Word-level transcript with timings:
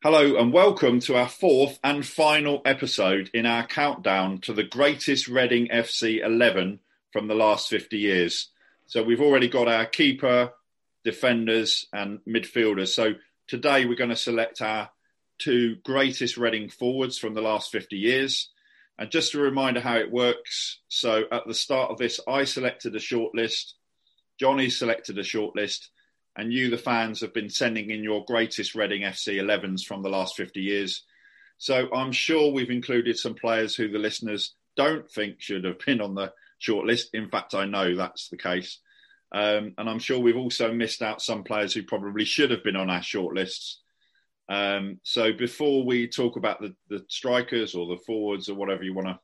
Hello 0.00 0.36
and 0.36 0.52
welcome 0.52 1.00
to 1.00 1.16
our 1.16 1.28
fourth 1.28 1.80
and 1.82 2.06
final 2.06 2.62
episode 2.64 3.30
in 3.34 3.46
our 3.46 3.66
countdown 3.66 4.38
to 4.42 4.52
the 4.52 4.62
greatest 4.62 5.26
Reading 5.26 5.66
FC 5.74 6.24
11 6.24 6.78
from 7.12 7.26
the 7.26 7.34
last 7.34 7.68
50 7.68 7.98
years. 7.98 8.46
So 8.86 9.02
we've 9.02 9.20
already 9.20 9.48
got 9.48 9.66
our 9.66 9.86
keeper, 9.86 10.52
defenders, 11.02 11.88
and 11.92 12.20
midfielders. 12.28 12.94
So 12.94 13.14
today 13.48 13.86
we're 13.86 13.96
going 13.96 14.10
to 14.10 14.16
select 14.16 14.62
our 14.62 14.88
two 15.38 15.78
greatest 15.82 16.36
Reading 16.36 16.68
forwards 16.68 17.18
from 17.18 17.34
the 17.34 17.42
last 17.42 17.72
50 17.72 17.96
years. 17.96 18.50
And 19.00 19.10
just 19.10 19.34
a 19.34 19.40
reminder 19.40 19.80
how 19.80 19.96
it 19.96 20.12
works. 20.12 20.78
So 20.86 21.24
at 21.32 21.44
the 21.48 21.54
start 21.54 21.90
of 21.90 21.98
this, 21.98 22.20
I 22.28 22.44
selected 22.44 22.94
a 22.94 23.00
shortlist, 23.00 23.72
Johnny 24.38 24.70
selected 24.70 25.18
a 25.18 25.24
shortlist, 25.24 25.88
and 26.36 26.52
you, 26.52 26.70
the 26.70 26.78
fans, 26.78 27.20
have 27.20 27.34
been 27.34 27.50
sending 27.50 27.90
in 27.90 28.02
your 28.02 28.24
greatest 28.24 28.74
Reading 28.74 29.02
FC 29.02 29.40
11s 29.40 29.84
from 29.84 30.02
the 30.02 30.08
last 30.08 30.36
50 30.36 30.60
years. 30.60 31.04
So 31.58 31.88
I'm 31.92 32.12
sure 32.12 32.52
we've 32.52 32.70
included 32.70 33.18
some 33.18 33.34
players 33.34 33.74
who 33.74 33.88
the 33.88 33.98
listeners 33.98 34.54
don't 34.76 35.10
think 35.10 35.40
should 35.40 35.64
have 35.64 35.80
been 35.84 36.00
on 36.00 36.14
the 36.14 36.32
shortlist. 36.60 37.06
In 37.12 37.28
fact, 37.28 37.54
I 37.54 37.64
know 37.64 37.96
that's 37.96 38.28
the 38.28 38.36
case. 38.36 38.78
Um, 39.32 39.74
and 39.76 39.90
I'm 39.90 39.98
sure 39.98 40.18
we've 40.18 40.36
also 40.36 40.72
missed 40.72 41.02
out 41.02 41.20
some 41.20 41.44
players 41.44 41.74
who 41.74 41.82
probably 41.82 42.24
should 42.24 42.50
have 42.50 42.64
been 42.64 42.76
on 42.76 42.88
our 42.88 43.00
shortlists. 43.00 43.74
Um, 44.48 45.00
so 45.02 45.32
before 45.32 45.84
we 45.84 46.08
talk 46.08 46.36
about 46.36 46.60
the, 46.60 46.74
the, 46.88 47.04
strikers 47.08 47.74
or 47.74 47.86
the 47.86 48.00
forwards 48.06 48.48
or 48.48 48.54
whatever 48.54 48.82
you 48.82 48.94
want 48.94 49.08
to 49.08 49.18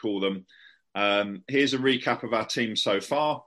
call 0.00 0.20
them, 0.20 0.46
um, 0.94 1.42
here's 1.46 1.74
a 1.74 1.78
recap 1.78 2.22
of 2.22 2.32
our 2.32 2.46
team 2.46 2.76
so 2.76 3.00
far. 3.00 3.44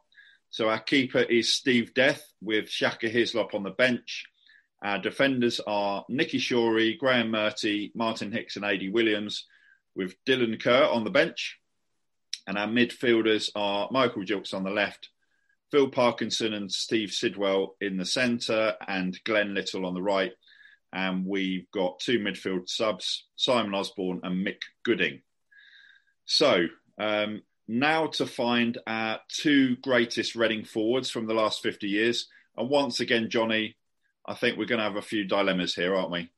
So 0.50 0.70
our 0.70 0.80
keeper 0.80 1.20
is 1.20 1.54
Steve 1.54 1.94
Death 1.94 2.24
with 2.42 2.70
Shaka 2.70 3.10
Hislop 3.10 3.54
on 3.54 3.64
the 3.64 3.72
bench. 3.72 4.26
Our 4.84 5.00
defenders 5.00 5.60
are 5.66 6.06
Nicky 6.10 6.38
Shorey, 6.38 6.98
Graeme 6.98 7.32
Murty, 7.32 7.92
Martin 7.96 8.32
Hicks, 8.32 8.56
and 8.56 8.64
Adi 8.64 8.90
Williams, 8.90 9.46
with 9.96 10.16
Dylan 10.26 10.62
Kerr 10.62 10.86
on 10.86 11.04
the 11.04 11.10
bench. 11.10 11.58
And 12.48 12.58
our 12.58 12.68
midfielders 12.68 13.50
are 13.56 13.90
Michael 13.92 14.24
Gilkes 14.24 14.54
on 14.54 14.64
the 14.64 14.70
left, 14.70 15.10
Phil 15.72 15.90
Parkinson 15.90 16.54
and 16.54 16.72
Steve 16.72 17.12
Sidwell 17.12 17.76
in 17.82 17.98
the 17.98 18.06
centre, 18.06 18.76
and 18.88 19.18
Glenn 19.24 19.54
Little 19.54 19.86
on 19.86 19.94
the 19.94 20.02
right. 20.02 20.34
And 20.94 21.26
we've 21.26 21.70
got 21.72 22.00
two 22.00 22.20
midfield 22.20 22.70
subs, 22.70 23.26
Simon 23.36 23.74
Osborn 23.74 24.22
and 24.24 24.46
Mick 24.46 24.62
Gooding. 24.84 25.22
So, 26.26 26.68
um, 27.00 27.42
now 27.68 28.08
to 28.08 28.26
find 28.26 28.78
our 28.86 29.20
two 29.30 29.76
greatest 29.78 30.36
Reading 30.36 30.64
forwards 30.64 31.10
from 31.10 31.28
the 31.28 31.34
last 31.34 31.62
50 31.62 31.88
years. 31.88 32.28
And 32.56 32.70
once 32.70 33.00
again, 33.00 33.30
Johnny, 33.30 33.76
I 34.26 34.36
think 34.36 34.58
we're 34.58 34.66
going 34.66 34.80
to 34.80 34.86
have 34.86 34.96
a 34.96 35.02
few 35.02 35.26
dilemmas 35.26 35.76
here, 35.76 35.96
aren't 35.96 36.12
we? 36.12 36.32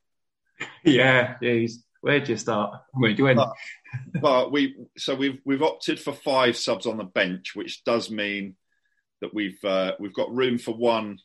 Yeah, 0.83 1.35
geez. 1.41 1.83
Where'd 2.01 2.29
you 2.29 2.37
start? 2.37 2.81
Where 2.93 3.13
do 3.13 3.23
you 3.23 3.27
end? 3.27 3.37
But, 3.37 4.21
but 4.21 4.51
we 4.51 4.75
so 4.97 5.13
we've 5.13 5.39
we've 5.45 5.61
opted 5.61 5.99
for 5.99 6.13
five 6.13 6.57
subs 6.57 6.85
on 6.85 6.97
the 6.97 7.03
bench, 7.03 7.55
which 7.55 7.83
does 7.83 8.09
mean 8.09 8.55
that 9.21 9.33
we've 9.33 9.63
uh, 9.63 9.93
we've 9.99 10.13
got 10.13 10.33
room 10.33 10.57
for 10.57 10.73
one 10.73 11.19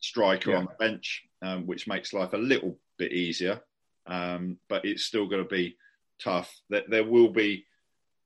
striker 0.00 0.50
yeah. 0.50 0.58
on 0.58 0.64
the 0.64 0.76
bench, 0.78 1.22
um, 1.42 1.66
which 1.66 1.86
makes 1.86 2.12
life 2.12 2.32
a 2.32 2.38
little 2.38 2.78
bit 2.98 3.12
easier. 3.12 3.60
Um, 4.06 4.58
but 4.68 4.84
it's 4.84 5.04
still 5.04 5.26
going 5.26 5.42
to 5.42 5.48
be 5.48 5.76
tough. 6.20 6.54
That 6.70 6.90
there 6.90 7.04
will 7.04 7.30
be 7.30 7.64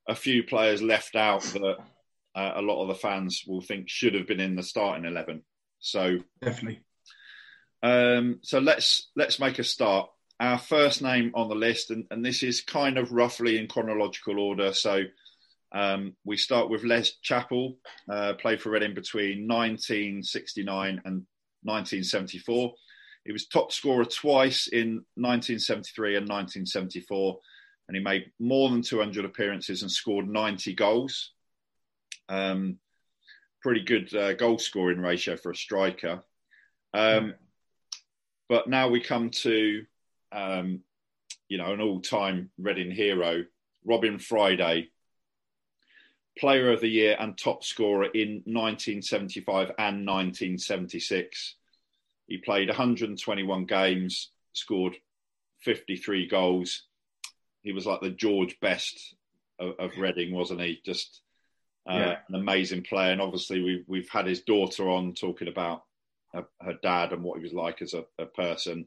a 0.07 0.15
few 0.15 0.43
players 0.43 0.81
left 0.81 1.15
out 1.15 1.41
that 1.43 1.77
uh, 2.35 2.51
a 2.55 2.61
lot 2.61 2.81
of 2.81 2.87
the 2.87 2.95
fans 2.95 3.43
will 3.47 3.61
think 3.61 3.89
should 3.89 4.13
have 4.13 4.27
been 4.27 4.39
in 4.39 4.55
the 4.55 4.63
starting 4.63 5.05
eleven. 5.05 5.43
So 5.79 6.19
definitely. 6.41 6.81
Um, 7.83 8.39
so 8.43 8.59
let's 8.59 9.09
let's 9.15 9.39
make 9.39 9.59
a 9.59 9.63
start. 9.63 10.09
Our 10.39 10.57
first 10.57 11.01
name 11.01 11.31
on 11.35 11.49
the 11.49 11.55
list, 11.55 11.91
and, 11.91 12.05
and 12.09 12.25
this 12.25 12.41
is 12.41 12.61
kind 12.61 12.97
of 12.97 13.11
roughly 13.11 13.57
in 13.57 13.67
chronological 13.67 14.39
order. 14.39 14.73
So 14.73 15.03
um, 15.71 16.15
we 16.25 16.37
start 16.37 16.69
with 16.69 16.83
Les 16.83 17.11
Chappell, 17.21 17.77
uh, 18.09 18.33
played 18.33 18.61
for 18.61 18.71
Reading 18.71 18.93
between 18.93 19.47
1969 19.47 21.01
and 21.05 21.25
1974. 21.63 22.73
He 23.23 23.31
was 23.31 23.47
top 23.47 23.71
scorer 23.71 24.05
twice 24.05 24.67
in 24.67 25.05
1973 25.15 26.17
and 26.17 26.27
1974 26.27 27.39
and 27.91 27.97
he 27.97 28.01
made 28.01 28.31
more 28.39 28.69
than 28.69 28.81
200 28.81 29.25
appearances 29.25 29.81
and 29.81 29.91
scored 29.91 30.25
90 30.25 30.75
goals. 30.75 31.33
Um, 32.29 32.77
pretty 33.61 33.81
good 33.81 34.15
uh, 34.15 34.31
goal 34.31 34.59
scoring 34.59 35.01
ratio 35.01 35.35
for 35.35 35.51
a 35.51 35.55
striker. 35.55 36.23
Um, 36.93 37.33
but 38.47 38.69
now 38.69 38.87
we 38.87 39.01
come 39.01 39.29
to, 39.41 39.83
um, 40.31 40.79
you 41.49 41.57
know, 41.57 41.73
an 41.73 41.81
all-time 41.81 42.49
Reading 42.57 42.91
hero, 42.91 43.43
Robin 43.83 44.19
Friday, 44.19 44.87
Player 46.39 46.71
of 46.71 46.79
the 46.79 46.87
Year 46.87 47.17
and 47.19 47.37
top 47.37 47.65
scorer 47.65 48.05
in 48.05 48.41
1975 48.45 49.67
and 49.77 50.07
1976. 50.07 51.55
He 52.27 52.37
played 52.37 52.69
121 52.69 53.65
games, 53.65 54.29
scored 54.53 54.95
53 55.59 56.29
goals, 56.29 56.83
he 57.63 57.71
was 57.71 57.85
like 57.85 58.01
the 58.01 58.09
George 58.09 58.59
Best 58.59 59.15
of, 59.59 59.75
of 59.79 59.97
Reading, 59.97 60.33
wasn't 60.33 60.61
he? 60.61 60.81
Just 60.85 61.21
uh, 61.89 61.93
yeah. 61.93 62.17
an 62.29 62.35
amazing 62.35 62.83
player. 62.83 63.11
And 63.11 63.21
obviously, 63.21 63.61
we've 63.61 63.85
we've 63.87 64.09
had 64.09 64.27
his 64.27 64.41
daughter 64.41 64.89
on 64.89 65.13
talking 65.13 65.47
about 65.47 65.83
her, 66.33 66.45
her 66.61 66.75
dad 66.81 67.13
and 67.13 67.23
what 67.23 67.37
he 67.37 67.43
was 67.43 67.53
like 67.53 67.81
as 67.81 67.93
a, 67.93 68.05
a 68.17 68.25
person. 68.25 68.85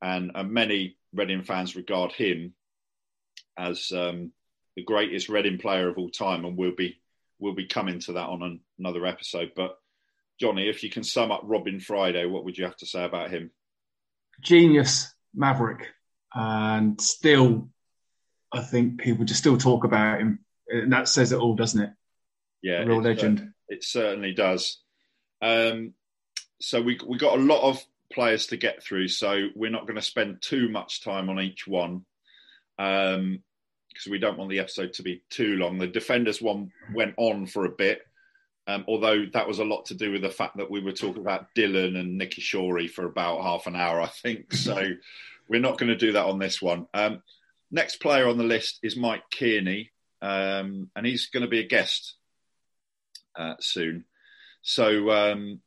And, 0.00 0.32
and, 0.34 0.50
many 0.50 0.96
Reading 1.14 1.44
fans 1.44 1.76
regard 1.76 2.12
him 2.12 2.54
as 3.56 3.92
um, 3.92 4.32
the 4.76 4.82
greatest 4.82 5.28
Reading 5.28 5.58
player 5.58 5.88
of 5.88 5.98
all 5.98 6.10
time, 6.10 6.44
and 6.44 6.56
we'll 6.56 6.74
be 6.74 6.96
we'll 7.38 7.54
be 7.54 7.66
coming 7.66 7.98
to 8.00 8.14
that 8.14 8.28
on 8.28 8.42
an, 8.42 8.60
another 8.78 9.04
episode. 9.04 9.52
But 9.54 9.78
Johnny, 10.40 10.68
if 10.68 10.82
you 10.82 10.90
can 10.90 11.04
sum 11.04 11.30
up 11.30 11.42
Robin 11.44 11.80
Friday, 11.80 12.24
what 12.26 12.44
would 12.44 12.56
you 12.56 12.64
have 12.64 12.76
to 12.78 12.86
say 12.86 13.04
about 13.04 13.30
him? 13.30 13.50
Genius, 14.40 15.14
maverick, 15.34 15.88
and 16.34 17.00
still 17.00 17.68
I 18.52 18.60
think 18.60 19.00
people 19.00 19.24
just 19.24 19.40
still 19.40 19.56
talk 19.56 19.84
about 19.84 20.20
him, 20.20 20.40
and 20.68 20.92
that 20.92 21.08
says 21.08 21.32
it 21.32 21.38
all, 21.38 21.54
doesn't 21.54 21.80
it? 21.80 21.90
Yeah, 22.62 22.82
a 22.82 22.86
real 22.86 23.00
legend. 23.00 23.52
it 23.68 23.82
certainly 23.82 24.32
does. 24.32 24.78
Um, 25.40 25.94
so 26.60 26.80
we 26.80 26.98
we 27.06 27.18
got 27.18 27.38
a 27.38 27.42
lot 27.42 27.62
of 27.68 27.84
players 28.12 28.46
to 28.48 28.56
get 28.56 28.82
through, 28.82 29.08
so 29.08 29.48
we're 29.54 29.70
not 29.70 29.86
going 29.86 29.96
to 29.96 30.02
spend 30.02 30.42
too 30.42 30.68
much 30.68 31.02
time 31.02 31.28
on 31.28 31.40
each 31.40 31.66
one. 31.66 32.04
because 32.76 33.16
um, 33.16 33.42
we 34.10 34.18
don't 34.18 34.38
want 34.38 34.50
the 34.50 34.60
episode 34.60 34.92
to 34.94 35.02
be 35.02 35.22
too 35.30 35.56
long. 35.56 35.78
The 35.78 35.86
defenders 35.86 36.40
one 36.40 36.72
went 36.94 37.14
on 37.16 37.46
for 37.46 37.64
a 37.64 37.70
bit, 37.70 38.02
um, 38.66 38.84
although 38.86 39.24
that 39.32 39.48
was 39.48 39.58
a 39.58 39.64
lot 39.64 39.86
to 39.86 39.94
do 39.94 40.12
with 40.12 40.22
the 40.22 40.30
fact 40.30 40.58
that 40.58 40.70
we 40.70 40.80
were 40.80 40.92
talking 40.92 41.22
about 41.22 41.46
Dylan 41.56 41.98
and 41.98 42.16
Nicky 42.16 42.42
Shorey 42.42 42.88
for 42.88 43.06
about 43.06 43.42
half 43.42 43.66
an 43.66 43.74
hour, 43.74 44.00
I 44.00 44.06
think. 44.06 44.52
So 44.52 44.90
we're 45.48 45.60
not 45.60 45.78
going 45.78 45.90
to 45.90 45.96
do 45.96 46.12
that 46.12 46.26
on 46.26 46.38
this 46.38 46.62
one. 46.62 46.86
Um, 46.94 47.22
next 47.72 47.96
player 47.96 48.28
on 48.28 48.38
the 48.38 48.44
list 48.44 48.78
is 48.82 48.96
Mike 48.96 49.24
Kearney, 49.36 49.90
um, 50.20 50.90
and 50.94 51.04
he's 51.04 51.26
going 51.26 51.42
to 51.42 51.48
be 51.48 51.60
a 51.60 51.66
guest 51.66 52.14
uh, 53.34 53.54
soon. 53.58 54.04
So 54.60 55.10
um, 55.10 55.60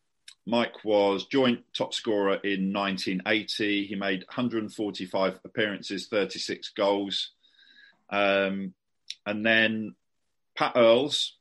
Mike 0.46 0.86
was 0.86 1.26
joint 1.26 1.64
top 1.76 1.94
scorer 1.94 2.36
in 2.36 2.72
1980. 2.72 3.88
He 3.88 3.96
made 3.96 4.24
145 4.28 5.40
appearances, 5.44 6.08
36 6.08 6.70
goals. 6.70 7.32
Um, 8.10 8.74
and 9.26 9.46
then 9.46 9.96
Pat 10.56 10.74
Earles, 10.78 11.34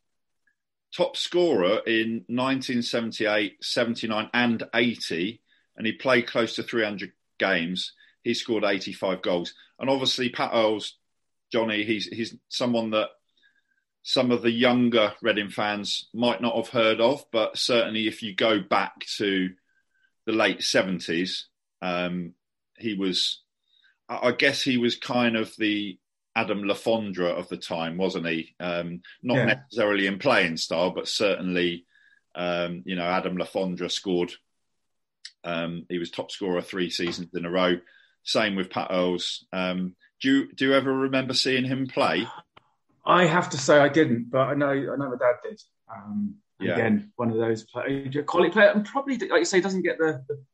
top 0.97 1.17
scorer 1.17 1.81
in 1.87 2.25
1978, 2.29 3.63
79, 3.63 4.31
and 4.33 4.63
80. 4.75 5.41
And 5.77 5.87
he 5.87 5.93
played 5.93 6.27
close 6.27 6.57
to 6.57 6.63
300 6.63 7.13
games. 7.39 7.93
He 8.23 8.33
scored 8.33 8.65
85 8.65 9.21
goals. 9.21 9.55
And 9.79 9.91
obviously, 9.91 10.29
Pat 10.29 10.53
Earles, 10.55 10.97
Johnny, 11.53 11.85
he's, 11.85 12.07
he's 12.07 12.37
someone 12.49 12.91
that 12.91 13.09
some 14.03 14.31
of 14.31 14.43
the 14.43 14.51
younger 14.51 15.15
Reading 15.23 15.49
fans 15.49 16.09
might 16.13 16.43
not 16.43 16.57
have 16.57 16.69
heard 16.69 17.01
of, 17.01 17.25
but 17.33 17.57
certainly 17.57 18.07
if 18.07 18.23
you 18.23 18.35
go 18.35 18.61
back 18.61 19.01
to 19.17 19.51
the 20.27 20.33
late 20.33 20.61
70s, 20.61 21.45
um, 21.81 22.35
he 22.77 22.95
was, 22.95 23.43
I 24.09 24.33
guess 24.33 24.63
he 24.63 24.77
was 24.77 24.97
kind 24.97 25.37
of 25.37 25.55
the 25.57 25.99
Adam 26.37 26.65
Le 26.65 26.75
Fondre 26.75 27.31
of 27.31 27.49
the 27.49 27.57
time, 27.57 27.97
wasn't 27.97 28.27
he? 28.27 28.55
Um, 28.61 29.03
not 29.23 29.37
yeah. 29.37 29.45
necessarily 29.47 30.07
in 30.07 30.19
playing 30.19 30.57
style, 30.57 30.91
but 30.91 31.09
certainly, 31.09 31.87
um, 32.35 32.83
you 32.85 32.97
know, 32.97 33.05
Adam 33.05 33.39
Le 33.39 33.47
Fondre 33.47 33.91
scored. 33.91 34.33
Um, 35.45 35.87
he 35.89 35.99
was 35.99 36.11
top 36.11 36.31
scorer 36.31 36.61
three 36.61 36.91
seasons 36.91 37.29
in 37.35 37.45
a 37.45 37.51
row. 37.51 37.79
Same 38.25 38.57
with 38.57 38.71
Pat 38.71 38.89
Earles. 38.91 39.47
Um, 39.53 39.95
do 40.21 40.29
you 40.33 40.53
do 40.55 40.67
you 40.67 40.75
ever 40.75 40.93
remember 40.93 41.35
seeing 41.35 41.65
him 41.65 41.87
play? 41.87 42.27
I 43.07 43.27
have 43.27 43.51
to 43.51 43.59
say 43.59 43.79
I 43.79 43.89
didn't, 43.89 44.31
but 44.31 44.49
I 44.49 44.55
know 44.55 44.71
I 44.71 44.97
know 44.97 45.11
my 45.11 45.17
dad 45.19 45.37
did. 45.43 45.61
Um, 45.95 46.37
yeah. 46.59 46.75
Again, 46.75 47.13
one 47.17 47.31
of 47.31 47.37
those 47.37 47.65
play, 47.65 48.11
quality 48.27 48.51
player, 48.51 48.71
and 48.71 48.85
probably 48.85 49.19
like 49.19 49.41
you 49.41 49.45
say, 49.45 49.61
doesn't 49.61 49.83
get 49.83 49.99
the, 49.99 50.25
the, 50.29 50.45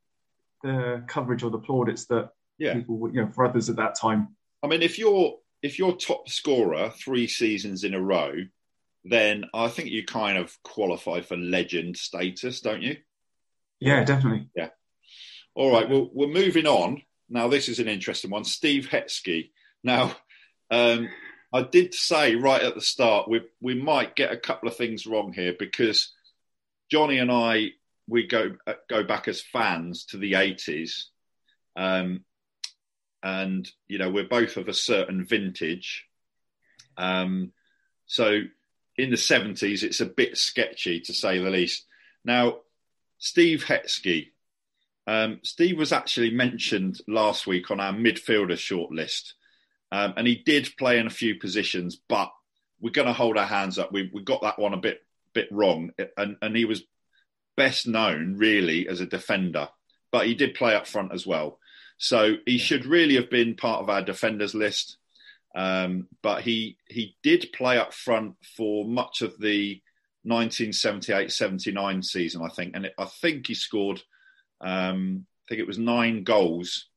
the 0.63 1.03
coverage 1.07 1.43
or 1.43 1.51
the 1.51 1.59
plaudits 1.59 2.05
that 2.07 2.31
yeah. 2.57 2.73
people, 2.73 2.97
would, 2.97 3.13
you 3.13 3.21
know, 3.21 3.29
for 3.29 3.45
others 3.45 3.69
at 3.69 3.77
that 3.77 3.95
time. 3.95 4.35
I 4.63 4.67
mean, 4.67 4.81
if 4.81 4.99
you're 4.99 5.37
if 5.61 5.79
you're 5.79 5.93
top 5.93 6.27
scorer 6.27 6.89
three 6.89 7.27
seasons 7.27 7.83
in 7.83 7.93
a 7.93 8.01
row, 8.01 8.33
then 9.05 9.45
I 9.53 9.67
think 9.67 9.89
you 9.89 10.03
kind 10.05 10.37
of 10.37 10.55
qualify 10.63 11.21
for 11.21 11.37
legend 11.37 11.97
status, 11.97 12.61
don't 12.61 12.81
you? 12.81 12.97
Yeah, 13.79 14.03
definitely. 14.03 14.49
Yeah. 14.55 14.69
All 15.55 15.71
right. 15.71 15.89
Well, 15.89 16.09
we're 16.13 16.27
moving 16.27 16.67
on. 16.67 17.01
Now, 17.31 17.47
this 17.47 17.69
is 17.69 17.79
an 17.79 17.87
interesting 17.87 18.29
one. 18.29 18.43
Steve 18.43 18.89
Hetzke. 18.91 19.51
Now, 19.83 20.13
um, 20.69 21.09
I 21.53 21.63
did 21.63 21.93
say 21.93 22.35
right 22.35 22.61
at 22.61 22.75
the 22.75 22.81
start 22.81 23.29
we 23.29 23.41
we 23.61 23.73
might 23.73 24.15
get 24.15 24.33
a 24.33 24.37
couple 24.37 24.67
of 24.67 24.75
things 24.75 25.07
wrong 25.07 25.33
here 25.33 25.55
because 25.57 26.11
Johnny 26.89 27.17
and 27.17 27.31
I 27.31 27.69
we 28.07 28.27
go 28.27 28.55
uh, 28.67 28.73
go 28.89 29.03
back 29.03 29.29
as 29.29 29.41
fans 29.41 30.05
to 30.07 30.17
the 30.17 30.35
eighties, 30.35 31.07
um, 31.77 32.25
and 33.23 33.69
you 33.87 33.97
know 33.97 34.09
we're 34.09 34.27
both 34.27 34.57
of 34.57 34.67
a 34.67 34.73
certain 34.73 35.25
vintage. 35.25 36.05
Um, 36.97 37.53
so 38.07 38.41
in 38.97 39.09
the 39.09 39.17
seventies, 39.17 39.83
it's 39.83 40.01
a 40.01 40.05
bit 40.05 40.37
sketchy 40.37 40.99
to 41.01 41.13
say 41.13 41.37
the 41.37 41.49
least. 41.49 41.85
Now, 42.25 42.57
Steve 43.19 43.63
Hetzke. 43.65 44.31
Um, 45.07 45.39
Steve 45.43 45.77
was 45.77 45.91
actually 45.91 46.31
mentioned 46.31 46.99
last 47.07 47.47
week 47.47 47.71
on 47.71 47.79
our 47.79 47.93
midfielder 47.93 48.53
shortlist. 48.53 49.33
Um, 49.91 50.13
and 50.15 50.25
he 50.25 50.35
did 50.35 50.69
play 50.77 50.99
in 50.99 51.07
a 51.07 51.11
few 51.11 51.35
positions, 51.35 51.99
but 52.07 52.31
we're 52.79 52.91
going 52.91 53.07
to 53.07 53.13
hold 53.13 53.37
our 53.37 53.45
hands 53.45 53.77
up. 53.77 53.91
We, 53.91 54.09
we 54.13 54.23
got 54.23 54.41
that 54.41 54.59
one 54.59 54.73
a 54.73 54.77
bit 54.77 55.01
bit 55.33 55.47
wrong, 55.51 55.91
and, 56.17 56.35
and 56.41 56.55
he 56.55 56.65
was 56.65 56.83
best 57.55 57.87
known 57.87 58.35
really 58.37 58.87
as 58.87 58.99
a 58.99 59.05
defender, 59.05 59.69
but 60.11 60.25
he 60.25 60.35
did 60.35 60.55
play 60.55 60.75
up 60.75 60.87
front 60.87 61.13
as 61.13 61.25
well. 61.25 61.59
So 61.97 62.35
he 62.45 62.57
should 62.57 62.85
really 62.85 63.15
have 63.15 63.29
been 63.29 63.55
part 63.55 63.81
of 63.81 63.89
our 63.89 64.01
defenders 64.01 64.55
list. 64.55 64.97
Um, 65.53 66.07
but 66.21 66.41
he 66.43 66.77
he 66.87 67.15
did 67.23 67.49
play 67.53 67.77
up 67.77 67.93
front 67.93 68.35
for 68.55 68.85
much 68.85 69.21
of 69.21 69.37
the 69.37 69.81
1978-79 70.25 72.05
season, 72.05 72.41
I 72.43 72.49
think, 72.49 72.75
and 72.75 72.85
it, 72.85 72.93
I 72.97 73.05
think 73.05 73.47
he 73.47 73.53
scored. 73.53 74.01
Um, 74.61 75.25
I 75.27 75.43
think 75.49 75.61
it 75.61 75.67
was 75.67 75.77
nine 75.77 76.23
goals 76.23 76.87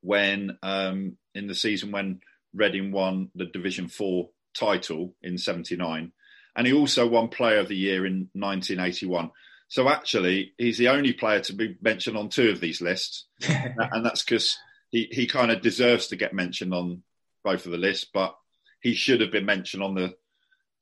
when 0.00 0.58
um, 0.62 1.16
in 1.34 1.46
the 1.46 1.54
season 1.54 1.90
when 1.90 2.20
Reading 2.54 2.92
won 2.92 3.30
the 3.34 3.46
Division 3.46 3.88
Four 3.88 4.30
title 4.56 5.14
in 5.22 5.36
'79, 5.38 6.12
and 6.54 6.66
he 6.66 6.72
also 6.72 7.06
won 7.06 7.28
Player 7.28 7.58
of 7.58 7.68
the 7.68 7.76
Year 7.76 8.06
in 8.06 8.28
1981. 8.32 9.30
So 9.68 9.88
actually, 9.88 10.54
he's 10.58 10.78
the 10.78 10.88
only 10.88 11.12
player 11.12 11.40
to 11.40 11.52
be 11.52 11.76
mentioned 11.82 12.16
on 12.16 12.28
two 12.28 12.50
of 12.50 12.60
these 12.60 12.80
lists, 12.80 13.26
and 13.48 14.04
that's 14.04 14.22
because 14.22 14.56
he 14.90 15.08
he 15.10 15.26
kind 15.26 15.50
of 15.50 15.60
deserves 15.60 16.08
to 16.08 16.16
get 16.16 16.32
mentioned 16.32 16.72
on 16.72 17.02
both 17.44 17.66
of 17.66 17.72
the 17.72 17.78
lists, 17.78 18.06
but 18.12 18.36
he 18.80 18.94
should 18.94 19.20
have 19.20 19.32
been 19.32 19.46
mentioned 19.46 19.82
on 19.82 19.94
the 19.94 20.14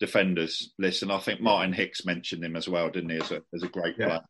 defenders 0.00 0.72
list. 0.78 1.02
And 1.02 1.12
I 1.12 1.18
think 1.18 1.40
Martin 1.40 1.72
Hicks 1.72 2.04
mentioned 2.04 2.44
him 2.44 2.56
as 2.56 2.68
well, 2.68 2.90
didn't 2.90 3.10
he, 3.10 3.16
as 3.16 3.30
a 3.30 3.42
as 3.54 3.62
a 3.62 3.68
great 3.68 3.96
yeah. 3.98 4.06
player. 4.06 4.20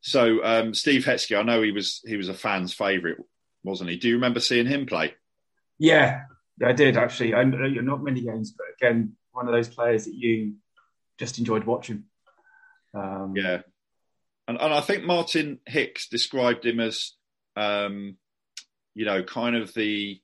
So 0.00 0.44
um, 0.44 0.74
Steve 0.74 1.04
Hetzke, 1.04 1.38
I 1.38 1.42
know 1.42 1.62
he 1.62 1.72
was 1.72 2.00
he 2.06 2.16
was 2.16 2.28
a 2.28 2.34
fan's 2.34 2.72
favourite 2.72 3.18
wasn't 3.68 3.90
he? 3.90 3.96
Do 3.96 4.08
you 4.08 4.14
remember 4.14 4.40
seeing 4.40 4.66
him 4.66 4.86
play? 4.86 5.14
Yeah, 5.78 6.22
I 6.64 6.72
did 6.72 6.96
actually. 6.96 7.34
I, 7.34 7.44
not 7.44 8.02
many 8.02 8.22
games, 8.22 8.52
but 8.52 8.66
again, 8.80 9.14
one 9.32 9.46
of 9.46 9.52
those 9.52 9.68
players 9.68 10.06
that 10.06 10.14
you 10.14 10.54
just 11.18 11.38
enjoyed 11.38 11.64
watching. 11.64 12.04
Um, 12.94 13.34
yeah, 13.36 13.60
and, 14.48 14.60
and 14.60 14.74
I 14.74 14.80
think 14.80 15.04
Martin 15.04 15.60
Hicks 15.66 16.08
described 16.08 16.64
him 16.64 16.80
as, 16.80 17.12
um, 17.56 18.16
you 18.94 19.04
know, 19.04 19.22
kind 19.22 19.56
of 19.56 19.72
the 19.74 20.20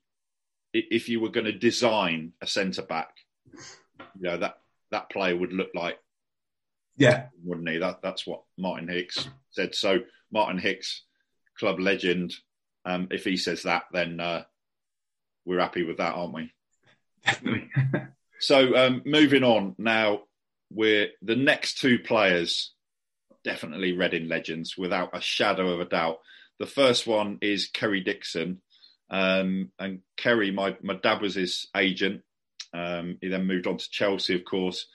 if 0.72 1.08
you 1.08 1.20
were 1.20 1.28
going 1.28 1.46
to 1.46 1.52
design 1.52 2.32
a 2.42 2.46
centre 2.46 2.82
back, 2.82 3.10
you 3.52 4.22
know 4.22 4.38
that 4.38 4.58
that 4.90 5.10
player 5.10 5.36
would 5.36 5.52
look 5.52 5.70
like. 5.74 5.98
Yeah, 6.96 7.26
wouldn't 7.42 7.68
he? 7.68 7.78
That 7.78 8.00
that's 8.02 8.26
what 8.26 8.42
Martin 8.56 8.88
Hicks 8.88 9.28
said. 9.50 9.74
So 9.74 10.00
Martin 10.32 10.58
Hicks, 10.58 11.02
club 11.58 11.80
legend, 11.80 12.34
um, 12.84 13.08
if 13.10 13.24
he 13.24 13.36
says 13.36 13.62
that, 13.62 13.84
then 13.92 14.20
uh, 14.20 14.44
we're 15.44 15.60
happy 15.60 15.84
with 15.84 15.98
that, 15.98 16.14
aren't 16.14 16.34
we? 16.34 16.52
Definitely. 17.24 17.70
so 18.40 18.76
um, 18.76 19.02
moving 19.04 19.44
on 19.44 19.74
now, 19.78 20.22
we're 20.70 21.08
the 21.22 21.36
next 21.36 21.78
two 21.78 21.98
players, 21.98 22.72
definitely 23.42 23.92
Reading 23.92 24.28
legends, 24.28 24.76
without 24.76 25.16
a 25.16 25.20
shadow 25.20 25.70
of 25.70 25.80
a 25.80 25.84
doubt. 25.84 26.18
The 26.58 26.66
first 26.66 27.06
one 27.06 27.38
is 27.40 27.68
Kerry 27.68 28.00
Dixon, 28.00 28.60
um, 29.10 29.70
and 29.78 30.00
Kerry, 30.16 30.50
my 30.50 30.76
my 30.82 30.94
dad 30.94 31.20
was 31.20 31.34
his 31.34 31.68
agent. 31.76 32.22
Um, 32.72 33.18
he 33.20 33.28
then 33.28 33.46
moved 33.46 33.66
on 33.66 33.76
to 33.78 33.90
Chelsea, 33.90 34.34
of 34.34 34.44
course, 34.44 34.86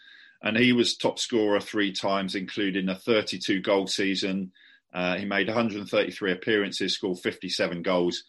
and 0.42 0.58
he 0.58 0.74
was 0.74 0.98
top 0.98 1.20
scorer 1.20 1.60
three 1.60 1.92
times, 1.92 2.36
including 2.36 2.90
a 2.90 2.96
32 2.96 3.62
goal 3.62 3.88
season 3.88 4.52
uh, 4.94 5.18
he 5.18 5.26
made 5.26 5.48
133 5.48 6.32
appearances, 6.32 6.96
scored 6.96 7.20
57 7.20 7.82
goals. 7.82 8.24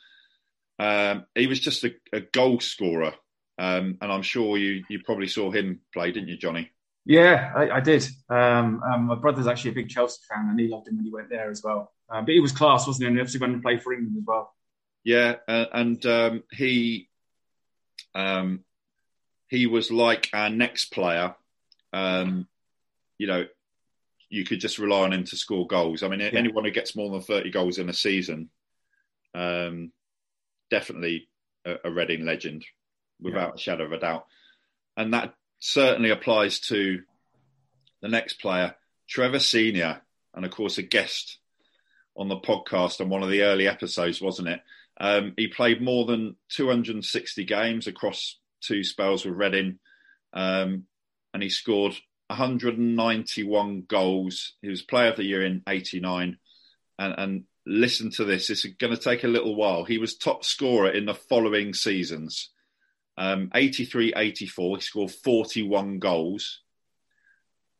Um, 0.78 1.26
he 1.34 1.46
was 1.46 1.60
just 1.60 1.84
a, 1.84 1.94
a 2.12 2.20
goal 2.20 2.60
scorer, 2.60 3.14
um, 3.58 3.98
and 4.00 4.12
I'm 4.12 4.22
sure 4.22 4.56
you 4.56 4.84
you 4.88 5.02
probably 5.02 5.26
saw 5.26 5.50
him 5.50 5.80
play, 5.92 6.10
didn't 6.10 6.28
you, 6.28 6.36
Johnny? 6.36 6.70
Yeah, 7.04 7.52
I, 7.54 7.70
I 7.70 7.80
did. 7.80 8.06
Um, 8.28 8.82
um, 8.82 9.04
my 9.06 9.14
brother's 9.14 9.46
actually 9.46 9.72
a 9.72 9.74
big 9.74 9.88
Chelsea 9.88 10.20
fan, 10.28 10.48
and 10.48 10.58
he 10.58 10.68
loved 10.68 10.88
him 10.88 10.96
when 10.96 11.04
he 11.04 11.12
went 11.12 11.28
there 11.28 11.50
as 11.50 11.62
well. 11.62 11.92
Um, 12.08 12.24
but 12.24 12.32
he 12.32 12.40
was 12.40 12.52
class, 12.52 12.86
wasn't 12.86 13.02
he? 13.02 13.06
And 13.08 13.16
he 13.16 13.20
obviously 13.20 13.40
went 13.40 13.54
and 13.54 13.62
played 13.62 13.82
for 13.82 13.92
England 13.92 14.16
as 14.18 14.24
well. 14.26 14.54
Yeah, 15.04 15.36
uh, 15.48 15.66
and 15.72 16.04
um, 16.06 16.42
he 16.50 17.08
he 19.48 19.66
was 19.66 19.90
like 19.90 20.30
our 20.32 20.50
next 20.50 20.92
player. 20.92 21.34
You 21.92 23.26
know, 23.26 23.46
you 24.28 24.44
could 24.44 24.60
just 24.60 24.78
rely 24.78 25.02
on 25.02 25.12
him 25.12 25.24
to 25.24 25.36
score 25.36 25.66
goals. 25.66 26.02
I 26.02 26.08
mean, 26.08 26.20
yeah. 26.20 26.30
anyone 26.32 26.64
who 26.64 26.70
gets 26.70 26.96
more 26.96 27.10
than 27.10 27.20
30 27.20 27.50
goals 27.50 27.78
in 27.78 27.88
a 27.88 27.92
season, 27.92 28.48
um, 29.34 29.92
definitely 30.70 31.28
a, 31.64 31.76
a 31.84 31.90
Reading 31.90 32.24
legend, 32.24 32.64
without 33.20 33.50
yeah. 33.50 33.54
a 33.54 33.58
shadow 33.58 33.84
of 33.84 33.92
a 33.92 33.98
doubt. 33.98 34.26
And 34.96 35.14
that 35.14 35.34
certainly 35.58 36.10
applies 36.10 36.60
to 36.60 37.02
the 38.00 38.08
next 38.08 38.40
player, 38.40 38.74
Trevor 39.08 39.40
Senior, 39.40 40.00
and 40.34 40.44
of 40.44 40.50
course 40.50 40.78
a 40.78 40.82
guest 40.82 41.38
on 42.16 42.28
the 42.28 42.36
podcast 42.36 43.00
on 43.00 43.08
one 43.08 43.22
of 43.22 43.30
the 43.30 43.42
early 43.42 43.66
episodes, 43.66 44.20
wasn't 44.20 44.48
it? 44.48 44.60
Um, 44.98 45.32
he 45.36 45.48
played 45.48 45.80
more 45.80 46.04
than 46.04 46.36
260 46.50 47.44
games 47.44 47.86
across 47.86 48.38
two 48.60 48.84
spells 48.84 49.24
with 49.24 49.34
Reading, 49.34 49.78
um, 50.32 50.84
and 51.32 51.42
he 51.42 51.48
scored 51.48 51.94
191 52.28 53.84
goals. 53.88 54.54
He 54.62 54.68
was 54.68 54.82
Player 54.82 55.10
of 55.10 55.16
the 55.16 55.24
Year 55.24 55.44
in 55.44 55.62
'89, 55.68 56.38
and, 56.98 57.14
and 57.18 57.44
listen 57.66 58.10
to 58.12 58.24
this. 58.24 58.50
Is 58.50 58.66
going 58.78 58.94
to 58.94 59.00
take 59.00 59.24
a 59.24 59.28
little 59.28 59.54
while. 59.54 59.84
He 59.84 59.98
was 59.98 60.16
top 60.16 60.44
scorer 60.44 60.90
in 60.90 61.06
the 61.06 61.14
following 61.14 61.74
seasons. 61.74 62.50
Um, 63.16 63.50
83 63.54 64.14
84, 64.16 64.76
he 64.76 64.80
scored 64.82 65.10
41 65.10 65.98
goals. 65.98 66.60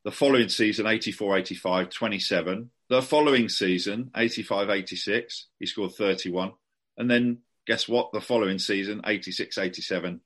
The 0.05 0.11
following 0.11 0.49
season, 0.49 0.87
84 0.87 1.39
85, 1.39 1.91
27. 1.91 2.71
The 2.89 3.03
following 3.03 3.49
season, 3.49 4.11
85 4.17 4.71
86, 4.71 5.47
he 5.59 5.67
scored 5.67 5.93
31. 5.93 6.53
And 6.97 7.11
then 7.11 7.39
guess 7.67 7.89
what? 7.89 8.13
The 8.13 8.21
following 8.21 8.59
season, 8.59 9.03
86 9.07 9.59
87, 9.59 10.21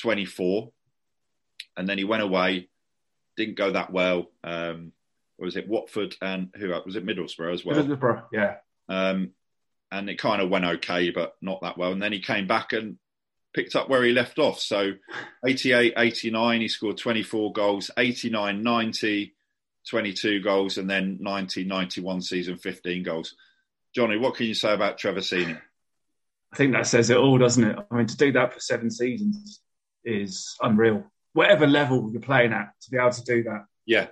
24. 0.00 0.72
And 1.76 1.88
then 1.88 1.98
he 1.98 2.04
went 2.04 2.22
away, 2.22 2.68
didn't 3.36 3.56
go 3.56 3.72
that 3.72 3.92
well. 3.92 4.30
Um, 4.42 4.92
was 5.38 5.56
it 5.56 5.68
Watford 5.68 6.16
and 6.22 6.50
who 6.56 6.68
was 6.86 6.96
it 6.96 7.06
Middlesbrough 7.06 7.52
as 7.52 7.64
well? 7.64 7.82
Middlesbrough, 7.82 8.24
yeah. 8.32 8.56
Um, 8.88 9.30
and 9.90 10.08
it 10.08 10.18
kind 10.18 10.40
of 10.42 10.50
went 10.50 10.64
okay, 10.64 11.10
but 11.10 11.34
not 11.40 11.62
that 11.62 11.78
well. 11.78 11.92
And 11.92 12.02
then 12.02 12.12
he 12.12 12.20
came 12.20 12.46
back 12.46 12.72
and 12.72 12.98
picked 13.54 13.76
up 13.76 13.88
where 13.88 14.02
he 14.02 14.12
left 14.12 14.38
off. 14.38 14.60
So 14.60 14.92
88, 15.46 15.94
89, 15.96 16.60
he 16.60 16.68
scored 16.68 16.98
24 16.98 17.52
goals, 17.52 17.90
89, 17.96 18.62
90, 18.62 19.34
22 19.88 20.40
goals, 20.42 20.78
and 20.78 20.90
then 20.90 21.18
90, 21.20 21.64
91 21.64 22.22
season, 22.22 22.56
15 22.56 23.02
goals. 23.02 23.34
Johnny, 23.94 24.18
what 24.18 24.34
can 24.34 24.46
you 24.46 24.54
say 24.54 24.74
about 24.74 24.98
Trevor 24.98 25.22
Senior? 25.22 25.62
I 26.52 26.56
think 26.56 26.72
that 26.72 26.86
says 26.86 27.10
it 27.10 27.16
all, 27.16 27.38
doesn't 27.38 27.64
it? 27.64 27.78
I 27.90 27.94
mean, 27.94 28.06
to 28.06 28.16
do 28.16 28.32
that 28.32 28.54
for 28.54 28.60
seven 28.60 28.90
seasons 28.90 29.60
is 30.04 30.56
unreal. 30.60 31.04
Whatever 31.34 31.66
level 31.66 32.10
you're 32.10 32.22
playing 32.22 32.52
at, 32.52 32.72
to 32.80 32.90
be 32.90 32.96
able 32.96 33.10
to 33.10 33.24
do 33.24 33.42
that. 33.44 33.66
Yeah, 33.84 34.06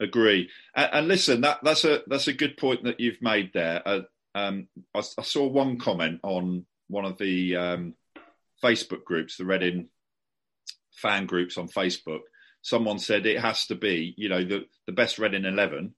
agree. 0.00 0.50
And, 0.74 0.90
and 0.92 1.08
listen, 1.08 1.40
that, 1.40 1.60
that's 1.62 1.84
a 1.84 2.02
that's 2.06 2.28
a 2.28 2.32
good 2.32 2.56
point 2.56 2.84
that 2.84 3.00
you've 3.00 3.22
made 3.22 3.52
there. 3.54 3.82
Uh, 3.86 4.00
um, 4.34 4.68
I, 4.94 4.98
I, 4.98 5.22
saw 5.22 5.46
one 5.46 5.78
comment 5.78 6.20
on 6.22 6.66
one 6.88 7.04
of 7.04 7.18
the 7.18 7.56
um, 7.56 7.94
Facebook 8.62 9.04
groups, 9.04 9.36
the 9.36 9.44
Reading 9.44 9.88
fan 10.92 11.26
groups 11.26 11.58
on 11.58 11.68
Facebook. 11.68 12.20
Someone 12.62 12.98
said 12.98 13.26
it 13.26 13.40
has 13.40 13.66
to 13.66 13.74
be, 13.74 14.14
you 14.16 14.28
know, 14.28 14.44
the, 14.44 14.66
the 14.86 14.92
best 14.92 15.18
Reading 15.18 15.44
11 15.44 15.94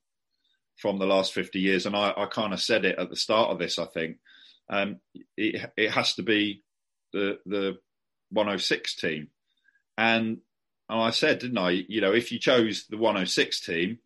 from 0.76 0.98
the 0.98 1.06
last 1.06 1.32
50 1.32 1.58
years. 1.58 1.86
And 1.86 1.96
I, 1.96 2.12
I 2.16 2.26
kind 2.26 2.52
of 2.52 2.60
said 2.60 2.84
it 2.84 2.98
at 2.98 3.10
the 3.10 3.16
start 3.16 3.50
of 3.50 3.58
this, 3.58 3.78
I 3.78 3.86
think. 3.86 4.18
Um, 4.68 5.00
it, 5.36 5.70
it 5.76 5.90
has 5.90 6.14
to 6.14 6.22
be 6.22 6.62
the, 7.12 7.38
the 7.46 7.78
106 8.30 8.96
team. 8.96 9.28
And, 9.98 10.38
and 10.90 11.00
I 11.00 11.10
said, 11.10 11.38
didn't 11.38 11.56
I, 11.56 11.70
you 11.70 12.00
know, 12.00 12.12
if 12.12 12.32
you 12.32 12.40
chose 12.40 12.86
the 12.90 12.96
106 12.96 13.60
team, 13.60 13.98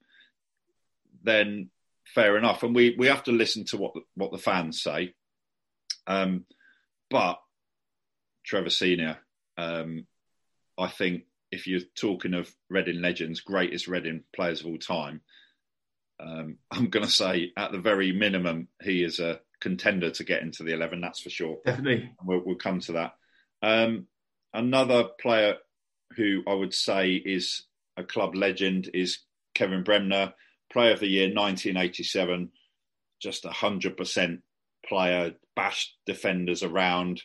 then 1.22 1.70
fair 2.04 2.36
enough. 2.36 2.62
And 2.62 2.74
we, 2.74 2.94
we 2.98 3.06
have 3.06 3.24
to 3.24 3.32
listen 3.32 3.64
to 3.66 3.78
what 3.78 3.94
the, 3.94 4.02
what 4.14 4.32
the 4.32 4.38
fans 4.38 4.82
say. 4.82 5.14
Um, 6.06 6.44
but 7.08 7.40
Trevor 8.44 8.68
Senior, 8.68 9.16
um, 9.56 10.06
I 10.76 10.88
think 10.88 11.22
if 11.50 11.66
you're 11.66 11.80
talking 11.94 12.34
of 12.34 12.54
Reading 12.68 13.00
legends, 13.00 13.40
greatest 13.40 13.88
Reading 13.88 14.22
players 14.36 14.60
of 14.60 14.66
all 14.66 14.76
time, 14.76 15.22
um, 16.20 16.58
I'm 16.70 16.90
going 16.90 17.06
to 17.06 17.10
say 17.10 17.52
at 17.56 17.72
the 17.72 17.78
very 17.78 18.12
minimum 18.12 18.68
he 18.82 19.02
is 19.02 19.20
a 19.20 19.40
contender 19.60 20.10
to 20.10 20.24
get 20.24 20.42
into 20.42 20.64
the 20.64 20.74
11. 20.74 21.00
That's 21.00 21.20
for 21.20 21.30
sure. 21.30 21.60
Definitely. 21.64 22.12
We'll, 22.22 22.42
we'll 22.44 22.56
come 22.56 22.80
to 22.80 22.92
that. 22.92 23.14
Um, 23.62 24.06
another 24.52 25.04
player 25.18 25.56
who 26.16 26.42
I 26.46 26.54
would 26.54 26.74
say 26.74 27.14
is 27.14 27.64
a 27.96 28.04
club 28.04 28.34
legend 28.34 28.90
is 28.94 29.20
Kevin 29.54 29.82
Bremner, 29.82 30.34
Player 30.72 30.92
of 30.92 31.00
the 31.00 31.06
Year 31.06 31.26
1987. 31.26 32.50
Just 33.20 33.44
a 33.44 33.50
hundred 33.50 33.96
percent 33.96 34.42
player, 34.86 35.34
bashed 35.54 35.96
defenders 36.04 36.62
around 36.62 37.22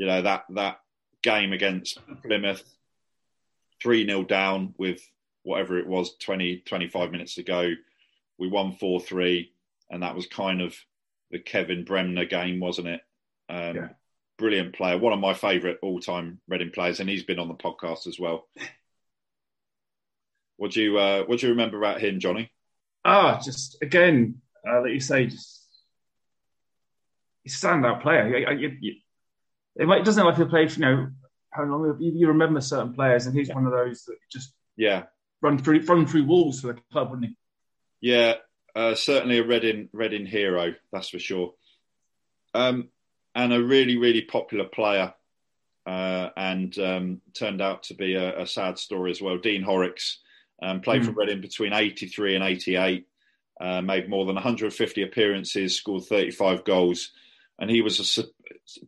you 0.00 0.06
know 0.06 0.22
that 0.22 0.44
that 0.50 0.80
game 1.22 1.52
against 1.52 1.98
Plymouth, 2.24 2.64
three 3.82 4.06
0 4.06 4.24
down 4.24 4.74
with 4.78 5.02
whatever 5.42 5.78
it 5.78 5.86
was 5.86 6.16
20, 6.16 6.62
25 6.66 7.10
minutes 7.10 7.34
to 7.34 7.42
go. 7.42 7.72
We 8.38 8.48
won 8.48 8.72
four 8.72 8.98
three, 9.00 9.52
and 9.90 10.02
that 10.02 10.14
was 10.14 10.26
kind 10.26 10.62
of 10.62 10.74
the 11.30 11.38
Kevin 11.38 11.84
Bremner 11.84 12.24
game, 12.24 12.60
wasn't 12.60 12.88
it? 12.88 13.00
Um, 13.50 13.76
yeah. 13.76 13.88
Brilliant 14.40 14.74
player, 14.74 14.96
one 14.96 15.12
of 15.12 15.20
my 15.20 15.34
favourite 15.34 15.76
all 15.82 16.00
time 16.00 16.40
Reading 16.48 16.70
players, 16.70 16.98
and 16.98 17.10
he's 17.10 17.24
been 17.24 17.38
on 17.38 17.48
the 17.48 17.54
podcast 17.54 18.06
as 18.06 18.18
well. 18.18 18.48
What 20.56 20.70
do 20.72 20.82
you 20.82 20.98
uh, 20.98 21.24
what 21.24 21.40
do 21.40 21.46
you 21.46 21.52
remember 21.52 21.76
about 21.76 22.00
him, 22.00 22.20
Johnny? 22.20 22.50
Ah, 23.04 23.38
just 23.42 23.76
again, 23.82 24.42
uh, 24.66 24.80
like 24.80 24.92
you 24.92 25.00
say, 25.00 25.26
just 25.26 25.66
he's 27.42 27.62
a 27.62 27.66
standout 27.66 28.02
player. 28.02 28.54
You, 28.54 28.76
you, 28.80 28.94
it, 29.76 29.86
might, 29.86 30.00
it 30.00 30.04
doesn't 30.04 30.24
matter 30.24 30.34
if 30.34 30.46
you 30.46 30.50
played, 30.50 30.74
you 30.74 30.82
know, 30.82 31.08
how 31.50 31.64
long 31.64 31.96
you, 32.00 32.12
you 32.14 32.28
remember 32.28 32.62
certain 32.62 32.94
players, 32.94 33.26
and 33.26 33.36
he's 33.36 33.48
yeah. 33.48 33.54
one 33.54 33.66
of 33.66 33.72
those 33.72 34.04
that 34.04 34.16
just 34.32 34.54
yeah 34.76 35.04
run 35.42 35.58
through 35.58 35.80
run 35.82 36.06
through 36.06 36.24
walls 36.24 36.62
for 36.62 36.68
the 36.68 36.80
club, 36.92 37.10
wouldn't 37.10 37.28
he? 37.28 38.08
Yeah, 38.08 38.34
uh, 38.74 38.94
certainly 38.94 39.38
a 39.38 39.44
Reading 39.44 39.90
Reading 39.92 40.24
hero, 40.24 40.74
that's 40.92 41.10
for 41.10 41.18
sure. 41.18 41.52
Um, 42.54 42.88
and 43.34 43.52
a 43.52 43.62
really 43.62 43.96
really 43.96 44.22
popular 44.22 44.64
player, 44.64 45.14
uh, 45.86 46.30
and 46.36 46.78
um, 46.78 47.20
turned 47.34 47.60
out 47.60 47.84
to 47.84 47.94
be 47.94 48.14
a, 48.14 48.40
a, 48.40 48.46
sad 48.46 48.78
story 48.78 49.10
as 49.10 49.20
well. 49.20 49.38
Dean 49.38 49.64
Horrix 49.64 50.16
um, 50.62 50.80
played 50.80 51.02
mm. 51.02 51.06
for 51.06 51.12
Reading 51.12 51.40
between 51.40 51.72
'83 51.72 52.36
and 52.36 52.44
'88. 52.44 53.06
Uh, 53.60 53.82
made 53.82 54.08
more 54.08 54.24
than 54.24 54.36
150 54.36 55.02
appearances, 55.02 55.76
scored 55.76 56.02
35 56.04 56.64
goals, 56.64 57.10
and 57.58 57.70
he 57.70 57.82
was 57.82 58.00
a, 58.00 58.24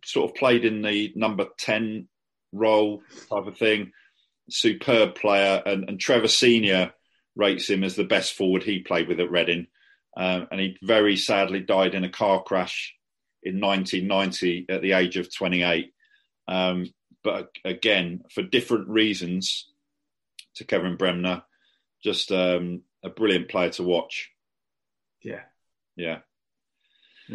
sort 0.03 0.31
of 0.31 0.35
played 0.35 0.65
in 0.65 0.81
the 0.81 1.13
number 1.15 1.47
10 1.59 2.09
role 2.53 3.03
type 3.31 3.47
of 3.47 3.59
thing. 3.59 3.93
Superb 4.51 5.15
player. 5.15 5.63
And, 5.65 5.89
and 5.89 6.01
Trevor 6.01 6.29
Senior 6.29 6.93
rates 7.35 7.69
him 7.69 7.85
as 7.85 7.97
the 7.97 8.05
best 8.05 8.35
forward 8.35 8.63
he 8.63 8.81
played 8.81 9.09
with 9.09 9.21
at 9.21 9.31
Reading. 9.31 9.67
Um, 10.17 10.49
and 10.51 10.61
he 10.61 10.77
very 10.83 11.17
sadly 11.17 11.61
died 11.61 11.95
in 11.95 12.05
a 12.05 12.11
car 12.11 12.43
crash 12.43 12.95
in 13.43 13.61
1990 13.61 14.67
at 14.69 14.83
the 14.83 14.93
age 14.93 15.17
of 15.17 15.35
28. 15.35 15.93
Um, 16.49 16.87
but 17.23 17.51
again, 17.65 18.23
for 18.31 18.43
different 18.43 18.89
reasons 18.89 19.69
to 20.57 20.65
Kevin 20.65 20.97
Bremner, 20.97 21.43
just 22.03 22.33
um, 22.33 22.83
a 23.03 23.11
brilliant 23.11 23.49
player 23.49 23.71
to 23.71 23.83
watch. 23.83 24.31
Yeah. 25.23 25.43
Yeah. 25.97 26.19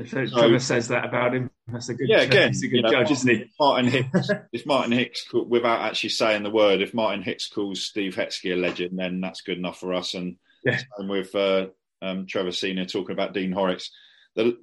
So, 0.06 0.28
Trevor 0.28 0.60
says 0.60 0.90
that 0.90 1.06
about 1.06 1.34
him, 1.34 1.50
that's 1.68 1.90
a 1.90 1.96
good. 1.96 2.10
Yeah, 2.10 2.22
again, 2.22 2.50
he's 2.50 2.64
a 2.64 2.68
good 2.68 2.76
you 2.76 2.82
know, 2.84 2.92
judge, 2.92 3.12
isn't 3.12 3.30
he? 3.30 3.52
Martin 3.60 3.90
Hicks. 3.90 4.30
if 4.52 4.66
Martin 4.66 4.92
Hicks, 4.92 5.26
without 5.34 5.82
actually 5.82 6.10
saying 6.10 6.44
the 6.44 6.52
word, 6.52 6.82
if 6.82 6.94
Martin 6.94 7.24
Hicks 7.24 7.48
calls 7.48 7.84
Steve 7.84 8.16
Hetzke 8.16 8.54
a 8.54 8.56
legend, 8.56 9.00
then 9.00 9.22
that's 9.22 9.42
good 9.42 9.58
enough 9.58 9.80
for 9.80 9.94
us. 9.94 10.14
And 10.14 10.38
yeah. 10.64 10.80
with 11.00 11.34
uh, 11.34 11.68
um, 12.02 12.28
Trevor 12.28 12.52
Senior 12.52 12.86
talking 12.86 13.14
about 13.14 13.34
Dean 13.34 13.54
Horrix, 13.54 13.90
the 14.36 14.58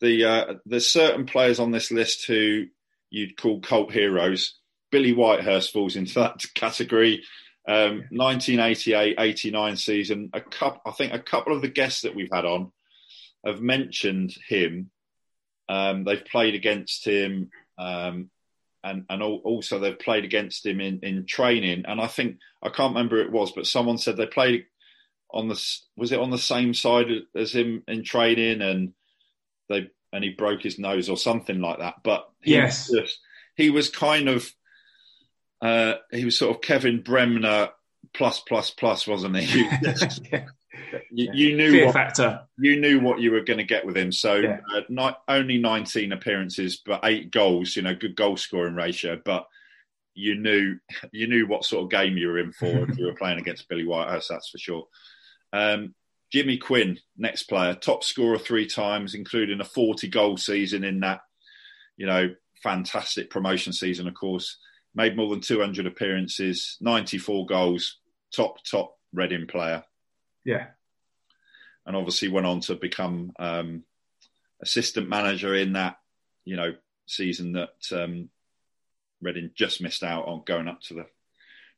the 0.00 0.24
uh, 0.24 0.54
there's 0.64 0.90
certain 0.90 1.26
players 1.26 1.58
on 1.58 1.70
this 1.70 1.90
list 1.90 2.26
who 2.26 2.66
you'd 3.10 3.36
call 3.36 3.60
cult 3.60 3.92
heroes. 3.92 4.58
Billy 4.90 5.14
Whitehurst 5.14 5.72
falls 5.72 5.96
into 5.96 6.14
that 6.14 6.42
category. 6.54 7.22
Um, 7.68 8.04
1988-89 8.12 9.78
season. 9.78 10.30
A 10.32 10.40
couple, 10.40 10.80
I 10.86 10.92
think, 10.92 11.12
a 11.12 11.18
couple 11.18 11.52
of 11.54 11.62
the 11.62 11.68
guests 11.68 12.02
that 12.02 12.14
we've 12.14 12.30
had 12.32 12.44
on 12.44 12.70
have 13.44 13.60
mentioned 13.60 14.36
him. 14.46 14.90
Um, 15.68 16.04
they've 16.04 16.24
played 16.24 16.54
against 16.54 17.04
him, 17.04 17.50
um, 17.76 18.30
and 18.84 19.04
and 19.10 19.20
also 19.20 19.80
they've 19.80 19.98
played 19.98 20.24
against 20.24 20.64
him 20.64 20.80
in, 20.80 21.00
in 21.02 21.26
training. 21.26 21.84
And 21.88 22.00
I 22.00 22.06
think 22.06 22.38
I 22.62 22.68
can't 22.68 22.94
remember 22.94 23.20
it 23.20 23.32
was, 23.32 23.50
but 23.50 23.66
someone 23.66 23.98
said 23.98 24.16
they 24.16 24.26
played 24.26 24.66
on 25.32 25.48
the 25.48 25.60
was 25.96 26.12
it 26.12 26.20
on 26.20 26.30
the 26.30 26.38
same 26.38 26.72
side 26.72 27.08
as 27.34 27.52
him 27.52 27.82
in 27.88 28.04
training, 28.04 28.62
and 28.62 28.92
they 29.68 29.88
and 30.12 30.24
he 30.24 30.30
broke 30.30 30.62
his 30.62 30.78
nose 30.78 31.08
or 31.08 31.16
something 31.16 31.60
like 31.60 31.78
that. 31.78 31.96
But 32.02 32.28
he 32.42 32.52
yes, 32.52 32.88
was 32.88 33.00
just, 33.00 33.20
he 33.56 33.70
was 33.70 33.88
kind 33.90 34.28
of 34.28 34.50
uh, 35.60 35.94
he 36.10 36.24
was 36.24 36.38
sort 36.38 36.54
of 36.54 36.62
Kevin 36.62 37.02
Bremner 37.02 37.70
plus 38.14 38.40
plus 38.40 38.70
plus, 38.70 39.06
wasn't 39.06 39.36
he? 39.36 39.68
yeah 40.32 40.46
you, 41.10 41.30
you 41.32 41.56
knew 41.56 41.70
Fear 41.70 41.86
what, 41.86 41.94
factor. 41.94 42.40
You 42.58 42.80
knew 42.80 43.00
what 43.00 43.20
you 43.20 43.32
were 43.32 43.42
going 43.42 43.58
to 43.58 43.64
get 43.64 43.86
with 43.86 43.96
him. 43.96 44.12
So 44.12 44.36
yeah. 44.36 44.60
uh, 44.74 44.82
not 44.88 45.22
only 45.28 45.58
19 45.58 46.12
appearances, 46.12 46.82
but 46.84 47.00
eight 47.04 47.30
goals. 47.30 47.76
You 47.76 47.82
know, 47.82 47.94
good 47.94 48.16
goal 48.16 48.36
scoring 48.36 48.74
ratio. 48.74 49.20
But 49.22 49.46
you 50.14 50.36
knew 50.36 50.78
you 51.12 51.26
knew 51.26 51.46
what 51.46 51.64
sort 51.64 51.84
of 51.84 51.90
game 51.90 52.16
you 52.16 52.28
were 52.28 52.38
in 52.38 52.52
for 52.52 52.66
if 52.88 52.98
you 52.98 53.06
were 53.06 53.14
playing 53.14 53.38
against 53.38 53.68
Billy 53.68 53.84
Whitehurst. 53.84 54.28
That's 54.28 54.50
for 54.50 54.58
sure. 54.58 54.86
Um, 55.52 55.94
Jimmy 56.32 56.58
Quinn, 56.58 56.98
next 57.16 57.44
player, 57.44 57.74
top 57.74 58.02
scorer 58.02 58.38
three 58.38 58.66
times, 58.66 59.14
including 59.14 59.60
a 59.60 59.64
40 59.64 60.08
goal 60.08 60.36
season 60.36 60.84
in 60.84 61.00
that 61.00 61.20
you 61.96 62.06
know, 62.06 62.34
fantastic 62.62 63.30
promotion 63.30 63.72
season, 63.72 64.06
of 64.06 64.14
course. 64.14 64.58
Made 64.94 65.16
more 65.16 65.30
than 65.30 65.40
200 65.40 65.86
appearances, 65.86 66.76
94 66.80 67.46
goals, 67.46 67.98
top, 68.34 68.62
top 68.64 68.94
Reading 69.12 69.46
player. 69.46 69.82
Yeah. 70.44 70.66
And 71.86 71.96
obviously 71.96 72.28
went 72.28 72.46
on 72.46 72.60
to 72.62 72.74
become 72.74 73.32
um, 73.38 73.84
assistant 74.60 75.08
manager 75.08 75.54
in 75.54 75.74
that, 75.74 75.98
you 76.44 76.56
know, 76.56 76.74
season 77.06 77.52
that 77.52 77.74
um, 77.92 78.28
Reading 79.22 79.50
just 79.54 79.80
missed 79.80 80.02
out 80.02 80.26
on 80.26 80.42
going 80.44 80.68
up 80.68 80.82
to 80.82 80.94
the 80.94 81.06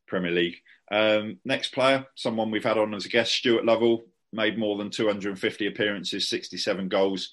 Premier 0.06 0.32
League. 0.32 0.56
Um, 0.90 1.38
next 1.44 1.72
player, 1.72 2.06
someone 2.14 2.50
we've 2.50 2.64
had 2.64 2.78
on 2.78 2.94
as 2.94 3.04
a 3.04 3.08
guest, 3.08 3.34
Stuart 3.34 3.64
Lovell, 3.64 4.04
made 4.32 4.58
more 4.58 4.76
than 4.76 4.90
250 4.90 5.66
appearances, 5.66 6.28
67 6.28 6.88
goals. 6.88 7.32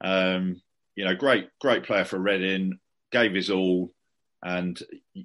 Um, 0.00 0.60
you 0.94 1.04
know, 1.04 1.14
great, 1.14 1.48
great 1.60 1.84
player 1.84 2.04
for 2.04 2.18
Reading, 2.18 2.78
gave 3.12 3.34
his 3.34 3.50
all. 3.50 3.92
And, 4.42 4.78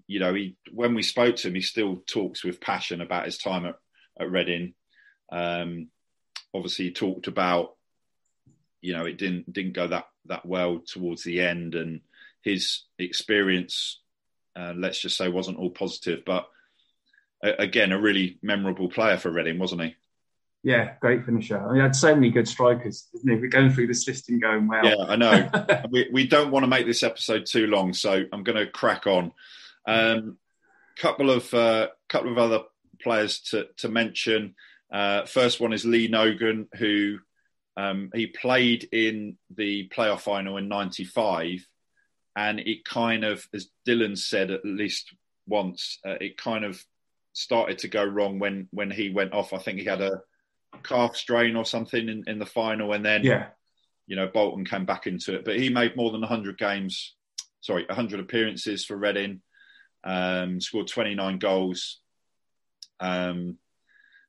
you 0.08 0.20
know, 0.20 0.34
he 0.34 0.56
when 0.72 0.96
we 0.96 1.03
spoke 1.03 1.36
to 1.38 1.48
him, 1.48 1.56
he 1.56 1.62
still 1.62 2.01
talks 2.08 2.44
with 2.44 2.62
passion 2.62 3.01
about 3.01 3.25
his 3.25 3.38
time 3.38 3.65
at, 3.65 3.75
at 4.20 4.32
Reading. 4.32 4.74
Um, 5.32 5.89
obviously, 6.53 6.86
he 6.86 6.91
talked 6.91 7.27
about, 7.27 7.75
you 8.82 8.94
know, 8.94 9.06
it 9.06 9.18
didn't 9.18 9.51
didn't 9.51 9.74
go 9.74 9.88
that 9.88 10.08
that 10.25 10.46
well 10.46 10.80
towards 10.80 11.24
the 11.24 11.41
end, 11.41 11.75
and 11.75 12.01
his 12.41 12.84
experience, 12.98 14.00
uh, 14.56 14.74
let's 14.75 15.00
just 15.00 15.18
say, 15.18 15.27
wasn't 15.27 15.58
all 15.58 15.70
positive. 15.70 16.24
But 16.25 16.48
again, 17.44 17.91
a 17.91 18.00
really 18.00 18.39
memorable 18.41 18.89
player 18.89 19.18
for 19.18 19.32
Reading, 19.32 19.60
wasn't 19.60 19.82
he? 19.82 19.96
Yeah, 20.63 20.94
great 21.00 21.25
finisher. 21.25 21.58
I 21.58 21.65
mean, 21.68 21.75
he 21.75 21.82
had 21.82 21.96
so 21.96 22.13
many 22.13 22.30
good 22.30 22.48
strikers. 22.48 23.08
We're 23.24 23.48
going 23.48 23.72
through 23.72 23.88
this 23.88 24.08
list 24.08 24.30
and 24.30 24.39
going 24.39 24.68
well. 24.68 24.86
Yeah, 24.86 25.06
I 25.08 25.15
know. 25.15 25.50
we, 25.91 26.08
we 26.12 26.27
don't 26.27 26.51
want 26.51 26.63
to 26.63 26.68
make 26.68 26.86
this 26.86 27.01
episode 27.01 27.48
too 27.48 27.65
long, 27.65 27.94
so 27.94 28.24
I'm 28.32 28.44
going 28.44 28.58
to 28.58 28.68
crack 28.68 29.08
on. 29.08 29.32
Um, 29.88 30.38
couple 30.98 31.32
of 31.32 31.51
uh, 31.53 31.88
couple 32.10 32.32
of 32.32 32.38
other 32.38 32.63
players 33.01 33.39
to 33.41 33.68
to 33.77 33.89
mention. 33.89 34.56
Uh, 34.91 35.25
first 35.25 35.60
one 35.60 35.74
is 35.74 35.86
Lee 35.86 36.08
Nogan, 36.08 36.68
who 36.75 37.18
um, 37.75 38.12
he 38.13 38.27
played 38.27 38.88
in 38.91 39.38
the 39.56 39.89
playoff 39.89 40.22
final 40.22 40.58
in 40.58 40.68
'95, 40.68 41.65
and 42.36 42.60
it 42.60 42.86
kind 42.86 43.24
of, 43.24 43.48
as 43.53 43.70
Dylan 43.88 44.18
said 44.18 44.51
at 44.51 44.65
least 44.65 45.13
once, 45.48 45.98
uh, 46.06 46.18
it 46.22 46.38
kind 46.38 46.65
of 46.65 46.84
started 47.34 47.80
to 47.80 47.88
go 47.88 48.03
wrong 48.03 48.38
when 48.38 48.68
when 48.72 48.91
he 48.91 49.10
went 49.10 49.34
off. 49.34 49.53
I 49.53 49.58
think 49.58 49.80
he 49.80 49.86
had 49.86 50.01
a 50.01 50.22
calf 50.84 51.16
strain 51.16 51.56
or 51.56 51.66
something 51.66 52.10
in, 52.10 52.24
in 52.28 52.40
the 52.40 52.46
final, 52.46 52.94
and 52.94 53.06
then 53.06 53.24
yeah, 53.24 53.48
you 54.08 54.16
know 54.16 54.28
Bolton 54.28 54.66
came 54.66 54.86
back 54.86 55.08
into 55.08 55.36
it. 55.36 55.46
But 55.46 55.60
he 55.60 55.70
made 55.70 55.96
more 55.96 56.12
than 56.12 56.22
100 56.22 56.58
games, 56.58 57.16
sorry, 57.62 57.86
100 57.86 58.20
appearances 58.20 58.86
for 58.86 58.98
Reading, 58.98 59.42
um, 60.04 60.60
scored 60.60 60.88
29 60.88 61.40
goals. 61.40 62.00
Um, 63.00 63.58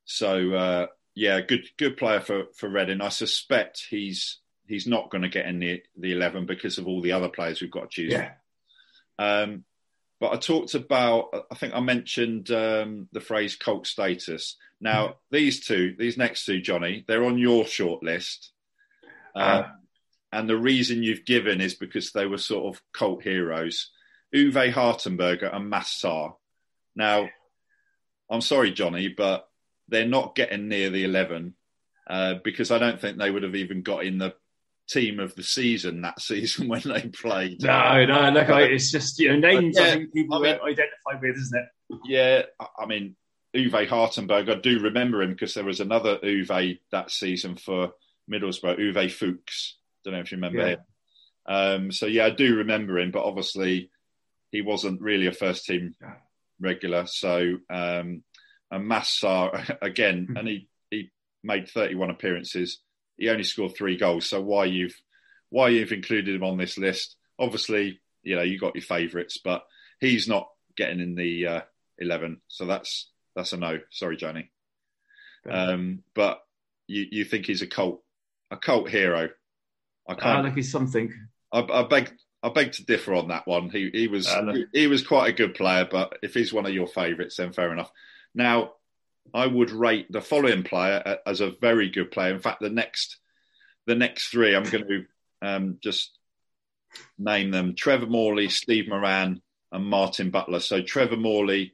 so 0.05 0.53
uh, 0.53 0.87
yeah, 1.15 1.41
good 1.41 1.65
good 1.77 1.97
player 1.97 2.21
for 2.21 2.45
for 2.55 2.69
Reading. 2.69 3.01
I 3.01 3.09
suspect 3.09 3.85
he's 3.89 4.39
he's 4.67 4.87
not 4.87 5.09
going 5.09 5.23
to 5.23 5.29
get 5.29 5.45
in 5.45 5.59
the 5.59 5.81
the 5.97 6.11
11 6.11 6.45
because 6.45 6.77
of 6.77 6.87
all 6.87 7.01
the 7.01 7.11
other 7.11 7.29
players 7.29 7.61
we've 7.61 7.71
got 7.71 7.91
to 7.91 8.01
choose. 8.01 8.13
Yeah. 8.13 8.31
Um, 9.19 9.63
but 10.23 10.31
I 10.31 10.37
talked 10.37 10.73
about, 10.73 11.35
I 11.51 11.55
think 11.55 11.73
I 11.73 11.81
mentioned 11.81 12.49
um, 12.49 13.09
the 13.11 13.19
phrase 13.19 13.57
cult 13.57 13.85
status. 13.85 14.55
Now, 14.79 15.07
mm. 15.07 15.15
these 15.31 15.65
two, 15.67 15.97
these 15.99 16.15
next 16.15 16.45
two, 16.45 16.61
Johnny, 16.61 17.03
they're 17.05 17.25
on 17.25 17.37
your 17.37 17.65
short 17.65 18.03
list. 18.03 18.53
Uh, 19.35 19.39
uh, 19.39 19.67
and 20.31 20.47
the 20.47 20.55
reason 20.55 21.03
you've 21.03 21.25
given 21.25 21.59
is 21.59 21.75
because 21.75 22.13
they 22.13 22.25
were 22.25 22.37
sort 22.37 22.73
of 22.73 22.81
cult 22.93 23.21
heroes 23.23 23.91
Uwe 24.33 24.71
Hartenberger 24.71 25.53
and 25.53 25.69
Mass 25.69 26.01
Sarr. 26.01 26.35
Now, 26.95 27.27
I'm 28.29 28.39
sorry, 28.39 28.71
Johnny, 28.71 29.09
but 29.09 29.49
they're 29.89 30.07
not 30.07 30.35
getting 30.35 30.69
near 30.69 30.89
the 30.89 31.03
11 31.03 31.53
uh, 32.09 32.35
because 32.45 32.71
I 32.71 32.77
don't 32.77 33.01
think 33.01 33.17
they 33.17 33.29
would 33.29 33.43
have 33.43 33.55
even 33.55 33.81
got 33.81 34.05
in 34.05 34.19
the 34.19 34.35
team 34.89 35.19
of 35.19 35.35
the 35.35 35.43
season 35.43 36.01
that 36.01 36.19
season 36.21 36.67
when 36.67 36.81
they 36.81 37.01
played. 37.09 37.61
No, 37.61 38.05
no, 38.05 38.29
look, 38.29 38.49
it's 38.49 38.91
just 38.91 39.19
you 39.19 39.29
know 39.29 39.39
names 39.39 39.77
yeah, 39.77 39.85
I 39.85 39.91
think 39.91 40.13
people 40.13 40.37
I 40.37 40.41
mean, 40.41 40.55
identify 40.55 41.21
with, 41.21 41.37
isn't 41.37 41.59
it? 41.59 41.99
Yeah, 42.05 42.41
I 42.77 42.85
mean 42.85 43.15
Uwe 43.55 43.87
Hartenberg, 43.87 44.49
I 44.49 44.55
do 44.55 44.79
remember 44.79 45.21
him 45.21 45.31
because 45.31 45.53
there 45.53 45.63
was 45.63 45.79
another 45.79 46.17
Uwe 46.17 46.79
that 46.91 47.11
season 47.11 47.55
for 47.55 47.91
Middlesbrough, 48.31 48.79
Uwe 48.79 49.11
Fuchs. 49.11 49.77
Don't 50.03 50.13
know 50.13 50.19
if 50.19 50.31
you 50.31 50.37
remember 50.37 50.59
yeah. 50.59 50.67
him. 50.67 50.79
Um, 51.45 51.91
so 51.91 52.07
yeah, 52.07 52.25
I 52.25 52.29
do 52.31 52.55
remember 52.55 52.97
him, 52.97 53.11
but 53.11 53.23
obviously 53.25 53.91
he 54.51 54.61
wasn't 54.61 55.01
really 55.01 55.27
a 55.27 55.31
first 55.31 55.65
team 55.65 55.95
regular. 56.59 57.05
So 57.05 57.57
um, 57.69 58.23
and 58.71 58.87
Mass 58.87 59.19
Sarr 59.21 59.77
again, 59.81 60.27
hmm. 60.29 60.37
and 60.37 60.47
he 60.47 60.67
he 60.89 61.11
made 61.43 61.69
31 61.69 62.09
appearances 62.09 62.79
he 63.17 63.29
only 63.29 63.43
scored 63.43 63.75
three 63.75 63.97
goals. 63.97 64.27
So 64.27 64.41
why 64.41 64.65
you've 64.65 64.95
why 65.49 65.69
you've 65.69 65.91
included 65.91 66.35
him 66.35 66.43
on 66.43 66.57
this 66.57 66.77
list? 66.77 67.15
Obviously, 67.39 68.01
you 68.23 68.35
know 68.35 68.41
you 68.41 68.59
got 68.59 68.75
your 68.75 68.83
favourites, 68.83 69.37
but 69.43 69.63
he's 69.99 70.27
not 70.27 70.47
getting 70.75 70.99
in 70.99 71.15
the 71.15 71.47
uh, 71.47 71.61
eleven. 71.97 72.41
So 72.47 72.65
that's 72.65 73.09
that's 73.35 73.53
a 73.53 73.57
no. 73.57 73.79
Sorry, 73.91 74.17
Johnny. 74.17 74.51
Um, 75.49 76.03
but 76.15 76.41
you 76.87 77.05
you 77.11 77.25
think 77.25 77.45
he's 77.45 77.61
a 77.61 77.67
cult 77.67 78.01
a 78.51 78.57
cult 78.57 78.89
hero? 78.89 79.29
I 80.07 80.15
can't. 80.15 80.39
Uh, 80.39 80.43
like 80.43 80.55
he's 80.55 80.71
something. 80.71 81.13
I, 81.51 81.59
I 81.61 81.83
beg 81.83 82.11
I 82.41 82.49
beg 82.49 82.73
to 82.73 82.85
differ 82.85 83.13
on 83.13 83.29
that 83.29 83.47
one. 83.47 83.69
He 83.69 83.89
he 83.93 84.07
was 84.07 84.27
uh, 84.27 84.51
he, 84.53 84.65
he 84.81 84.87
was 84.87 85.05
quite 85.05 85.29
a 85.29 85.35
good 85.35 85.55
player, 85.55 85.87
but 85.89 86.17
if 86.21 86.33
he's 86.33 86.53
one 86.53 86.65
of 86.65 86.73
your 86.73 86.87
favourites, 86.87 87.37
then 87.37 87.53
fair 87.53 87.71
enough. 87.71 87.91
Now 88.35 88.73
I 89.33 89.47
would 89.47 89.71
rate 89.71 90.11
the 90.11 90.21
following 90.21 90.63
player 90.63 91.17
as 91.25 91.41
a 91.41 91.53
very 91.61 91.89
good 91.89 92.11
player. 92.11 92.33
In 92.33 92.39
fact, 92.39 92.61
the 92.61 92.69
next 92.69 93.17
the 93.85 93.95
next 93.95 94.27
three, 94.27 94.55
I'm 94.55 94.63
going 94.63 94.87
to 94.87 95.05
um, 95.41 95.77
just 95.81 96.17
name 97.17 97.51
them: 97.51 97.75
Trevor 97.75 98.07
Morley, 98.07 98.49
Steve 98.49 98.87
Moran, 98.87 99.41
and 99.71 99.85
Martin 99.85 100.29
Butler. 100.29 100.59
So 100.59 100.81
Trevor 100.81 101.17
Morley, 101.17 101.73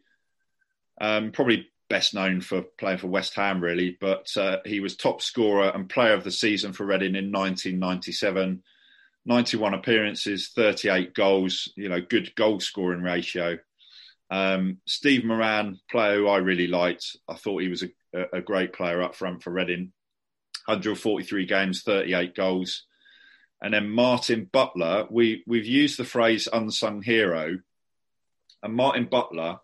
um, 0.99 1.31
probably 1.31 1.67
best 1.89 2.13
known 2.13 2.39
for 2.41 2.61
playing 2.61 2.99
for 2.99 3.07
West 3.07 3.33
Ham, 3.35 3.61
really, 3.61 3.97
but 3.99 4.27
uh, 4.37 4.57
he 4.65 4.79
was 4.79 4.95
top 4.95 5.21
scorer 5.21 5.69
and 5.69 5.89
player 5.89 6.13
of 6.13 6.23
the 6.23 6.31
season 6.31 6.73
for 6.73 6.85
Reading 6.85 7.15
in 7.15 7.31
1997. 7.31 8.63
91 9.25 9.73
appearances, 9.73 10.49
38 10.55 11.13
goals. 11.13 11.71
You 11.75 11.89
know, 11.89 12.01
good 12.01 12.33
goal 12.35 12.59
scoring 12.59 13.01
ratio. 13.01 13.59
Um, 14.31 14.77
Steve 14.85 15.25
Moran, 15.25 15.79
player 15.89 16.17
who 16.17 16.27
I 16.27 16.37
really 16.37 16.67
liked. 16.67 17.17
I 17.27 17.33
thought 17.33 17.61
he 17.61 17.69
was 17.69 17.83
a, 17.83 18.25
a 18.33 18.41
great 18.41 18.73
player 18.73 19.01
up 19.01 19.15
front 19.15 19.43
for 19.43 19.51
Reading. 19.51 19.91
143 20.65 21.45
games, 21.45 21.81
38 21.81 22.35
goals. 22.35 22.83
And 23.61 23.73
then 23.73 23.89
Martin 23.89 24.47
Butler, 24.51 25.07
we, 25.09 25.43
we've 25.47 25.65
used 25.65 25.97
the 25.97 26.05
phrase 26.05 26.47
unsung 26.51 27.01
hero. 27.01 27.57
And 28.61 28.73
Martin 28.73 29.07
Butler 29.09 29.59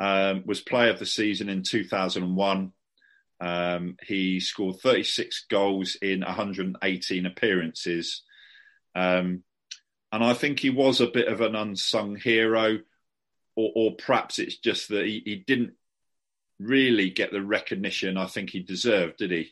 um, 0.00 0.44
was 0.46 0.60
player 0.60 0.90
of 0.90 0.98
the 0.98 1.06
season 1.06 1.48
in 1.48 1.62
2001. 1.62 2.72
Um, 3.40 3.96
he 4.02 4.40
scored 4.40 4.80
36 4.80 5.46
goals 5.50 5.96
in 6.00 6.20
118 6.20 7.26
appearances. 7.26 8.22
Um, 8.94 9.42
and 10.10 10.24
I 10.24 10.32
think 10.34 10.60
he 10.60 10.70
was 10.70 11.00
a 11.00 11.06
bit 11.06 11.28
of 11.28 11.40
an 11.40 11.54
unsung 11.54 12.16
hero 12.16 12.78
or, 13.58 13.72
or 13.74 13.96
perhaps 13.96 14.38
it's 14.38 14.56
just 14.56 14.88
that 14.88 15.04
he, 15.04 15.20
he 15.24 15.34
didn't 15.34 15.72
really 16.60 17.10
get 17.10 17.32
the 17.32 17.42
recognition 17.42 18.16
I 18.16 18.26
think 18.26 18.50
he 18.50 18.60
deserved, 18.60 19.16
did 19.18 19.32
he? 19.32 19.50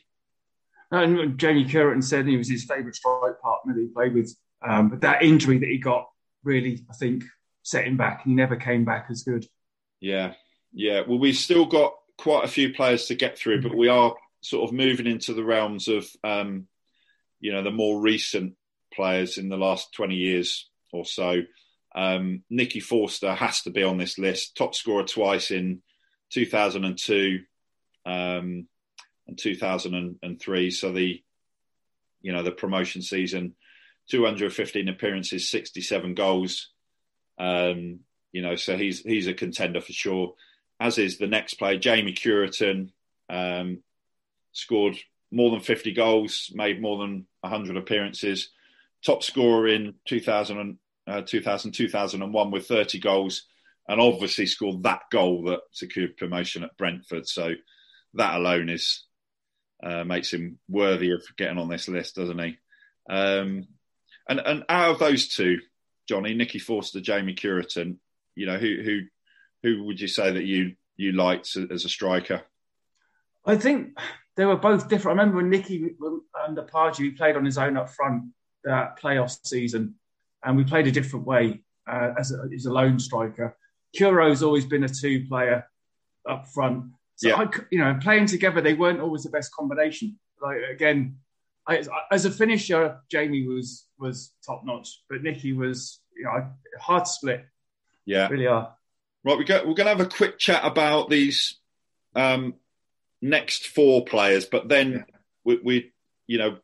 And 0.91 1.37
Jamie 1.37 1.65
Cureton 1.65 2.01
said 2.01 2.25
he 2.25 2.37
was 2.37 2.49
his 2.49 2.63
favourite 2.63 2.95
strike 2.95 3.41
partner 3.41 3.73
that 3.73 3.81
he 3.81 3.87
played 3.87 4.13
with. 4.13 4.33
Um, 4.65 4.87
but 4.87 5.01
that 5.01 5.23
injury 5.23 5.57
that 5.57 5.67
he 5.67 5.77
got 5.77 6.07
really, 6.45 6.85
I 6.89 6.93
think, 6.93 7.25
set 7.63 7.85
him 7.85 7.97
back. 7.97 8.23
He 8.23 8.33
never 8.33 8.55
came 8.55 8.85
back 8.85 9.07
as 9.09 9.23
good. 9.23 9.45
Yeah, 9.99 10.33
yeah. 10.71 11.01
Well, 11.05 11.19
we've 11.19 11.35
still 11.35 11.65
got 11.65 11.93
quite 12.17 12.45
a 12.45 12.49
few 12.49 12.73
players 12.73 13.07
to 13.07 13.15
get 13.15 13.37
through, 13.37 13.61
but 13.61 13.75
we 13.75 13.89
are 13.89 14.15
sort 14.39 14.69
of 14.69 14.73
moving 14.73 15.07
into 15.07 15.33
the 15.33 15.43
realms 15.43 15.89
of, 15.89 16.07
um, 16.23 16.67
you 17.41 17.51
know, 17.51 17.61
the 17.61 17.71
more 17.71 17.99
recent 17.99 18.55
players 18.93 19.37
in 19.37 19.49
the 19.49 19.57
last 19.57 19.93
20 19.93 20.15
years 20.15 20.69
or 20.93 21.03
so. 21.03 21.41
Um, 21.97 22.43
Nicky 22.47 22.79
Forster 22.79 23.33
has 23.33 23.63
to 23.63 23.71
be 23.71 23.81
on 23.81 23.97
this 23.97 24.19
list. 24.19 24.55
Top 24.55 24.75
scorer 24.75 25.03
twice 25.03 25.49
in 25.49 25.81
2002 26.29 27.39
um, 28.05 28.67
and 29.27 29.37
2003. 29.37 30.69
So 30.69 30.91
the 30.91 31.23
you 32.21 32.31
know 32.31 32.43
the 32.43 32.51
promotion 32.51 33.01
season, 33.01 33.55
215 34.11 34.87
appearances, 34.87 35.49
67 35.49 36.13
goals. 36.13 36.69
Um, 37.39 38.01
you 38.31 38.43
know, 38.43 38.55
so 38.55 38.77
he's 38.77 39.01
he's 39.01 39.25
a 39.25 39.33
contender 39.33 39.81
for 39.81 39.93
sure. 39.93 40.35
As 40.79 40.99
is 40.99 41.17
the 41.17 41.25
next 41.25 41.55
player, 41.55 41.79
Jamie 41.79 42.13
Cureton, 42.13 42.91
um, 43.27 43.79
scored 44.51 44.97
more 45.31 45.49
than 45.49 45.61
50 45.61 45.93
goals, 45.93 46.51
made 46.53 46.79
more 46.79 46.99
than 46.99 47.25
100 47.41 47.75
appearances, 47.75 48.51
top 49.03 49.23
scorer 49.23 49.67
in 49.67 49.95
2000 50.05 50.77
uh, 51.07 51.21
2000 51.21 51.71
2001 51.71 52.51
with 52.51 52.67
30 52.67 52.99
goals 52.99 53.43
and 53.87 54.01
obviously 54.01 54.45
scored 54.45 54.83
that 54.83 55.03
goal 55.11 55.43
that 55.45 55.61
secured 55.71 56.17
promotion 56.17 56.63
at 56.63 56.77
Brentford. 56.77 57.27
So 57.27 57.53
that 58.15 58.35
alone 58.35 58.69
is 58.69 59.05
uh, 59.83 60.03
makes 60.03 60.33
him 60.33 60.59
worthy 60.67 61.11
of 61.11 61.23
getting 61.37 61.57
on 61.57 61.69
this 61.69 61.87
list, 61.87 62.15
doesn't 62.15 62.39
he? 62.39 62.57
Um, 63.09 63.67
and 64.27 64.39
and 64.39 64.63
out 64.67 64.91
of 64.91 64.99
those 64.99 65.27
two, 65.29 65.59
Johnny, 66.09 66.33
Nicky 66.33 66.59
Forster, 66.59 66.99
Jamie 66.99 67.35
Cureton, 67.35 67.97
you 68.35 68.45
know, 68.45 68.57
who 68.57 68.81
who 68.83 69.01
who 69.63 69.83
would 69.85 69.99
you 69.99 70.07
say 70.07 70.31
that 70.31 70.45
you 70.45 70.75
you 70.95 71.13
liked 71.13 71.55
as 71.55 71.85
a 71.85 71.89
striker? 71.89 72.41
I 73.45 73.55
think 73.55 73.97
they 74.35 74.45
were 74.45 74.57
both 74.57 74.89
different. 74.89 75.19
I 75.19 75.21
remember 75.21 75.41
when 75.41 75.49
Nicky 75.49 75.95
under 76.45 76.63
Pardew, 76.63 77.05
he 77.05 77.11
played 77.11 77.37
on 77.37 77.45
his 77.45 77.57
own 77.57 77.77
up 77.77 77.89
front 77.89 78.33
that 78.63 78.99
playoff 78.99 79.37
season, 79.45 79.95
and 80.43 80.57
we 80.57 80.63
played 80.63 80.87
a 80.87 80.91
different 80.91 81.25
way 81.25 81.61
uh, 81.87 82.13
as, 82.17 82.31
a, 82.31 82.47
as 82.53 82.65
a 82.65 82.71
lone 82.71 82.99
striker. 82.99 83.55
Curo's 83.95 84.43
always 84.43 84.65
been 84.65 84.83
a 84.83 84.89
two 84.89 85.25
player 85.27 85.65
up 86.29 86.47
front. 86.47 86.91
So, 87.15 87.29
yeah. 87.29 87.35
I, 87.35 87.47
you 87.71 87.79
know, 87.79 87.97
playing 88.01 88.27
together, 88.27 88.61
they 88.61 88.73
weren't 88.73 88.99
always 88.99 89.23
the 89.23 89.29
best 89.29 89.51
combination. 89.53 90.19
Like, 90.41 90.57
again, 90.71 91.17
I, 91.67 91.83
as 92.11 92.25
a 92.25 92.31
finisher, 92.31 92.99
Jamie 93.09 93.47
was 93.47 93.85
was 93.97 94.31
top 94.45 94.63
notch, 94.63 95.01
but 95.09 95.23
Nicky 95.23 95.53
was, 95.53 95.99
you 96.15 96.25
know, 96.25 96.47
hard 96.79 97.05
to 97.05 97.11
split. 97.11 97.45
Yeah. 98.05 98.27
Really 98.27 98.47
are. 98.47 98.73
Right, 99.23 99.37
we 99.37 99.43
go, 99.43 99.57
we're 99.65 99.73
going 99.73 99.87
to 99.87 99.95
have 99.95 99.99
a 99.99 100.05
quick 100.05 100.37
chat 100.37 100.61
about 100.63 101.09
these 101.09 101.57
um, 102.15 102.53
next 103.21 103.67
four 103.67 104.05
players, 104.05 104.45
but 104.45 104.69
then 104.69 104.91
yeah. 104.91 105.03
we, 105.43 105.59
we, 105.63 105.91
you 106.27 106.37
know, 106.37 106.57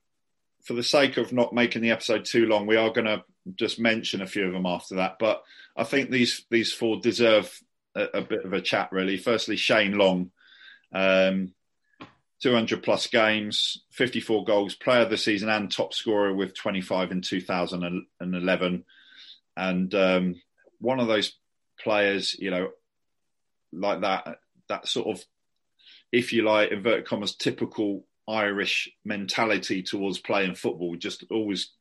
for 0.64 0.74
the 0.74 0.84
sake 0.84 1.18
of 1.18 1.34
not 1.34 1.54
making 1.54 1.82
the 1.82 1.92
episode 1.92 2.24
too 2.24 2.46
long, 2.46 2.68
we 2.68 2.78
are 2.78 2.92
going 2.92 3.08
to 3.08 3.24
just 3.56 3.80
mention 3.80 4.22
a 4.22 4.28
few 4.28 4.46
of 4.46 4.54
them 4.54 4.66
after 4.66 4.96
that. 4.96 5.18
But 5.20 5.44
I 5.76 5.84
think 5.84 6.10
these 6.10 6.46
these 6.50 6.72
four 6.72 7.00
deserve 7.00 7.60
a, 7.96 8.04
a 8.16 8.22
bit 8.22 8.46
of 8.46 8.54
a 8.54 8.62
chat, 8.62 8.90
really. 8.92 9.18
Firstly, 9.18 9.56
Shane 9.56 9.98
Long, 9.98 10.32
um, 10.94 11.54
200 12.42 12.84
plus 12.84 13.08
games, 13.08 13.84
54 13.92 14.44
goals, 14.44 14.76
player 14.76 15.02
of 15.02 15.10
the 15.10 15.18
season, 15.18 15.50
and 15.50 15.72
top 15.72 15.94
scorer 15.94 16.34
with 16.34 16.56
25 16.56 17.12
in 17.12 17.22
2011. 17.22 18.86
And 19.56 19.96
um, 19.96 20.42
one 20.80 21.00
of 21.00 21.08
those 21.08 21.34
players, 21.80 22.36
you 22.38 22.52
know, 22.52 22.70
like 23.72 24.02
that, 24.02 24.40
that 24.68 24.88
sort 24.88 25.08
of, 25.08 25.24
if 26.12 26.34
you 26.34 26.44
like, 26.44 26.72
inverted 26.72 27.06
commas, 27.06 27.36
typical 27.36 28.06
Irish 28.28 28.90
mentality 29.04 29.84
towards 29.84 30.20
playing 30.20 30.56
football. 30.56 30.96
Just 30.96 31.24
always 31.30 31.72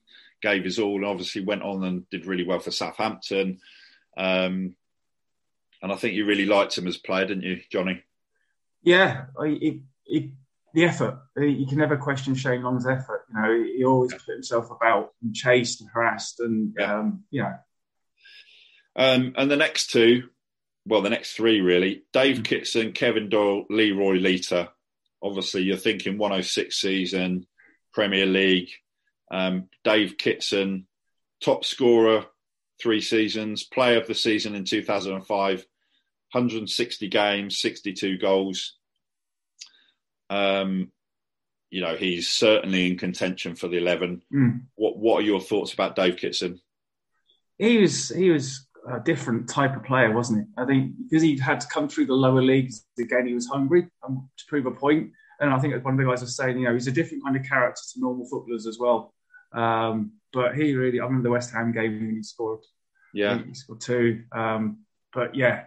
gave 0.43 0.65
his 0.65 0.79
all, 0.79 0.97
and 0.97 1.05
obviously 1.05 1.45
went 1.45 1.63
on 1.63 1.85
and 1.85 2.09
did 2.11 2.27
really 2.27 2.45
well 2.45 2.59
for 2.59 2.71
Southampton. 2.71 3.61
Um, 4.17 4.77
and 5.81 5.93
I 5.93 5.97
think 5.97 6.15
you 6.15 6.27
really 6.27 6.47
liked 6.47 6.77
him 6.77 6.87
as 6.87 6.97
a 6.97 7.01
player, 7.01 7.27
didn't 7.27 7.45
you, 7.45 7.61
Johnny? 7.71 8.03
Yeah, 8.83 9.27
it, 9.41 9.81
it, 10.07 10.31
the 10.75 10.85
effort. 10.85 11.19
You 11.37 11.67
can 11.67 11.79
never 11.79 11.97
question 11.97 12.35
Shane 12.35 12.63
Long's 12.63 12.87
effort. 12.87 13.27
You 13.29 13.41
know, 13.41 13.65
he 13.65 13.85
always 13.85 14.13
put 14.13 14.35
himself 14.35 14.71
about 14.71 15.13
and 15.23 15.35
chased 15.35 15.81
and 15.81 15.91
harassed, 15.91 16.41
and 16.41 16.75
yeah. 16.79 16.99
um, 16.99 17.25
you 17.31 17.43
know. 17.43 17.55
Um, 18.95 19.35
and 19.37 19.51
the 19.51 19.57
next 19.57 19.91
two, 19.91 20.29
well, 20.87 21.03
the 21.03 21.11
next 21.11 21.35
three 21.35 21.61
really: 21.61 22.03
Dave 22.13 22.37
mm-hmm. 22.37 22.43
Kitson, 22.43 22.93
Kevin 22.93 23.29
Doyle, 23.29 23.65
Leroy 23.71 24.15
Lita 24.15 24.71
obviously 25.23 25.63
you're 25.63 25.77
thinking 25.77 26.19
106 26.19 26.77
season, 26.77 27.47
Premier 27.93 28.27
League. 28.27 28.71
Um, 29.33 29.69
Dave 29.83 30.19
Kitson, 30.19 30.87
top 31.43 31.65
scorer 31.65 32.27
three 32.81 33.01
seasons, 33.01 33.65
player 33.65 34.01
of 34.01 34.07
the 34.07 34.15
season 34.15 34.55
in 34.55 34.65
2005, 34.65 35.59
160 35.59 37.09
games, 37.09 37.59
62 37.59 38.19
goals. 38.19 38.75
Um, 40.29 40.93
you 41.71 41.81
know, 41.81 41.97
he's 41.97 42.29
certainly 42.29 42.91
in 42.91 42.99
contention 42.99 43.55
for 43.55 43.69
the 43.69 43.79
11. 43.79 44.23
Mm. 44.33 44.63
What 44.75 44.99
What 44.99 45.21
are 45.21 45.27
your 45.27 45.41
thoughts 45.41 45.73
about 45.73 45.97
Dave 45.97 46.19
Kitson? 46.19 46.61
He 47.59 47.79
was 47.79 48.11
he 48.11 48.31
was 48.31 48.67
a 48.91 49.01
different 49.01 49.49
type 49.49 49.77
of 49.77 49.85
player, 49.85 50.13
wasn't 50.13 50.47
he? 50.47 50.63
I 50.63 50.67
think 50.67 50.93
because 50.99 51.23
he 51.23 51.39
had 51.39 51.61
to 51.61 51.67
come 51.69 51.89
through 51.89 52.07
the 52.07 52.15
lower 52.15 52.43
leagues 52.43 52.85
again, 52.99 53.27
he 53.27 53.35
was 53.35 53.47
hungry 53.47 53.87
um, 54.03 54.29
to 54.37 54.45
prove 54.49 54.67
a 54.67 54.71
point. 54.71 55.13
And 55.41 55.53
I 55.53 55.59
think 55.59 55.83
one 55.85 55.95
of 55.95 55.99
the 55.99 56.05
guys 56.05 56.21
was 56.21 56.37
saying, 56.37 56.59
you 56.59 56.67
know, 56.67 56.75
he's 56.75 56.87
a 56.89 56.93
different 56.93 57.25
kind 57.25 57.37
of 57.37 57.45
character 57.45 57.81
to 57.93 58.01
normal 58.01 58.27
footballers 58.27 58.67
as 58.67 58.79
well. 58.79 59.15
Um, 59.53 60.13
but 60.33 60.55
he 60.55 60.75
really, 60.75 61.01
I 61.01 61.05
remember 61.05 61.29
the 61.29 61.33
West 61.33 61.53
Ham 61.53 61.73
game 61.73 61.99
when 61.99 62.17
he 62.17 62.23
scored. 62.23 62.61
Yeah, 63.13 63.39
he 63.43 63.55
scored 63.55 63.81
two. 63.81 64.25
Um, 64.33 64.79
but 65.13 65.35
yeah, 65.35 65.65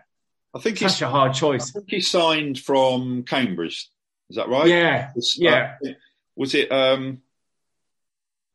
I 0.53 0.59
think 0.59 0.77
such 0.77 1.01
a 1.01 1.09
hard 1.09 1.33
choice. 1.33 1.69
I 1.69 1.79
think 1.79 1.91
he 1.91 2.01
signed 2.01 2.59
from 2.59 3.23
Cambridge. 3.23 3.89
Is 4.29 4.37
that 4.37 4.49
right? 4.49 4.67
Yeah, 4.67 5.11
was, 5.15 5.37
yeah. 5.37 5.75
Uh, 5.85 5.89
was 6.35 6.55
it? 6.55 6.71
Um, 6.71 7.21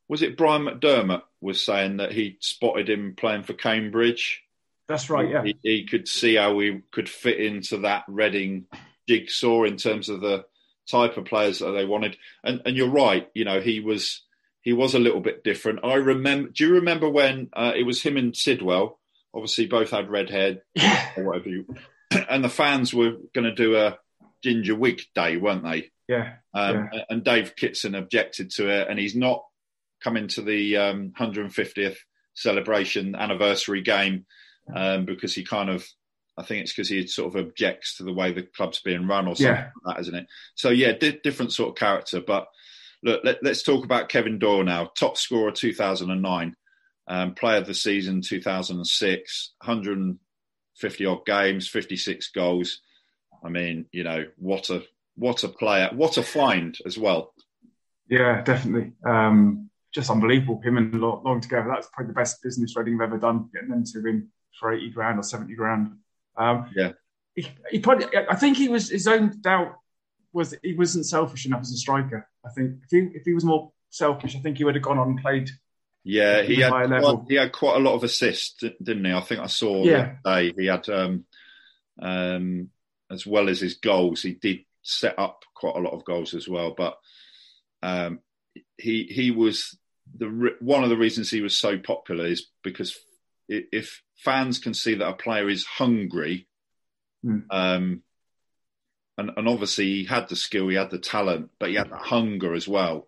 was 0.09 0.23
it 0.23 0.37
Brian 0.37 0.65
McDermott 0.65 1.23
was 1.41 1.65
saying 1.65 1.99
that 1.99 2.13
he 2.13 2.37
spotted 2.41 2.91
him 2.91 3.15
playing 3.17 3.45
for 3.45 3.53
Cambridge? 3.53 4.43
That's 4.89 5.09
right. 5.09 5.31
Yeah, 5.31 5.45
he, 5.45 5.57
he 5.63 5.85
could 5.85 6.09
see 6.09 6.35
how 6.35 6.55
we 6.55 6.83
could 6.91 7.09
fit 7.09 7.39
into 7.39 7.79
that 7.79 8.05
Reading 8.09 8.67
jigsaw 9.07 9.63
in 9.63 9.77
terms 9.77 10.09
of 10.09 10.21
the 10.21 10.45
type 10.89 11.17
of 11.17 11.27
players 11.27 11.61
that 11.61 11.71
they 11.71 11.85
wanted. 11.85 12.17
And 12.43 12.63
and 12.65 12.77
you're 12.77 12.91
right. 12.91 13.29
You 13.35 13.45
know, 13.45 13.61
he 13.61 13.79
was 13.79 14.23
he 14.63 14.73
was 14.73 14.95
a 14.95 14.99
little 14.99 15.21
bit 15.21 15.45
different. 15.45 15.81
I 15.85 15.95
remember. 15.95 16.51
Do 16.51 16.67
you 16.67 16.75
remember 16.75 17.09
when 17.09 17.49
uh, 17.53 17.73
it 17.75 17.85
was 17.85 18.03
him 18.03 18.17
and 18.17 18.37
Sidwell? 18.37 18.99
Obviously, 19.35 19.67
both 19.67 19.91
had 19.91 20.11
red 20.11 20.31
hair 20.31 20.63
or 21.17 21.25
whatever. 21.25 21.49
You, 21.49 21.67
and 22.29 22.45
the 22.45 22.49
fans 22.49 22.93
were 22.93 23.13
going 23.35 23.45
to 23.45 23.55
do 23.55 23.77
a 23.77 23.99
ginger 24.43 24.75
wig 24.75 25.03
day, 25.15 25.37
weren't 25.37 25.65
they? 25.65 25.91
Yeah, 26.09 26.35
um, 26.55 26.91
yeah. 26.93 27.05
And 27.09 27.25
Dave 27.25 27.55
Kitson 27.57 27.95
objected 27.95 28.51
to 28.53 28.69
it, 28.69 28.89
and 28.89 28.99
he's 28.99 29.15
not 29.15 29.45
coming 30.03 30.29
to 30.29 30.43
the 30.43 30.77
um, 30.77 31.13
150th 31.19 31.97
celebration 32.35 33.15
anniversary 33.15 33.83
game 33.83 34.25
um, 34.75 35.05
because 35.05 35.35
he 35.35 35.45
kind 35.45 35.69
of, 35.69 35.87
I 36.39 36.43
think 36.43 36.63
it's 36.63 36.73
because 36.73 36.89
he 36.89 37.07
sort 37.07 37.35
of 37.35 37.47
objects 37.47 37.97
to 37.97 38.05
the 38.05 38.13
way 38.13 38.33
the 38.33 38.43
club's 38.43 38.81
being 38.81 39.07
run 39.07 39.29
or 39.29 39.37
something 39.37 39.55
yeah. 39.55 39.71
like 39.85 39.97
that, 39.97 40.01
isn't 40.01 40.15
it? 40.15 40.27
So 40.55 40.71
yeah, 40.71 40.93
di- 40.93 41.21
different 41.23 41.53
sort 41.53 41.71
of 41.71 41.75
character. 41.77 42.21
But 42.21 42.49
look, 43.03 43.23
let, 43.25 43.45
us 43.45 43.63
talk 43.63 43.85
about 43.85 44.09
Kevin 44.09 44.39
Doyle 44.39 44.65
now. 44.65 44.91
Top 44.99 45.17
scorer 45.17 45.53
2009, 45.53 46.55
um, 47.09 47.35
player 47.35 47.59
of 47.59 47.67
the 47.67 47.75
season 47.75 48.21
2006, 48.23 49.53
150 49.65 51.07
odd 51.07 51.27
games, 51.27 51.69
56 51.69 52.31
goals. 52.31 52.81
I 53.45 53.49
mean, 53.49 53.87
you 53.93 54.05
know, 54.05 54.27
what 54.37 54.71
a 54.71 54.83
what 55.17 55.45
a 55.45 55.49
player, 55.49 55.91
what 55.93 56.17
a 56.17 56.23
find 56.23 56.77
as 56.87 56.99
well. 56.99 57.35
Yeah, 58.09 58.43
definitely. 58.43 58.93
Um, 59.05 59.71
just 59.95 60.11
unbelievable. 60.11 60.61
Him 60.63 60.77
and 60.77 61.01
Long 61.01 61.41
together. 61.41 61.69
That's 61.69 61.89
probably 61.93 62.13
the 62.13 62.15
best 62.21 62.43
business 62.43 62.77
Reading 62.77 62.99
have 62.99 63.09
ever 63.09 63.19
done. 63.19 63.49
Getting 63.53 63.71
them 63.71 63.85
to 63.85 64.03
win 64.03 64.29
for 64.59 64.73
eighty 64.73 64.91
grand 64.91 65.19
or 65.19 65.23
seventy 65.23 65.55
grand. 65.55 65.93
Um, 66.37 66.71
yeah. 66.77 66.93
He, 67.35 67.49
he, 67.71 67.79
probably. 67.79 68.07
I 68.29 68.37
think 68.37 68.57
he 68.57 68.69
was 68.69 68.91
his 68.91 69.07
own 69.07 69.41
doubt 69.41 69.77
was 70.33 70.55
he 70.63 70.75
wasn't 70.75 71.07
selfish 71.07 71.47
enough 71.47 71.63
as 71.63 71.73
a 71.73 71.77
striker. 71.77 72.29
I 72.45 72.51
think 72.51 72.77
if 72.85 72.91
he 72.91 72.99
if 73.19 73.25
he 73.25 73.35
was 73.35 73.45
more 73.45 73.73
selfish, 73.91 74.37
I 74.37 74.41
think 74.41 74.59
he 74.59 74.65
would 74.65 74.75
have 74.75 74.85
gone 74.85 74.99
on 74.99 75.09
and 75.11 75.21
played. 75.21 75.51
Yeah, 76.03 76.43
he 76.43 76.61
had 76.61 76.71
quite, 76.71 77.25
he 77.29 77.35
had 77.35 77.53
quite 77.53 77.77
a 77.77 77.81
lot 77.81 77.95
of 77.95 78.05
assists, 78.05 78.63
didn't 78.83 79.05
he? 79.05 79.13
I 79.13 79.21
think 79.21 79.41
I 79.41 79.47
saw 79.47 79.85
yeah. 79.85 80.15
day 80.25 80.53
he 80.57 80.67
had 80.67 80.89
um, 80.89 81.25
um, 82.01 82.71
as 83.11 83.27
well 83.27 83.49
as 83.49 83.61
his 83.61 83.75
goals, 83.75 84.23
he 84.23 84.33
did 84.33 84.61
set 84.83 85.19
up 85.19 85.43
quite 85.55 85.77
a 85.77 85.81
lot 85.81 85.93
of 85.93 86.05
goals 86.05 86.35
as 86.35 86.49
well. 86.49 86.75
But 86.77 86.97
um, 87.83 88.21
he 88.79 89.05
he 89.05 89.31
was 89.31 89.77
the 90.17 90.55
one 90.61 90.85
of 90.85 90.91
the 90.91 90.97
reasons 90.97 91.31
he 91.31 91.43
was 91.43 91.59
so 91.59 91.79
popular 91.79 92.27
is 92.27 92.47
because 92.63 92.97
if 93.49 94.03
fans 94.17 94.59
can 94.59 94.75
see 94.75 94.95
that 94.95 95.09
a 95.09 95.15
player 95.15 95.49
is 95.49 95.65
hungry, 95.65 96.47
mm. 97.25 97.45
um, 97.51 98.03
and, 99.21 99.31
and, 99.37 99.49
obviously 99.49 99.85
he 99.85 100.05
had 100.05 100.29
the 100.29 100.37
skill, 100.37 100.69
he 100.69 100.77
had 100.77 100.91
the 100.91 100.99
talent, 100.99 101.51
but 101.59 101.69
he 101.69 101.77
had 101.77 101.91
the 101.91 101.97
hunger 101.97 102.55
as 102.55 102.67
well, 102.67 103.07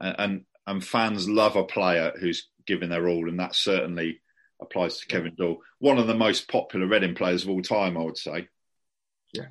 and, 0.00 0.16
and, 0.18 0.44
and 0.66 0.84
fans 0.84 1.28
love 1.28 1.56
a 1.56 1.64
player 1.64 2.12
who's 2.18 2.48
giving 2.66 2.88
their 2.88 3.08
all, 3.08 3.28
and 3.28 3.40
that 3.40 3.54
certainly 3.54 4.20
applies 4.60 4.98
to 4.98 5.06
Kevin 5.06 5.34
Doyle, 5.34 5.58
one 5.78 5.98
of 5.98 6.06
the 6.06 6.14
most 6.14 6.48
popular 6.48 6.86
Reading 6.86 7.14
players 7.14 7.44
of 7.44 7.50
all 7.50 7.62
time, 7.62 7.96
I 7.96 8.02
would 8.02 8.18
say. 8.18 8.48
Yeah, 9.32 9.48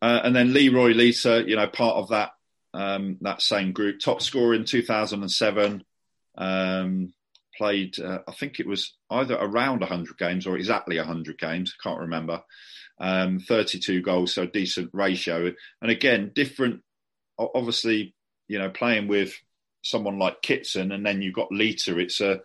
uh, 0.00 0.20
and 0.24 0.34
then 0.34 0.52
Leroy 0.52 0.92
Lita, 0.92 1.44
you 1.46 1.56
know, 1.56 1.68
part 1.68 1.96
of 1.96 2.08
that 2.08 2.32
um, 2.74 3.18
that 3.20 3.42
same 3.42 3.72
group, 3.72 4.00
top 4.00 4.22
scorer 4.22 4.54
in 4.54 4.64
2007. 4.64 5.84
Um, 6.36 7.12
played, 7.56 7.98
uh, 7.98 8.20
I 8.26 8.32
think 8.32 8.60
it 8.60 8.66
was 8.66 8.94
either 9.10 9.36
around 9.36 9.80
100 9.80 10.18
games 10.18 10.46
or 10.46 10.56
exactly 10.56 10.98
100 10.98 11.38
games. 11.38 11.74
I 11.78 11.88
can't 11.88 12.00
remember. 12.00 12.42
Um, 12.98 13.40
32 13.40 14.02
goals, 14.02 14.34
so 14.34 14.42
a 14.42 14.46
decent 14.46 14.90
ratio. 14.92 15.52
And 15.80 15.90
again, 15.90 16.32
different. 16.34 16.82
Obviously, 17.38 18.14
you 18.46 18.58
know, 18.58 18.70
playing 18.70 19.08
with 19.08 19.34
someone 19.82 20.18
like 20.18 20.42
Kitson, 20.42 20.92
and 20.92 21.04
then 21.04 21.22
you've 21.22 21.34
got 21.34 21.50
Lita. 21.50 21.98
It's 21.98 22.20
a 22.20 22.40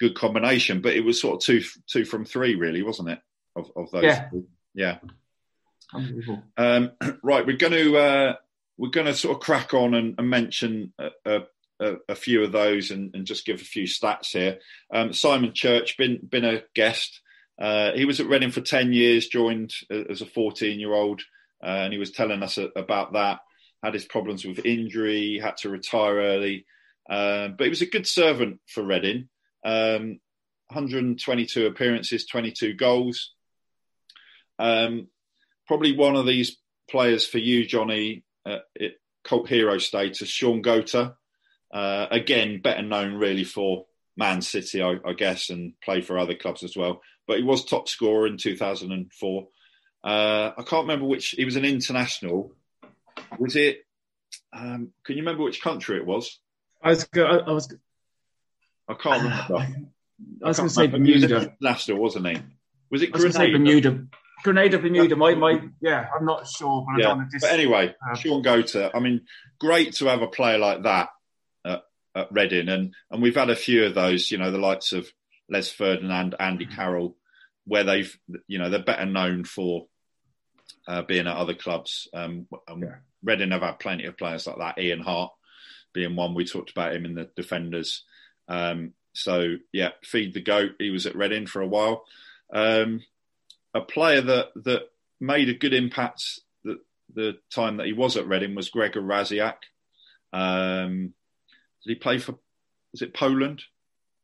good 0.00 0.14
combination. 0.14 0.80
But 0.80 0.94
it 0.94 1.04
was 1.04 1.20
sort 1.20 1.36
of 1.36 1.40
two 1.42 1.62
two 1.86 2.04
from 2.04 2.24
three, 2.24 2.54
really, 2.56 2.82
wasn't 2.82 3.10
it? 3.10 3.20
Of, 3.54 3.70
of 3.76 3.90
those, 3.90 4.04
yeah, 4.04 4.28
yeah. 4.74 4.98
Um, 6.56 6.92
right, 7.22 7.46
we're 7.46 7.56
going 7.56 7.72
to 7.72 7.96
uh, 7.96 8.34
we're 8.78 8.90
going 8.90 9.06
to 9.06 9.14
sort 9.14 9.36
of 9.36 9.42
crack 9.42 9.74
on 9.74 9.94
and, 9.94 10.14
and 10.18 10.28
mention 10.28 10.92
a, 10.98 11.08
a, 11.24 11.40
a, 12.08 12.14
few 12.14 12.42
of 12.42 12.52
those 12.52 12.90
and, 12.90 13.14
and, 13.14 13.26
just 13.26 13.44
give 13.44 13.60
a 13.60 13.64
few 13.64 13.84
stats 13.84 14.28
here. 14.28 14.58
Um, 14.92 15.12
Simon 15.12 15.52
Church 15.54 15.96
been 15.96 16.20
been 16.26 16.44
a 16.44 16.62
guest. 16.74 17.20
Uh, 17.60 17.92
he 17.92 18.04
was 18.04 18.20
at 18.20 18.28
Reading 18.28 18.50
for 18.50 18.60
ten 18.60 18.92
years, 18.92 19.28
joined 19.28 19.72
as 19.90 20.20
a 20.22 20.26
fourteen 20.26 20.80
year 20.80 20.92
old, 20.92 21.22
uh, 21.62 21.66
and 21.66 21.92
he 21.92 21.98
was 21.98 22.12
telling 22.12 22.42
us 22.42 22.58
about 22.76 23.14
that. 23.14 23.40
Had 23.82 23.94
his 23.94 24.04
problems 24.04 24.44
with 24.44 24.64
injury, 24.64 25.40
had 25.42 25.56
to 25.58 25.68
retire 25.68 26.16
early, 26.16 26.66
uh, 27.10 27.48
but 27.48 27.64
he 27.64 27.70
was 27.70 27.82
a 27.82 27.86
good 27.86 28.06
servant 28.06 28.60
for 28.68 28.82
Reading. 28.84 29.28
Um, 29.64 30.20
122 30.68 31.66
appearances, 31.66 32.26
22 32.26 32.74
goals. 32.74 33.32
Um, 34.58 35.08
probably 35.66 35.96
one 35.96 36.16
of 36.16 36.26
these 36.26 36.56
players 36.90 37.26
for 37.26 37.38
you, 37.38 37.66
Johnny, 37.66 38.24
uh, 38.46 38.58
it, 38.74 38.94
cult 39.24 39.48
hero 39.48 39.78
status, 39.78 40.28
Shaun 40.28 40.62
Goater. 40.62 41.14
Uh, 41.72 42.06
again, 42.10 42.60
better 42.60 42.82
known 42.82 43.14
really 43.14 43.44
for 43.44 43.86
Man 44.16 44.42
City, 44.42 44.82
I, 44.82 44.96
I, 45.06 45.14
guess, 45.14 45.48
and 45.48 45.72
played 45.82 46.06
for 46.06 46.18
other 46.18 46.34
clubs 46.34 46.62
as 46.62 46.76
well. 46.76 47.00
But 47.26 47.38
he 47.38 47.44
was 47.44 47.64
top 47.64 47.88
scorer 47.88 48.26
in 48.26 48.36
2004. 48.36 49.48
Uh, 50.04 50.50
I 50.56 50.62
can't 50.62 50.82
remember 50.82 51.06
which. 51.06 51.30
He 51.30 51.44
was 51.44 51.56
an 51.56 51.64
international. 51.64 52.52
Was 53.38 53.56
it? 53.56 53.86
Um, 54.52 54.92
can 55.04 55.16
you 55.16 55.22
remember 55.22 55.44
which 55.44 55.62
country 55.62 55.96
it 55.96 56.06
was? 56.06 56.38
I 56.82 56.90
was. 56.90 57.08
I 57.14 57.52
was. 57.52 57.74
I 58.88 58.94
can't 58.94 59.22
remember. 59.22 59.66
I 60.44 60.48
was 60.48 60.56
going 60.58 60.68
to 60.68 60.74
say 60.74 60.86
Bermuda. 60.88 61.52
International, 61.60 61.98
wasn't 61.98 62.26
he? 62.26 62.36
Was 62.90 63.02
it 63.02 63.12
Grenada? 63.12 63.52
Bermuda. 63.52 64.06
Grenada, 64.42 64.78
Bermuda. 64.78 65.16
My, 65.16 65.34
my, 65.36 65.62
yeah, 65.80 66.06
I'm 66.14 66.26
not 66.26 66.48
sure. 66.48 66.84
But, 66.92 67.00
yeah. 67.00 67.24
but 67.40 67.50
anyway, 67.50 67.94
uh, 68.04 68.14
Shaun 68.16 68.42
Goater. 68.42 68.90
I 68.92 68.98
mean, 68.98 69.22
great 69.60 69.94
to 69.94 70.06
have 70.06 70.20
a 70.20 70.26
player 70.26 70.58
like 70.58 70.82
that 70.82 71.10
at, 72.14 72.32
Reading, 72.32 72.68
and 72.68 72.94
and 73.10 73.22
we've 73.22 73.36
had 73.36 73.50
a 73.50 73.56
few 73.56 73.84
of 73.84 73.94
those. 73.94 74.30
You 74.30 74.38
know, 74.38 74.50
the 74.50 74.58
likes 74.58 74.92
of 74.92 75.08
Les 75.48 75.70
Ferdinand, 75.70 76.34
Andy 76.38 76.66
mm-hmm. 76.66 76.74
Carroll, 76.74 77.16
where 77.66 77.84
they've, 77.84 78.18
you 78.46 78.58
know, 78.58 78.70
they're 78.70 78.82
better 78.82 79.06
known 79.06 79.44
for 79.44 79.86
uh, 80.86 81.02
being 81.02 81.26
at 81.26 81.36
other 81.36 81.54
clubs. 81.54 82.08
Um, 82.12 82.46
yeah. 82.76 82.96
Reading 83.22 83.52
have 83.52 83.62
had 83.62 83.78
plenty 83.78 84.06
of 84.06 84.18
players 84.18 84.46
like 84.46 84.58
that. 84.58 84.78
Ian 84.78 85.00
Harte 85.00 85.32
being 85.92 86.16
one. 86.16 86.34
We 86.34 86.44
talked 86.44 86.70
about 86.70 86.94
him 86.94 87.04
in 87.04 87.14
the 87.14 87.30
defenders. 87.36 88.04
Um, 88.48 88.94
so 89.12 89.56
yeah, 89.72 89.90
feed 90.02 90.34
the 90.34 90.42
goat. 90.42 90.72
He 90.78 90.90
was 90.90 91.06
at 91.06 91.16
Reading 91.16 91.46
for 91.46 91.60
a 91.62 91.68
while. 91.68 92.04
Um, 92.52 93.02
a 93.74 93.80
player 93.80 94.20
that 94.20 94.48
that 94.56 94.82
made 95.20 95.48
a 95.48 95.54
good 95.54 95.72
impact 95.72 96.40
the, 96.64 96.78
the 97.14 97.38
time 97.54 97.76
that 97.76 97.86
he 97.86 97.92
was 97.92 98.16
at 98.16 98.26
Reading 98.26 98.54
was 98.54 98.70
Gregor 98.70 99.02
Rasiak. 99.02 99.56
Um, 100.32 101.14
did 101.84 101.90
he 101.90 101.94
play 101.94 102.18
for? 102.18 102.38
Is 102.92 103.02
it 103.02 103.14
Poland? 103.14 103.62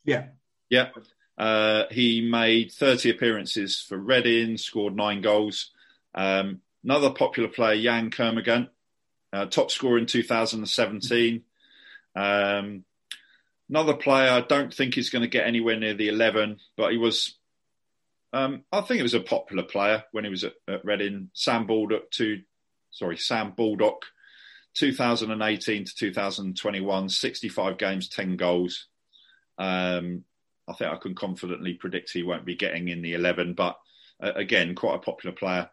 Yeah, 0.05 0.27
yeah. 0.71 0.91
Uh, 1.37 1.85
he 1.91 2.29
made 2.29 2.73
30 2.73 3.11
appearances 3.11 3.81
for 3.81 3.97
Reading, 3.97 4.57
scored 4.57 4.97
nine 4.97 5.23
goals. 5.23 5.71
Um, 6.15 6.61
another 6.83 7.11
popular 7.11 7.49
player, 7.49 7.75
Yann 7.75 8.11
Kermorgant, 8.11 8.69
uh, 9.33 9.47
top 9.47 9.71
scorer 9.71 9.99
in 9.99 10.07
2017. 10.07 11.43
Um, 12.17 12.85
another 13.69 13.95
player, 13.95 14.31
I 14.31 14.41
don't 14.41 14.75
think 14.75 14.95
he's 14.95 15.11
going 15.11 15.23
to 15.23 15.29
get 15.29 15.47
anywhere 15.47 15.79
near 15.79 15.95
the 15.95 16.09
11, 16.09 16.59
but 16.77 16.91
he 16.91 16.99
was 16.99 17.39
um, 18.33 18.65
I 18.73 18.83
think 18.83 19.01
it 19.01 19.05
was 19.05 19.15
a 19.15 19.21
popular 19.21 19.63
player 19.63 20.05
when 20.13 20.25
he 20.25 20.31
was 20.31 20.45
at, 20.45 20.55
at 20.69 20.85
Reading. 20.85 21.31
Sam 21.33 21.67
Baldock 21.67 22.11
to, 22.13 22.43
sorry, 22.91 23.17
Sam 23.17 23.53
Baldock, 23.57 24.03
2018 24.79 25.85
to 25.85 25.95
2021, 25.95 27.09
65 27.09 27.79
games, 27.79 28.09
10 28.09 28.37
goals. 28.37 28.87
Um, 29.59 30.25
I 30.69 30.75
think 30.75 30.93
I 30.93 30.97
can 30.97 31.15
confidently 31.15 31.75
predict 31.75 32.13
he 32.13 32.23
won't 32.23 32.45
be 32.45 32.55
getting 32.55 32.89
in 32.89 33.03
the 33.03 33.15
11, 33.15 33.55
but 33.55 33.79
uh, 34.23 34.33
again, 34.35 34.75
quite 34.75 34.97
a 34.97 35.01
popular 35.01 35.35
player. 35.35 35.69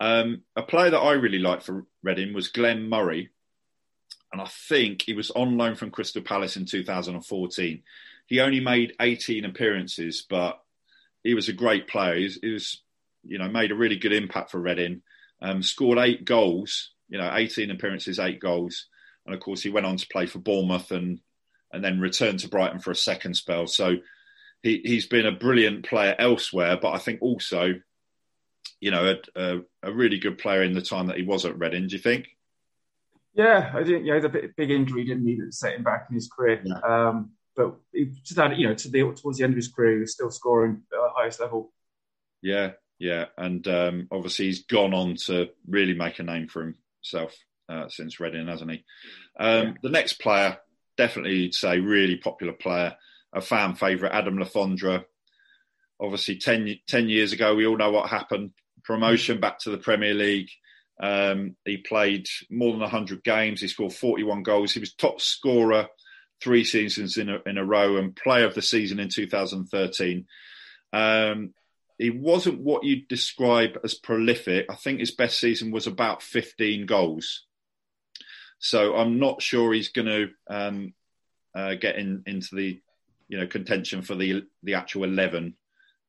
Um, 0.00 0.42
a 0.54 0.62
player 0.62 0.90
that 0.90 0.98
I 0.98 1.12
really 1.12 1.38
liked 1.38 1.64
for 1.64 1.86
Reading 2.02 2.32
was 2.32 2.48
Glenn 2.48 2.88
Murray, 2.88 3.30
and 4.32 4.40
I 4.40 4.46
think 4.46 5.02
he 5.02 5.12
was 5.12 5.30
on 5.30 5.58
loan 5.58 5.74
from 5.74 5.90
Crystal 5.90 6.22
Palace 6.22 6.56
in 6.56 6.64
2014. 6.64 7.82
He 8.26 8.40
only 8.40 8.60
made 8.60 8.94
18 9.00 9.44
appearances, 9.44 10.24
but 10.28 10.60
he 11.22 11.34
was 11.34 11.48
a 11.48 11.54
great 11.54 11.88
player. 11.88 12.14
He 12.14 12.50
was, 12.50 12.82
you 13.22 13.38
know, 13.38 13.48
made 13.48 13.70
a 13.70 13.76
really 13.76 13.96
good 13.96 14.12
impact 14.12 14.50
for 14.50 14.60
Reading. 14.60 15.02
Um, 15.40 15.62
scored 15.62 15.98
eight 15.98 16.24
goals, 16.24 16.90
you 17.08 17.18
know, 17.18 17.30
18 17.32 17.70
appearances, 17.70 18.18
eight 18.18 18.40
goals. 18.40 18.86
And 19.24 19.34
of 19.34 19.40
course, 19.40 19.62
he 19.62 19.70
went 19.70 19.86
on 19.86 19.96
to 19.96 20.08
play 20.08 20.26
for 20.26 20.38
Bournemouth 20.38 20.90
and 20.90 21.20
and 21.72 21.84
then 21.84 22.00
returned 22.00 22.38
to 22.40 22.48
Brighton 22.48 22.78
for 22.78 22.92
a 22.92 22.96
second 22.96 23.34
spell. 23.34 23.66
So 23.66 23.96
he, 24.62 24.80
he's 24.84 25.06
been 25.06 25.26
a 25.26 25.32
brilliant 25.32 25.84
player 25.84 26.14
elsewhere, 26.18 26.78
but 26.80 26.92
I 26.92 26.98
think 26.98 27.20
also, 27.20 27.74
you 28.80 28.90
know, 28.90 29.16
a, 29.36 29.40
a, 29.40 29.60
a 29.82 29.92
really 29.92 30.18
good 30.18 30.38
player 30.38 30.62
in 30.62 30.72
the 30.72 30.80
time 30.80 31.08
that 31.08 31.16
he 31.16 31.24
was 31.24 31.44
at 31.44 31.58
Reading. 31.58 31.88
Do 31.88 31.96
you 31.96 32.02
think? 32.02 32.28
Yeah, 33.34 33.70
I 33.74 33.84
think 33.84 34.06
yeah, 34.06 34.16
he 34.16 34.22
had 34.22 34.24
a 34.24 34.48
big 34.56 34.70
injury, 34.70 35.04
didn't 35.04 35.26
he, 35.26 35.34
that 35.40 35.52
set 35.52 35.74
him 35.74 35.82
back 35.82 36.06
in 36.08 36.14
his 36.14 36.28
career. 36.28 36.62
Yeah. 36.64 36.78
Um, 36.78 37.32
but 37.54 37.76
to 37.92 38.34
that, 38.34 38.56
you 38.56 38.68
know, 38.68 38.74
to 38.74 38.88
the 38.88 39.00
towards 39.14 39.38
the 39.38 39.44
end 39.44 39.52
of 39.52 39.56
his 39.56 39.68
career, 39.68 39.94
he 39.94 40.00
was 40.00 40.12
still 40.12 40.30
scoring 40.30 40.82
at 40.92 40.96
the 40.96 41.08
highest 41.14 41.40
level. 41.40 41.72
Yeah, 42.42 42.72
yeah, 42.98 43.26
and 43.36 43.66
um, 43.68 44.08
obviously 44.10 44.46
he's 44.46 44.64
gone 44.64 44.94
on 44.94 45.16
to 45.26 45.50
really 45.68 45.94
make 45.94 46.18
a 46.18 46.22
name 46.22 46.48
for 46.48 46.74
himself 47.10 47.34
uh, 47.68 47.88
since 47.88 48.20
Reading, 48.20 48.48
hasn't 48.48 48.70
he? 48.70 48.84
Um, 49.38 49.66
yeah. 49.68 49.72
The 49.82 49.90
next 49.90 50.14
player, 50.14 50.58
definitely 50.96 51.52
say 51.52 51.80
really 51.80 52.16
popular 52.16 52.52
player, 52.52 52.96
a 53.32 53.40
fan 53.40 53.74
favourite, 53.74 54.14
Adam 54.14 54.38
Le 54.38 54.46
Fondre. 54.46 55.04
Obviously, 56.00 56.38
10, 56.38 56.76
10, 56.86 57.08
years 57.08 57.32
ago, 57.32 57.54
we 57.54 57.66
all 57.66 57.76
know 57.76 57.90
what 57.90 58.10
happened. 58.10 58.50
Promotion 58.84 59.40
back 59.40 59.58
to 59.60 59.70
the 59.70 59.78
Premier 59.78 60.14
League. 60.14 60.50
Um, 61.00 61.56
he 61.64 61.78
played 61.78 62.26
more 62.50 62.72
than 62.72 62.80
100 62.80 63.24
games. 63.24 63.60
He 63.60 63.68
scored 63.68 63.92
41 63.92 64.42
goals. 64.42 64.72
He 64.72 64.80
was 64.80 64.94
top 64.94 65.20
scorer 65.20 65.88
three 66.42 66.64
seasons 66.64 67.16
in 67.16 67.30
a, 67.30 67.38
in 67.46 67.56
a 67.56 67.64
row 67.64 67.96
and 67.96 68.14
player 68.14 68.46
of 68.46 68.54
the 68.54 68.62
season 68.62 69.00
in 69.00 69.08
2013. 69.08 70.26
Um, 70.92 71.54
he 71.98 72.10
wasn't 72.10 72.60
what 72.60 72.84
you'd 72.84 73.08
describe 73.08 73.78
as 73.82 73.94
prolific. 73.94 74.66
I 74.70 74.74
think 74.74 75.00
his 75.00 75.14
best 75.14 75.40
season 75.40 75.70
was 75.70 75.86
about 75.86 76.22
15 76.22 76.86
goals. 76.86 77.46
So 78.58 78.96
I'm 78.96 79.18
not 79.18 79.42
sure 79.42 79.72
he's 79.72 79.88
going 79.88 80.06
to 80.06 80.28
um, 80.48 80.94
uh, 81.54 81.74
get 81.74 81.96
in, 81.96 82.22
into 82.26 82.54
the 82.54 82.80
you 83.28 83.38
know 83.38 83.46
contention 83.46 84.02
for 84.02 84.14
the 84.14 84.44
the 84.62 84.74
actual 84.74 85.04
11, 85.04 85.54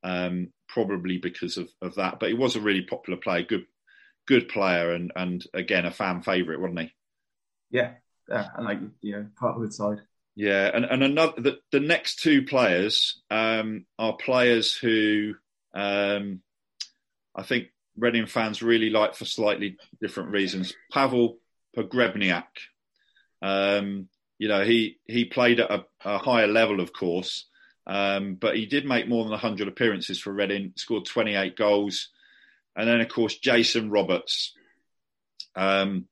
um, 0.03 0.51
probably 0.67 1.17
because 1.17 1.57
of, 1.57 1.69
of 1.81 1.95
that. 1.95 2.19
But 2.19 2.29
he 2.29 2.35
was 2.35 2.55
a 2.55 2.61
really 2.61 2.83
popular 2.83 3.19
player, 3.19 3.43
good 3.43 3.65
good 4.27 4.49
player, 4.49 4.91
and 4.91 5.11
and 5.15 5.43
again 5.53 5.85
a 5.85 5.91
fan 5.91 6.21
favourite, 6.21 6.59
wasn't 6.59 6.81
he? 6.81 6.93
Yeah, 7.71 7.93
yeah, 8.29 8.47
and 8.55 8.65
like 8.65 8.79
you 9.01 9.13
know 9.13 9.27
part 9.39 9.55
of 9.55 9.63
the 9.63 9.71
side. 9.71 10.01
Yeah, 10.35 10.69
and, 10.73 10.85
and 10.85 11.03
another 11.03 11.41
the, 11.41 11.59
the 11.71 11.79
next 11.79 12.19
two 12.19 12.43
players 12.43 13.21
um, 13.31 13.85
are 13.97 14.15
players 14.15 14.73
who 14.75 15.33
um, 15.77 16.41
I 17.35 17.43
think 17.43 17.67
Reading 17.99 18.27
fans 18.27 18.61
really 18.61 18.91
like 18.91 19.15
for 19.15 19.25
slightly 19.25 19.77
different 19.99 20.29
reasons. 20.29 20.73
Pavel 20.91 21.39
Pogrebnyak, 21.75 22.45
um, 23.41 24.07
you 24.37 24.47
know, 24.47 24.63
he 24.63 24.97
he 25.05 25.25
played 25.25 25.59
at 25.59 25.71
a, 25.71 25.85
a 26.05 26.17
higher 26.19 26.47
level, 26.47 26.79
of 26.79 26.93
course, 26.93 27.45
um, 27.87 28.35
but 28.35 28.55
he 28.55 28.65
did 28.67 28.85
make 28.85 29.07
more 29.07 29.23
than 29.23 29.31
100 29.31 29.67
appearances 29.67 30.19
for 30.19 30.31
Reading, 30.31 30.73
scored 30.75 31.05
28 31.05 31.55
goals, 31.55 32.09
and 32.75 32.87
then 32.87 33.01
of 33.01 33.09
course 33.09 33.37
Jason 33.37 33.89
Roberts. 33.89 34.53
Um, 35.55 36.05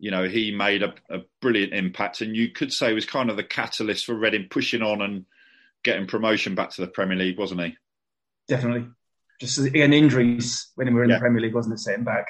you 0.00 0.10
know, 0.10 0.28
he 0.28 0.52
made 0.52 0.82
a, 0.82 0.94
a, 1.08 1.20
brilliant 1.40 1.72
impact, 1.72 2.20
and 2.20 2.36
you 2.36 2.50
could 2.50 2.72
say 2.72 2.92
was 2.92 3.04
kind 3.04 3.30
of 3.30 3.36
the 3.36 3.44
catalyst 3.44 4.06
for 4.06 4.14
Reading 4.14 4.46
pushing 4.50 4.82
on 4.82 5.02
and 5.02 5.26
getting 5.84 6.06
promotion 6.06 6.54
back 6.54 6.70
to 6.70 6.80
the 6.80 6.88
Premier 6.88 7.16
League, 7.16 7.38
wasn't 7.38 7.60
he? 7.60 7.76
Definitely. 8.48 8.88
Just 9.40 9.58
again, 9.58 9.92
injuries 9.92 10.70
when 10.74 10.88
we 10.88 10.94
were 10.94 11.04
in 11.04 11.10
yeah. 11.10 11.16
the 11.16 11.20
Premier 11.20 11.42
League, 11.42 11.54
wasn't 11.54 11.74
it, 11.74 11.78
setting 11.78 12.04
back? 12.04 12.26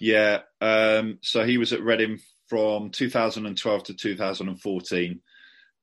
Yeah. 0.00 0.40
Um, 0.60 1.18
so 1.22 1.44
he 1.44 1.58
was 1.58 1.72
at 1.72 1.82
Reading 1.82 2.18
from 2.48 2.90
2012 2.90 3.84
to 3.84 3.94
2014, 3.94 5.20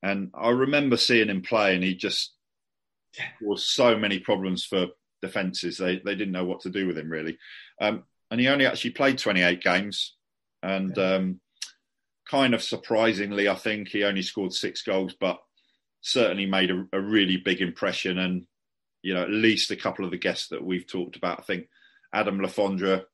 and 0.02 0.30
I 0.34 0.50
remember 0.50 0.96
seeing 0.96 1.28
him 1.28 1.42
play, 1.42 1.74
and 1.74 1.82
he 1.82 1.94
just 1.94 2.34
yeah. 3.18 3.24
was 3.42 3.66
so 3.66 3.98
many 3.98 4.20
problems 4.20 4.64
for 4.64 4.86
defences. 5.20 5.78
They 5.78 6.00
they 6.04 6.14
didn't 6.14 6.32
know 6.32 6.44
what 6.44 6.60
to 6.60 6.70
do 6.70 6.86
with 6.86 6.96
him 6.96 7.10
really, 7.10 7.38
um, 7.80 8.04
and 8.30 8.40
he 8.40 8.48
only 8.48 8.66
actually 8.66 8.90
played 8.90 9.18
28 9.18 9.60
games 9.60 10.14
and 10.64 10.98
um, 10.98 11.40
kind 12.28 12.54
of 12.54 12.62
surprisingly, 12.62 13.48
I 13.48 13.54
think 13.54 13.88
he 13.88 14.02
only 14.02 14.22
scored 14.22 14.54
six 14.54 14.82
goals, 14.82 15.14
but 15.18 15.38
certainly 16.00 16.46
made 16.46 16.70
a, 16.70 16.86
a, 16.92 17.00
really 17.00 17.36
big 17.36 17.60
impression. 17.60 18.18
And 18.18 18.46
you 19.04 19.12
know, 19.12 19.22
at 19.22 19.30
least 19.30 19.70
a 19.70 19.76
couple 19.76 20.06
of 20.06 20.10
the 20.10 20.16
guests 20.16 20.48
that 20.48 20.64
we've 20.64 20.86
talked 20.86 21.16
about, 21.16 21.38
I 21.38 21.42
think 21.42 21.68
Adam 22.12 22.40
Le 22.40 22.48
Fondre 22.48 23.04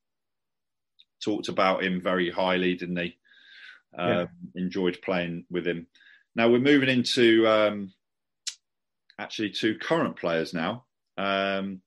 talked 1.22 1.48
about 1.48 1.82
him 1.82 2.00
very 2.00 2.30
highly, 2.30 2.76
didn't 2.76 2.96
he? 2.96 3.16
Uh, 3.98 4.06
yeah. 4.06 4.26
Enjoyed 4.54 5.02
playing 5.02 5.46
with 5.50 5.66
him. 5.66 5.88
Now 6.36 6.48
we're 6.48 6.60
moving 6.60 6.88
into 6.88 7.44
um, 7.48 7.92
actually 9.18 9.50
two 9.50 9.78
current 9.78 10.16
players 10.16 10.54
now. 10.54 10.84
Um, 11.18 11.82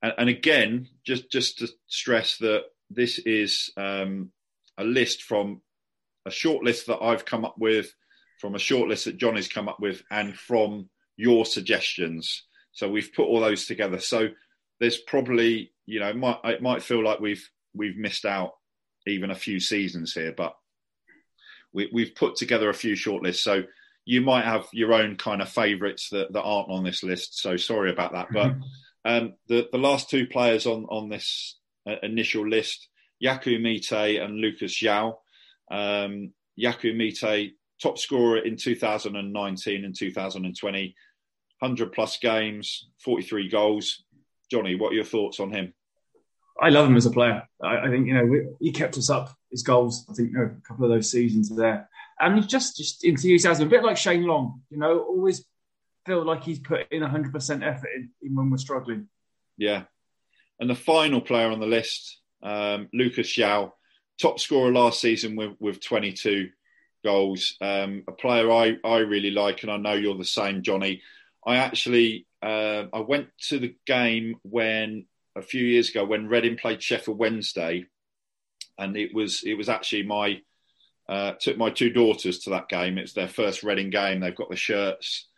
and, 0.00 0.14
and, 0.18 0.28
again, 0.28 0.88
just 1.04 1.30
just 1.30 1.58
to 1.58 1.68
stress 1.88 2.36
that 2.38 2.62
this 2.90 3.18
is 3.18 3.72
um, 3.76 4.30
a 4.78 4.84
list 4.84 5.24
from 5.24 5.62
a 6.26 6.30
short 6.30 6.64
list 6.64 6.86
that 6.86 7.02
I've 7.02 7.24
come 7.24 7.44
up 7.44 7.56
with, 7.58 7.92
from 8.38 8.54
a 8.54 8.60
short 8.60 8.88
list 8.88 9.06
that 9.06 9.18
Johnny's 9.18 9.48
come 9.48 9.68
up 9.68 9.80
with, 9.80 10.04
and 10.12 10.32
from 10.32 10.88
your 11.16 11.44
suggestions. 11.44 12.44
So 12.72 12.88
we've 12.88 13.12
put 13.14 13.24
all 13.24 13.40
those 13.40 13.66
together. 13.66 13.98
So 13.98 14.28
there's 14.80 14.98
probably, 14.98 15.72
you 15.86 16.00
know, 16.00 16.08
it 16.08 16.16
might, 16.16 16.38
it 16.44 16.62
might 16.62 16.82
feel 16.82 17.04
like 17.04 17.20
we've 17.20 17.48
we've 17.74 17.96
missed 17.96 18.24
out 18.24 18.52
even 19.06 19.30
a 19.30 19.34
few 19.34 19.58
seasons 19.60 20.12
here, 20.12 20.32
but 20.36 20.54
we, 21.72 21.88
have 22.04 22.14
put 22.14 22.36
together 22.36 22.68
a 22.68 22.74
few 22.74 22.94
shortlists. 22.94 23.36
So 23.36 23.64
you 24.04 24.20
might 24.20 24.44
have 24.44 24.66
your 24.72 24.92
own 24.92 25.16
kind 25.16 25.40
of 25.40 25.48
favourites 25.48 26.10
that, 26.10 26.32
that 26.32 26.42
aren't 26.42 26.70
on 26.70 26.84
this 26.84 27.02
list. 27.02 27.40
So 27.40 27.56
sorry 27.56 27.90
about 27.90 28.12
that. 28.12 28.28
But 28.32 28.54
um, 29.04 29.34
the 29.48 29.68
the 29.72 29.78
last 29.78 30.10
two 30.10 30.26
players 30.26 30.66
on 30.66 30.84
on 30.84 31.08
this 31.08 31.58
uh, 31.88 31.96
initial 32.02 32.48
list, 32.48 32.88
Yakou 33.22 33.60
Meite 33.60 34.22
and 34.22 34.36
Lucas 34.36 34.74
João. 34.80 35.14
Um, 35.70 36.32
Yakou 36.60 36.94
Meite, 36.94 37.52
top 37.80 37.98
scorer 37.98 38.38
in 38.38 38.56
2019 38.56 39.84
and 39.84 39.96
2020, 39.96 40.94
100 41.62 41.92
plus 41.92 42.16
games, 42.18 42.88
43 43.04 43.48
goals. 43.48 44.02
Johnny, 44.50 44.74
what 44.74 44.92
are 44.92 44.96
your 44.96 45.04
thoughts 45.04 45.38
on 45.38 45.52
him? 45.52 45.72
I 46.60 46.70
love 46.70 46.88
him 46.88 46.96
as 46.96 47.06
a 47.06 47.10
player. 47.10 47.48
I, 47.62 47.78
I 47.78 47.88
think 47.88 48.08
you 48.08 48.14
know 48.14 48.24
we, 48.24 48.46
he 48.60 48.72
kept 48.72 48.98
us 48.98 49.08
up. 49.08 49.34
His 49.50 49.62
goals, 49.62 50.04
I 50.10 50.14
think, 50.14 50.32
you 50.32 50.38
know, 50.38 50.44
a 50.44 50.68
couple 50.68 50.84
of 50.84 50.90
those 50.90 51.10
seasons 51.10 51.54
there, 51.54 51.88
and 52.20 52.36
he's 52.36 52.46
just 52.46 52.76
just 52.76 53.04
enthusiasm, 53.04 53.66
a 53.66 53.70
bit 53.70 53.84
like 53.84 53.96
Shane 53.96 54.24
Long. 54.24 54.60
You 54.70 54.78
know, 54.78 54.98
always 54.98 55.44
feel 56.04 56.24
like 56.24 56.42
he's 56.42 56.58
put 56.58 56.90
in 56.90 57.00
100 57.00 57.32
percent 57.32 57.62
effort 57.62 57.90
in, 57.94 58.10
even 58.22 58.36
when 58.36 58.50
we're 58.50 58.58
struggling. 58.58 59.08
Yeah, 59.56 59.84
and 60.58 60.68
the 60.68 60.74
final 60.74 61.20
player 61.20 61.48
on 61.48 61.60
the 61.60 61.66
list, 61.66 62.18
um, 62.42 62.88
Lucas 62.92 63.32
João, 63.32 63.70
top 64.20 64.40
scorer 64.40 64.72
last 64.72 65.00
season 65.00 65.36
with 65.36 65.52
with 65.58 65.80
22 65.80 66.50
goals. 67.04 67.56
Um, 67.60 68.02
a 68.08 68.12
player 68.12 68.50
I 68.50 68.76
I 68.84 68.98
really 68.98 69.30
like, 69.30 69.62
and 69.62 69.72
I 69.72 69.76
know 69.76 69.94
you're 69.94 70.18
the 70.18 70.24
same, 70.24 70.62
Johnny. 70.62 71.02
I 71.46 71.56
actually 71.56 72.26
uh, 72.42 72.84
I 72.92 73.00
went 73.00 73.28
to 73.48 73.58
the 73.58 73.74
game 73.86 74.36
when 74.42 75.06
a 75.36 75.42
few 75.42 75.64
years 75.64 75.90
ago 75.90 76.04
when 76.04 76.28
Reading 76.28 76.56
played 76.56 76.82
Sheffield 76.82 77.18
Wednesday, 77.18 77.86
and 78.78 78.96
it 78.96 79.14
was 79.14 79.42
it 79.42 79.54
was 79.54 79.68
actually 79.68 80.04
my 80.04 80.40
uh, 81.08 81.32
took 81.40 81.56
my 81.56 81.70
two 81.70 81.90
daughters 81.90 82.40
to 82.40 82.50
that 82.50 82.68
game. 82.68 82.98
It's 82.98 83.12
their 83.12 83.28
first 83.28 83.62
Reading 83.62 83.90
game. 83.90 84.20
They've 84.20 84.34
got 84.34 84.50
the 84.50 84.56
shirts, 84.56 85.28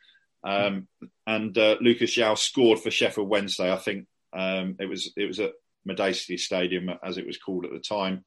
um, 0.42 0.88
and 1.26 1.56
uh, 1.56 1.76
Lucas 1.80 2.16
João 2.16 2.36
scored 2.36 2.80
for 2.80 2.90
Sheffield 2.90 3.28
Wednesday. 3.28 3.72
I 3.72 3.76
think 3.76 4.06
um, 4.32 4.76
it 4.78 4.86
was 4.86 5.12
it 5.16 5.26
was 5.26 5.40
at 5.40 5.52
Madejski 5.88 6.38
Stadium 6.38 6.90
as 7.02 7.18
it 7.18 7.26
was 7.26 7.38
called 7.38 7.64
at 7.64 7.72
the 7.72 7.80
time. 7.80 8.24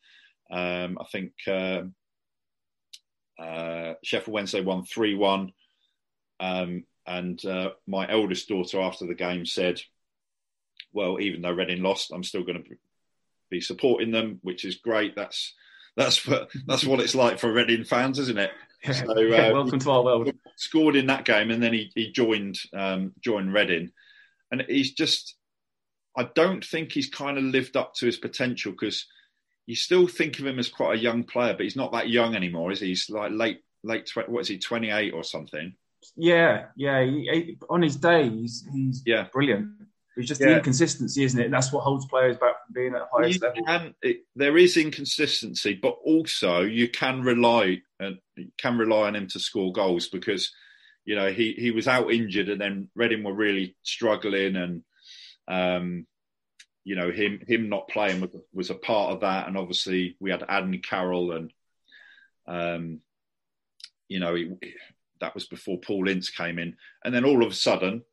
Um, 0.49 0.97
I 0.99 1.05
think 1.11 1.33
um, 1.47 1.93
uh, 3.39 3.93
Sheffield 4.03 4.33
Wednesday 4.33 4.61
won 4.61 4.83
three 4.83 5.15
one, 5.15 5.51
um, 6.39 6.85
and 7.07 7.43
uh, 7.45 7.71
my 7.87 8.09
eldest 8.11 8.49
daughter 8.49 8.81
after 8.81 9.07
the 9.07 9.15
game 9.15 9.45
said 9.45 9.81
well, 10.93 11.19
even 11.19 11.41
though 11.41 11.51
Reading 11.51 11.83
lost, 11.83 12.11
I'm 12.11 12.23
still 12.23 12.43
going 12.43 12.63
to 12.63 12.69
be 13.49 13.61
supporting 13.61 14.11
them, 14.11 14.39
which 14.41 14.65
is 14.65 14.75
great. 14.75 15.15
That's 15.15 15.53
that's 15.95 16.25
what 16.27 16.49
that's 16.65 16.85
what 16.85 16.99
it's 16.99 17.15
like 17.15 17.39
for 17.39 17.51
Reading 17.51 17.83
fans, 17.83 18.19
isn't 18.19 18.39
it? 18.39 18.51
So, 18.83 19.11
uh, 19.11 19.51
welcome 19.51 19.79
to 19.79 19.89
our 19.89 20.03
world. 20.03 20.31
Scored 20.55 20.95
in 20.95 21.07
that 21.07 21.25
game, 21.25 21.49
and 21.49 21.61
then 21.61 21.73
he, 21.73 21.91
he 21.95 22.11
joined 22.11 22.59
um, 22.73 23.11
joined 23.19 23.51
Reading, 23.51 23.91
and 24.51 24.63
he's 24.69 24.93
just. 24.93 25.35
I 26.15 26.29
don't 26.35 26.63
think 26.63 26.91
he's 26.91 27.09
kind 27.09 27.39
of 27.39 27.43
lived 27.43 27.75
up 27.75 27.95
to 27.95 28.05
his 28.05 28.17
potential 28.17 28.71
because 28.71 29.07
you 29.65 29.75
still 29.75 30.07
think 30.07 30.37
of 30.37 30.45
him 30.45 30.59
as 30.59 30.69
quite 30.69 30.97
a 30.97 31.01
young 31.01 31.23
player, 31.23 31.53
but 31.53 31.63
he's 31.63 31.75
not 31.75 31.91
that 31.93 32.09
young 32.09 32.35
anymore, 32.35 32.71
is 32.71 32.79
he? 32.79 32.89
He's 32.89 33.09
like 33.09 33.31
late 33.31 33.61
late. 33.83 34.09
What 34.27 34.41
is 34.41 34.47
he? 34.47 34.59
Twenty 34.59 34.91
eight 34.91 35.13
or 35.13 35.23
something? 35.23 35.73
Yeah, 36.15 36.65
yeah. 36.75 37.03
He, 37.03 37.57
on 37.69 37.81
his 37.81 37.95
day, 37.95 38.29
he's, 38.29 38.65
he's 38.73 39.03
yeah. 39.05 39.27
brilliant. 39.31 39.69
It's 40.17 40.27
just 40.27 40.41
yeah. 40.41 40.47
the 40.47 40.57
inconsistency, 40.57 41.23
isn't 41.23 41.39
it? 41.39 41.45
And 41.45 41.53
that's 41.53 41.71
what 41.71 41.83
holds 41.83 42.07
players 42.07 42.37
back 42.37 42.55
from 42.65 42.73
being 42.73 42.95
at 42.95 43.01
the 43.01 43.07
highest 43.11 43.41
you 43.41 43.47
level. 43.47 43.63
Can, 43.65 43.95
it, 44.01 44.21
there 44.35 44.57
is 44.57 44.75
inconsistency, 44.75 45.75
but 45.79 45.95
also 46.03 46.61
you 46.61 46.89
can 46.89 47.21
rely 47.21 47.81
and 47.99 48.17
uh, 48.39 48.43
can 48.57 48.77
rely 48.77 49.07
on 49.07 49.15
him 49.15 49.27
to 49.27 49.39
score 49.39 49.71
goals 49.71 50.07
because 50.07 50.51
you 51.05 51.15
know 51.15 51.31
he 51.31 51.53
he 51.53 51.71
was 51.71 51.87
out 51.87 52.11
injured 52.11 52.49
and 52.49 52.59
then 52.59 52.89
Reading 52.95 53.23
were 53.23 53.33
really 53.33 53.75
struggling 53.83 54.55
and 54.55 54.83
um, 55.47 56.07
you 56.83 56.95
know 56.95 57.11
him 57.11 57.41
him 57.47 57.69
not 57.69 57.87
playing 57.87 58.21
was, 58.21 58.31
was, 58.53 58.69
a 58.69 58.75
part 58.75 59.13
of 59.13 59.21
that 59.21 59.47
and 59.47 59.57
obviously 59.57 60.17
we 60.19 60.31
had 60.31 60.43
Andy 60.47 60.79
Carroll 60.79 61.31
and 61.31 61.53
um, 62.47 62.99
you 64.09 64.19
know 64.19 64.35
he, 64.35 64.51
that 65.19 65.33
was 65.33 65.45
before 65.45 65.79
Paul 65.79 66.07
Ince 66.07 66.29
came 66.29 66.59
in 66.59 66.75
and 67.03 67.13
then 67.13 67.25
all 67.25 67.43
of 67.43 67.51
a 67.51 67.55
sudden 67.55 68.03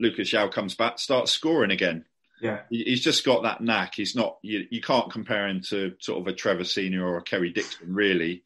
Lucas 0.00 0.32
João 0.32 0.50
comes 0.50 0.74
back, 0.74 0.98
starts 0.98 1.30
scoring 1.30 1.70
again. 1.70 2.06
Yeah, 2.40 2.60
he's 2.70 3.02
just 3.02 3.24
got 3.24 3.42
that 3.42 3.60
knack. 3.60 3.94
He's 3.94 4.16
not 4.16 4.38
you, 4.42 4.66
you 4.70 4.80
can't 4.80 5.12
compare 5.12 5.46
him 5.46 5.60
to 5.68 5.94
sort 6.00 6.20
of 6.20 6.26
a 6.26 6.34
Trevor 6.34 6.64
Senior 6.64 7.06
or 7.06 7.18
a 7.18 7.22
Kerry 7.22 7.52
Dixon 7.52 7.94
really, 7.94 8.42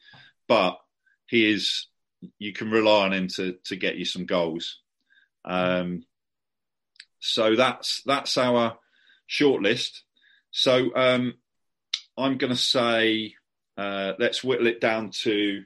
but 0.48 0.78
he 1.26 1.50
is. 1.50 1.86
You 2.38 2.52
can 2.52 2.70
rely 2.70 3.04
on 3.04 3.12
him 3.12 3.28
to 3.36 3.56
to 3.66 3.76
get 3.76 3.96
you 3.96 4.04
some 4.04 4.26
goals. 4.26 4.80
Um, 5.44 6.04
so 7.20 7.54
that's 7.54 8.02
that's 8.04 8.36
our 8.36 8.78
short 9.26 9.62
list. 9.62 10.02
So 10.50 10.90
um, 10.96 11.34
I'm 12.18 12.36
going 12.38 12.52
to 12.52 12.58
say 12.58 13.34
uh, 13.76 14.14
let's 14.18 14.42
whittle 14.42 14.66
it 14.66 14.80
down 14.80 15.10
to 15.22 15.62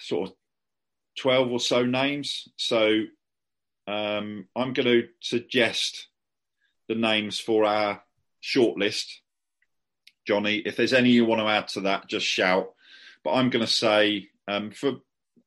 sort 0.00 0.30
of 0.30 0.36
twelve 1.16 1.50
or 1.50 1.60
so 1.60 1.84
names. 1.84 2.48
So 2.56 3.02
um, 3.86 4.46
I'm 4.56 4.72
going 4.72 4.86
to 4.86 5.08
suggest 5.20 6.08
the 6.88 6.94
names 6.94 7.40
for 7.40 7.64
our 7.64 8.02
shortlist. 8.42 9.06
Johnny, 10.26 10.56
if 10.56 10.76
there's 10.76 10.92
any 10.92 11.10
you 11.10 11.24
want 11.24 11.40
to 11.40 11.48
add 11.48 11.68
to 11.68 11.82
that, 11.82 12.08
just 12.08 12.26
shout. 12.26 12.72
But 13.22 13.32
I'm 13.32 13.50
going 13.50 13.64
to 13.64 13.70
say 13.70 14.28
um, 14.48 14.70
for, 14.70 14.96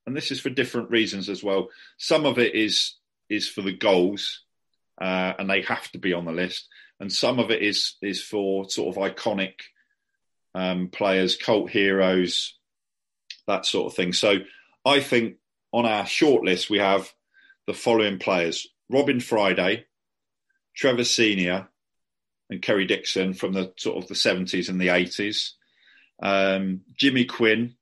and 0.06 0.16
this 0.16 0.32
is 0.32 0.40
for 0.40 0.50
different 0.50 0.90
reasons 0.90 1.30
as 1.30 1.44
well. 1.44 1.70
Some 1.98 2.26
of 2.26 2.40
it 2.40 2.56
is 2.56 2.96
is 3.30 3.50
for 3.50 3.62
the 3.62 3.74
goals, 3.74 4.44
uh, 5.02 5.34
and 5.38 5.50
they 5.50 5.62
have 5.62 5.92
to 5.92 5.98
be 5.98 6.14
on 6.14 6.26
the 6.26 6.32
list, 6.32 6.70
and 7.00 7.12
some 7.12 7.40
of 7.40 7.52
it 7.52 7.62
is 7.62 7.96
is 8.02 8.24
for 8.24 8.70
sort 8.70 8.96
of 8.96 9.02
iconic 9.02 9.54
um, 10.56 10.90
players, 10.90 11.36
cult 11.36 11.70
heroes, 11.70 12.56
that 13.48 13.66
sort 13.66 13.92
of 13.92 13.96
thing. 13.96 14.14
So 14.14 14.38
I 14.86 15.02
think 15.02 15.36
on 15.72 15.86
our 15.86 16.04
shortlist 16.04 16.70
we 16.70 16.80
have 16.80 17.12
the 17.66 17.74
following 17.74 18.20
players. 18.20 18.68
Robin 18.90 19.20
Friday, 19.20 19.86
Trevor 20.76 21.04
Senior, 21.04 21.68
and 22.50 22.62
Kerry 22.62 22.86
Dixon 22.86 23.34
from 23.34 23.54
the 23.54 23.74
sort 23.78 23.98
of 23.98 24.08
the 24.08 24.14
70s 24.14 24.70
and 24.70 24.80
the 24.80 24.88
80s, 24.88 25.52
um, 26.22 26.82
Jimmy 26.96 27.26
Quinn, 27.26 27.76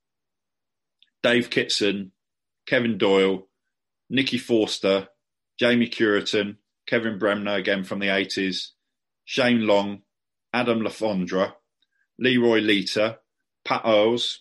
Dave 1.21 1.50
Kitson, 1.50 2.12
Kevin 2.65 2.98
Doyle, 2.98 3.47
Nicky 4.10 4.39
Forster, 4.39 5.07
Jamie 5.60 5.89
Cureton, 5.89 6.57
Kevin 6.88 7.20
Bremner 7.20 7.55
again 7.55 7.84
from 7.84 7.99
the 7.99 8.07
80s, 8.07 8.70
Shane 9.24 9.62
Long, 9.62 10.01
Adam 10.53 10.82
Le 10.82 10.89
Fondre, 10.89 11.53
Leroy 12.18 12.60
Lita, 12.60 13.20
Pat 13.64 13.84
Earles, 13.86 14.39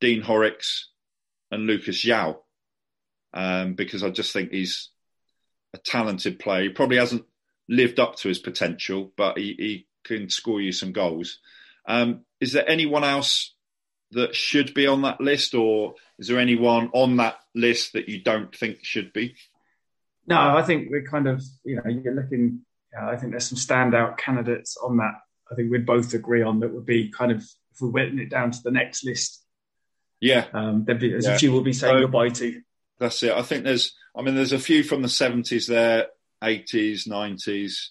Dean 0.00 0.22
Horrix, 0.22 0.84
and 1.50 1.66
Lucas 1.66 2.02
João 2.04 2.36
um, 3.32 3.74
because 3.74 4.02
I 4.02 4.10
just 4.10 4.32
think 4.32 4.50
he's 4.50 4.90
a 5.74 5.78
talented 5.78 6.38
player. 6.38 6.62
He 6.64 6.68
probably 6.70 6.98
hasn't 6.98 7.24
lived 7.68 8.00
up 8.00 8.16
to 8.16 8.28
his 8.28 8.38
potential, 8.38 9.12
but 9.16 9.38
he, 9.38 9.54
he 9.58 9.86
can 10.04 10.28
score 10.28 10.60
you 10.60 10.72
some 10.72 10.92
goals. 10.92 11.38
Um, 11.86 12.20
is 12.40 12.52
there 12.52 12.68
anyone 12.68 13.04
else 13.04 13.54
that 14.12 14.34
should 14.34 14.74
be 14.74 14.86
on 14.86 15.02
that 15.02 15.20
list, 15.20 15.54
or 15.54 15.94
is 16.18 16.26
there 16.26 16.40
anyone 16.40 16.90
on 16.92 17.18
that 17.18 17.36
list 17.54 17.92
that 17.92 18.08
you 18.08 18.22
don't 18.22 18.54
think 18.54 18.78
should 18.82 19.12
be? 19.12 19.36
No, 20.26 20.36
I 20.36 20.62
think 20.62 20.88
we're 20.90 21.06
kind 21.06 21.28
of, 21.28 21.42
you 21.64 21.76
know, 21.76 21.82
you're 21.88 22.14
looking, 22.14 22.60
I 23.00 23.16
think 23.16 23.32
there's 23.32 23.46
some 23.46 23.58
standout 23.58 24.18
candidates 24.18 24.76
on 24.76 24.96
that. 24.96 25.14
I 25.50 25.54
think 25.54 25.70
we'd 25.70 25.86
both 25.86 26.14
agree 26.14 26.42
on 26.42 26.60
that 26.60 26.72
would 26.72 26.86
be 26.86 27.10
kind 27.10 27.32
of, 27.32 27.38
if 27.38 27.80
we 27.80 27.88
went 27.88 28.18
it 28.20 28.30
down 28.30 28.50
to 28.50 28.58
the 28.62 28.70
next 28.70 29.04
list. 29.04 29.44
Yeah. 30.20 30.46
Um, 30.52 30.84
there'd 30.84 31.00
be, 31.00 31.14
as 31.14 31.26
yeah. 31.26 31.34
a 31.34 31.38
few 31.38 31.52
will 31.52 31.62
be 31.62 31.72
saying 31.72 31.96
so, 31.96 32.00
goodbye 32.02 32.28
to 32.28 32.60
that's 33.00 33.22
it. 33.22 33.32
I 33.32 33.42
think 33.42 33.64
there's 33.64 33.96
I 34.14 34.22
mean, 34.22 34.34
there's 34.34 34.52
a 34.52 34.58
few 34.58 34.82
from 34.82 35.02
the 35.02 35.08
70s 35.08 35.66
there, 35.66 36.08
80s, 36.42 37.08
90s, 37.08 37.88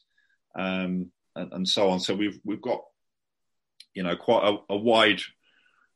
um, 0.55 1.12
and, 1.36 1.53
and, 1.53 1.68
so 1.68 1.89
on. 1.89 1.99
So 1.99 2.16
we've 2.16 2.39
we've 2.43 2.62
got 2.62 2.82
you 3.93 4.03
know 4.03 4.16
quite 4.16 4.43
a, 4.43 4.74
a 4.74 4.78
wide 4.78 5.22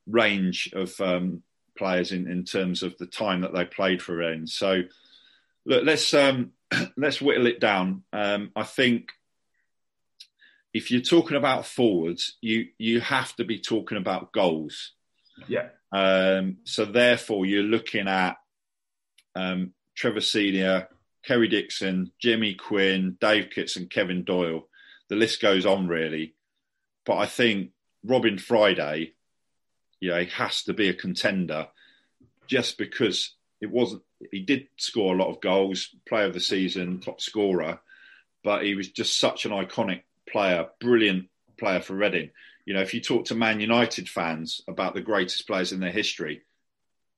range 0.07 0.71
of 0.73 0.99
um, 1.01 1.43
players 1.77 2.11
in, 2.11 2.29
in 2.29 2.45
terms 2.45 2.83
of 2.83 2.97
the 2.97 3.05
time 3.05 3.41
that 3.41 3.53
they 3.53 3.65
played 3.65 4.01
for 4.01 4.15
Rennes. 4.15 4.53
So 4.53 4.83
look, 5.65 5.83
let's 5.83 6.13
um, 6.13 6.51
let's 6.97 7.21
whittle 7.21 7.47
it 7.47 7.59
down. 7.59 8.03
Um, 8.13 8.51
I 8.55 8.63
think 8.63 9.09
if 10.73 10.89
you're 10.89 11.01
talking 11.01 11.37
about 11.37 11.65
forwards, 11.65 12.37
you 12.41 12.67
you 12.77 13.01
have 13.01 13.35
to 13.35 13.43
be 13.43 13.59
talking 13.59 13.97
about 13.97 14.31
goals. 14.31 14.93
Yeah. 15.47 15.69
Um, 15.91 16.57
so 16.63 16.85
therefore, 16.85 17.45
you're 17.45 17.63
looking 17.63 18.07
at 18.07 18.37
um, 19.35 19.73
Trevor 19.95 20.21
Senior, 20.21 20.87
Kerry 21.23 21.47
Dixon, 21.47 22.11
Jimmy 22.19 22.53
Quinn, 22.53 23.17
Dave 23.19 23.49
Kitson, 23.49 23.87
Kevin 23.87 24.23
Doyle. 24.23 24.67
The 25.09 25.15
list 25.15 25.41
goes 25.41 25.65
on 25.65 25.87
really, 25.87 26.35
but 27.05 27.17
I 27.17 27.25
think 27.25 27.71
Robin 28.03 28.37
Friday, 28.37 29.13
yeah, 29.99 30.19
he 30.19 30.25
has 30.31 30.63
to 30.63 30.73
be 30.73 30.89
a 30.89 30.93
contender, 30.93 31.67
just 32.47 32.77
because 32.77 33.35
it 33.61 33.71
wasn't. 33.71 34.03
He 34.31 34.39
did 34.39 34.67
score 34.77 35.13
a 35.13 35.17
lot 35.17 35.29
of 35.29 35.41
goals, 35.41 35.89
player 36.07 36.25
of 36.25 36.33
the 36.33 36.39
season, 36.39 36.99
top 36.99 37.21
scorer, 37.21 37.79
but 38.43 38.63
he 38.63 38.75
was 38.75 38.89
just 38.89 39.19
such 39.19 39.45
an 39.45 39.51
iconic 39.51 40.01
player, 40.29 40.67
brilliant 40.79 41.27
player 41.57 41.79
for 41.79 41.93
Reading. 41.93 42.31
You 42.65 42.73
know, 42.73 42.81
if 42.81 42.93
you 42.93 43.01
talk 43.01 43.25
to 43.25 43.35
Man 43.35 43.59
United 43.59 44.07
fans 44.09 44.61
about 44.67 44.93
the 44.93 45.01
greatest 45.01 45.45
players 45.47 45.71
in 45.71 45.79
their 45.79 45.91
history, 45.91 46.43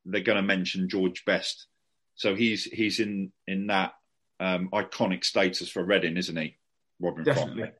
they're 0.05 0.21
going 0.21 0.37
to 0.37 0.41
mention 0.41 0.89
George 0.89 1.25
Best. 1.25 1.67
So 2.15 2.35
he's 2.35 2.63
he's 2.63 2.99
in 2.99 3.31
in 3.47 3.67
that 3.67 3.93
um, 4.39 4.69
iconic 4.73 5.23
status 5.23 5.69
for 5.69 5.83
Reading, 5.83 6.17
isn't 6.17 6.35
he, 6.35 6.57
Robin? 6.99 7.23
Definitely, 7.23 7.71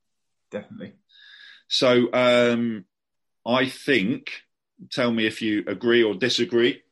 definitely. 0.52 0.94
So 1.68 2.12
um, 2.14 2.86
I 3.46 3.68
think. 3.68 4.32
Tell 4.92 5.10
me 5.10 5.26
if 5.26 5.42
you 5.42 5.64
agree 5.68 6.04
or 6.04 6.16
disagree. 6.16 6.84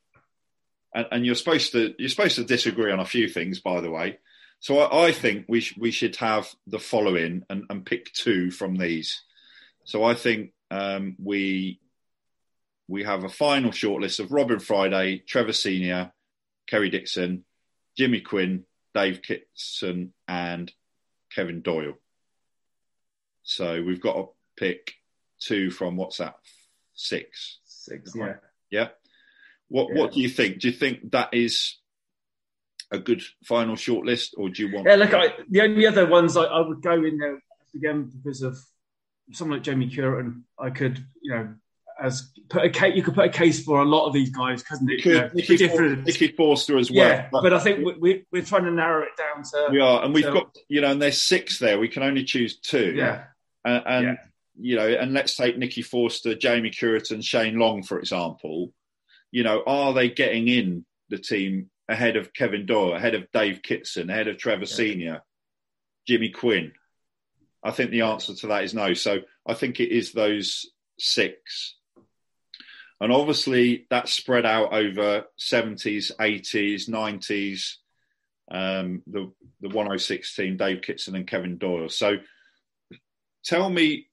And, 0.95 1.05
and, 1.11 1.25
you're 1.25 1.35
supposed 1.35 1.73
to 1.73 1.93
you're 1.99 2.07
supposed 2.07 2.37
to 2.37 2.45
disagree 2.45 2.93
on 2.93 3.01
a 3.01 3.05
few 3.05 3.27
things, 3.27 3.59
by 3.59 3.81
the 3.81 3.91
way. 3.91 4.19
So 4.61 4.79
I, 4.79 5.07
I 5.07 5.11
think 5.11 5.43
we 5.49 5.59
sh- 5.59 5.77
we 5.77 5.91
should 5.91 6.15
have 6.15 6.47
the 6.65 6.79
following 6.79 7.43
and, 7.49 7.65
and 7.69 7.85
pick 7.85 8.13
two 8.13 8.51
from 8.51 8.77
these. 8.77 9.21
So 9.83 10.05
I 10.05 10.13
think 10.13 10.53
um, 10.71 11.17
we 11.21 11.81
we 12.87 13.03
have 13.03 13.25
a 13.25 13.29
final 13.29 13.71
shortlist 13.71 14.21
of 14.21 14.31
Robin 14.31 14.59
Friday, 14.59 15.21
Trevor 15.27 15.51
Senior, 15.51 16.12
Kerry 16.67 16.89
Dixon, 16.89 17.45
Jimmy 17.97 18.21
Quinn, 18.21 18.65
Dave 18.93 19.21
Kitson, 19.21 20.13
and 20.27 20.71
Kevin 21.33 21.61
Doyle. 21.61 21.93
So 23.43 23.81
we've 23.83 24.01
got 24.01 24.13
to 24.13 24.25
pick 24.55 24.93
two 25.39 25.69
from 25.69 25.97
what's 25.97 26.17
that? 26.17 26.35
Six. 26.93 27.59
Six, 27.65 28.13
yeah. 28.15 28.35
Yeah. 28.71 28.87
What 29.67 29.89
yeah. 29.89 30.01
What 30.01 30.13
do 30.13 30.21
you 30.21 30.29
think? 30.29 30.59
Do 30.59 30.67
you 30.67 30.73
think 30.73 31.11
that 31.11 31.33
is 31.33 31.77
a 32.91 32.99
good 32.99 33.23
final 33.43 33.75
shortlist, 33.75 34.33
or 34.37 34.49
do 34.49 34.65
you 34.65 34.73
want? 34.73 34.87
Yeah, 34.87 34.95
look, 34.95 35.13
I, 35.13 35.33
the 35.49 35.61
only 35.61 35.87
other 35.87 36.07
ones 36.07 36.37
I, 36.37 36.43
I, 36.43 36.61
would 36.61 36.81
go 36.81 36.93
in 36.93 37.17
there 37.17 37.41
again 37.75 38.11
because 38.15 38.43
of 38.43 38.57
someone 39.31 39.57
like 39.57 39.63
Jamie 39.63 39.89
Cureton. 39.89 40.43
I 40.59 40.69
could, 40.69 41.03
you 41.21 41.33
know, 41.33 41.55
as 42.01 42.31
put 42.49 42.65
a 42.65 42.69
case, 42.69 42.95
you 42.95 43.03
could 43.03 43.15
put 43.15 43.25
a 43.25 43.29
case 43.29 43.63
for 43.63 43.81
a 43.81 43.85
lot 43.85 44.07
of 44.07 44.13
these 44.13 44.29
guys, 44.29 44.63
couldn't 44.63 44.89
it? 44.89 45.03
Could, 45.03 45.11
you 45.11 45.21
know, 45.21 45.29
Nicky, 45.33 45.57
different, 45.57 46.05
Nicky 46.05 46.27
Forster 46.29 46.77
as 46.77 46.89
well. 46.89 47.07
Yeah, 47.07 47.29
but, 47.31 47.43
but 47.43 47.53
I 47.53 47.59
think 47.59 47.85
we, 47.99 48.25
we, 48.31 48.39
are 48.39 48.45
trying 48.45 48.65
to 48.65 48.71
narrow 48.71 49.03
it 49.03 49.17
down 49.17 49.43
to. 49.43 49.69
We 49.71 49.79
are, 49.79 50.03
and 50.03 50.13
we've 50.13 50.23
so, 50.23 50.33
got, 50.33 50.55
you 50.67 50.81
know, 50.81 50.91
and 50.91 51.01
there's 51.01 51.21
six 51.21 51.59
there. 51.59 51.79
We 51.79 51.89
can 51.89 52.03
only 52.03 52.23
choose 52.23 52.59
two. 52.59 52.93
Yeah, 52.95 53.25
and, 53.63 53.83
and 53.85 54.05
yeah. 54.05 54.15
you 54.59 54.75
know, 54.75 54.87
and 54.87 55.13
let's 55.13 55.35
take 55.35 55.57
Nicky 55.57 55.81
Forster, 55.81 56.35
Jamie 56.35 56.71
Cureton, 56.71 57.23
Shane 57.23 57.57
Long, 57.57 57.83
for 57.83 57.99
example. 57.99 58.73
You 59.31 59.43
know, 59.43 59.63
are 59.65 59.93
they 59.93 60.09
getting 60.09 60.47
in 60.47 60.85
the 61.09 61.17
team 61.17 61.69
ahead 61.89 62.17
of 62.17 62.33
Kevin 62.33 62.65
Doyle, 62.65 62.95
ahead 62.95 63.15
of 63.15 63.31
Dave 63.31 63.61
Kitson, 63.63 64.09
ahead 64.09 64.27
of 64.27 64.37
Trevor 64.37 64.61
yeah. 64.61 64.75
Senior, 64.75 65.21
Jimmy 66.07 66.29
Quinn? 66.29 66.73
I 67.63 67.71
think 67.71 67.91
the 67.91 68.01
answer 68.01 68.35
to 68.35 68.47
that 68.47 68.63
is 68.63 68.73
no. 68.73 68.93
So 68.93 69.19
I 69.47 69.53
think 69.53 69.79
it 69.79 69.91
is 69.91 70.11
those 70.11 70.69
six. 70.99 71.75
And 73.03 73.11
obviously 73.11 73.85
that's 73.89 74.13
spread 74.13 74.45
out 74.45 74.71
over 74.71 75.25
70s, 75.37 76.15
80s, 76.15 76.89
90s, 76.89 77.75
um, 78.49 79.03
the, 79.07 79.29
the 79.59 79.67
106 79.67 80.33
team, 80.33 80.55
Dave 80.55 80.81
Kitson 80.81 81.13
and 81.17 81.27
Kevin 81.27 81.57
Doyle. 81.57 81.89
So 81.89 82.15
tell 83.43 83.69
me, 83.69 84.07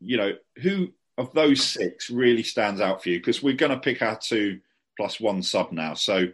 you 0.00 0.16
know, 0.16 0.32
who 0.60 0.88
of 1.16 1.32
those 1.34 1.62
six 1.62 2.10
really 2.10 2.42
stands 2.42 2.80
out 2.80 3.00
for 3.00 3.10
you? 3.10 3.20
Because 3.20 3.44
we're 3.44 3.54
going 3.54 3.70
to 3.70 3.78
pick 3.78 4.02
our 4.02 4.18
two 4.18 4.58
plus 4.96 5.20
one 5.20 5.44
sub 5.44 5.70
now. 5.70 5.94
So 5.94 6.26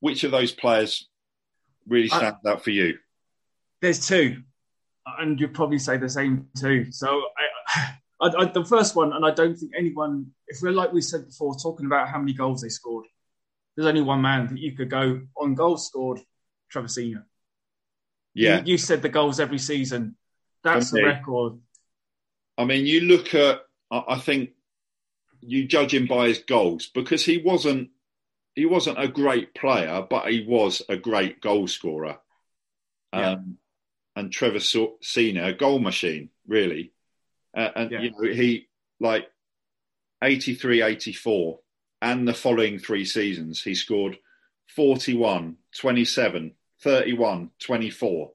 which 0.00 0.24
of 0.24 0.30
those 0.30 0.52
players 0.52 1.08
really 1.88 2.08
stands 2.08 2.40
I, 2.44 2.50
out 2.50 2.62
for 2.62 2.70
you? 2.70 2.98
There's 3.80 4.06
two, 4.06 4.42
and 5.18 5.40
you'd 5.40 5.54
probably 5.54 5.78
say 5.78 5.96
the 5.96 6.10
same 6.10 6.48
two. 6.60 6.92
So 6.92 7.22
I, 7.38 7.94
I, 8.24 8.42
I, 8.42 8.44
the 8.46 8.64
first 8.64 8.96
one, 8.96 9.12
and 9.12 9.24
I 9.24 9.30
don't 9.30 9.54
think 9.54 9.72
anyone, 9.76 10.26
if 10.48 10.58
we're 10.62 10.72
like 10.72 10.92
we 10.92 11.00
said 11.00 11.26
before, 11.26 11.54
talking 11.56 11.86
about 11.86 12.08
how 12.08 12.18
many 12.18 12.32
goals 12.32 12.62
they 12.62 12.68
scored, 12.68 13.06
there's 13.76 13.86
only 13.86 14.02
one 14.02 14.22
man 14.22 14.46
that 14.48 14.58
you 14.58 14.72
could 14.72 14.90
go 14.90 15.20
on 15.36 15.54
goals 15.54 15.86
scored, 15.86 16.20
Trevor 16.70 16.88
Senior. 16.88 17.26
Yeah, 18.32 18.58
you, 18.60 18.72
you 18.72 18.78
said 18.78 19.02
the 19.02 19.08
goals 19.08 19.40
every 19.40 19.58
season. 19.58 20.16
That's 20.62 20.90
the 20.90 21.04
record. 21.04 21.58
I 22.56 22.64
mean, 22.64 22.86
you 22.86 23.02
look 23.02 23.34
at. 23.34 23.60
I 23.90 24.18
think 24.18 24.50
you 25.40 25.66
judge 25.66 25.92
him 25.92 26.06
by 26.06 26.28
his 26.28 26.38
goals 26.38 26.86
because 26.86 27.24
he 27.24 27.38
wasn't 27.38 27.90
he 28.54 28.66
wasn't 28.66 29.02
a 29.02 29.08
great 29.08 29.54
player, 29.54 30.04
but 30.08 30.30
he 30.30 30.46
was 30.48 30.82
a 30.88 30.96
great 30.96 31.40
goal 31.40 31.66
scorer. 31.66 32.18
Yeah. 33.12 33.32
Um, 33.32 33.58
and 34.16 34.32
Trevor 34.32 34.60
Senior, 34.60 35.44
a 35.44 35.52
goal 35.52 35.80
machine, 35.80 36.30
really. 36.46 36.93
Uh, 37.56 37.70
and 37.76 37.90
yeah. 37.90 38.00
you 38.00 38.10
know, 38.10 38.32
he 38.32 38.68
like 39.00 39.28
83, 40.22 40.82
84, 40.82 41.58
and 42.02 42.26
the 42.26 42.34
following 42.34 42.78
three 42.78 43.04
seasons, 43.04 43.62
he 43.62 43.74
scored 43.74 44.18
41, 44.74 45.56
27, 45.78 46.52
31, 46.82 47.50
24. 47.58 48.30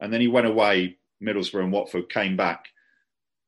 And 0.00 0.12
then 0.12 0.20
he 0.20 0.28
went 0.28 0.46
away, 0.46 0.98
Middlesbrough 1.22 1.64
and 1.64 1.72
Watford 1.72 2.10
came 2.10 2.36
back. 2.36 2.66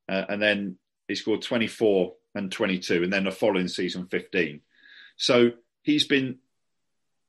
Uh, 0.08 0.24
and 0.28 0.40
then 0.40 0.78
he 1.06 1.14
scored 1.14 1.42
24 1.42 2.14
and 2.34 2.52
22, 2.52 3.02
and 3.02 3.12
then 3.12 3.24
the 3.24 3.30
following 3.30 3.68
season, 3.68 4.06
15. 4.06 4.60
So 5.16 5.52
he's 5.82 6.06
been 6.06 6.38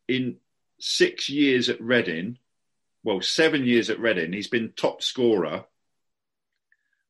in 0.08 0.38
six 0.80 1.30
years 1.30 1.70
at 1.70 1.82
Reading, 1.82 2.38
well, 3.04 3.22
seven 3.22 3.66
years 3.66 3.90
at 3.90 4.00
Reading, 4.00 4.34
he's 4.34 4.48
been 4.48 4.74
top 4.76 5.02
scorer 5.02 5.66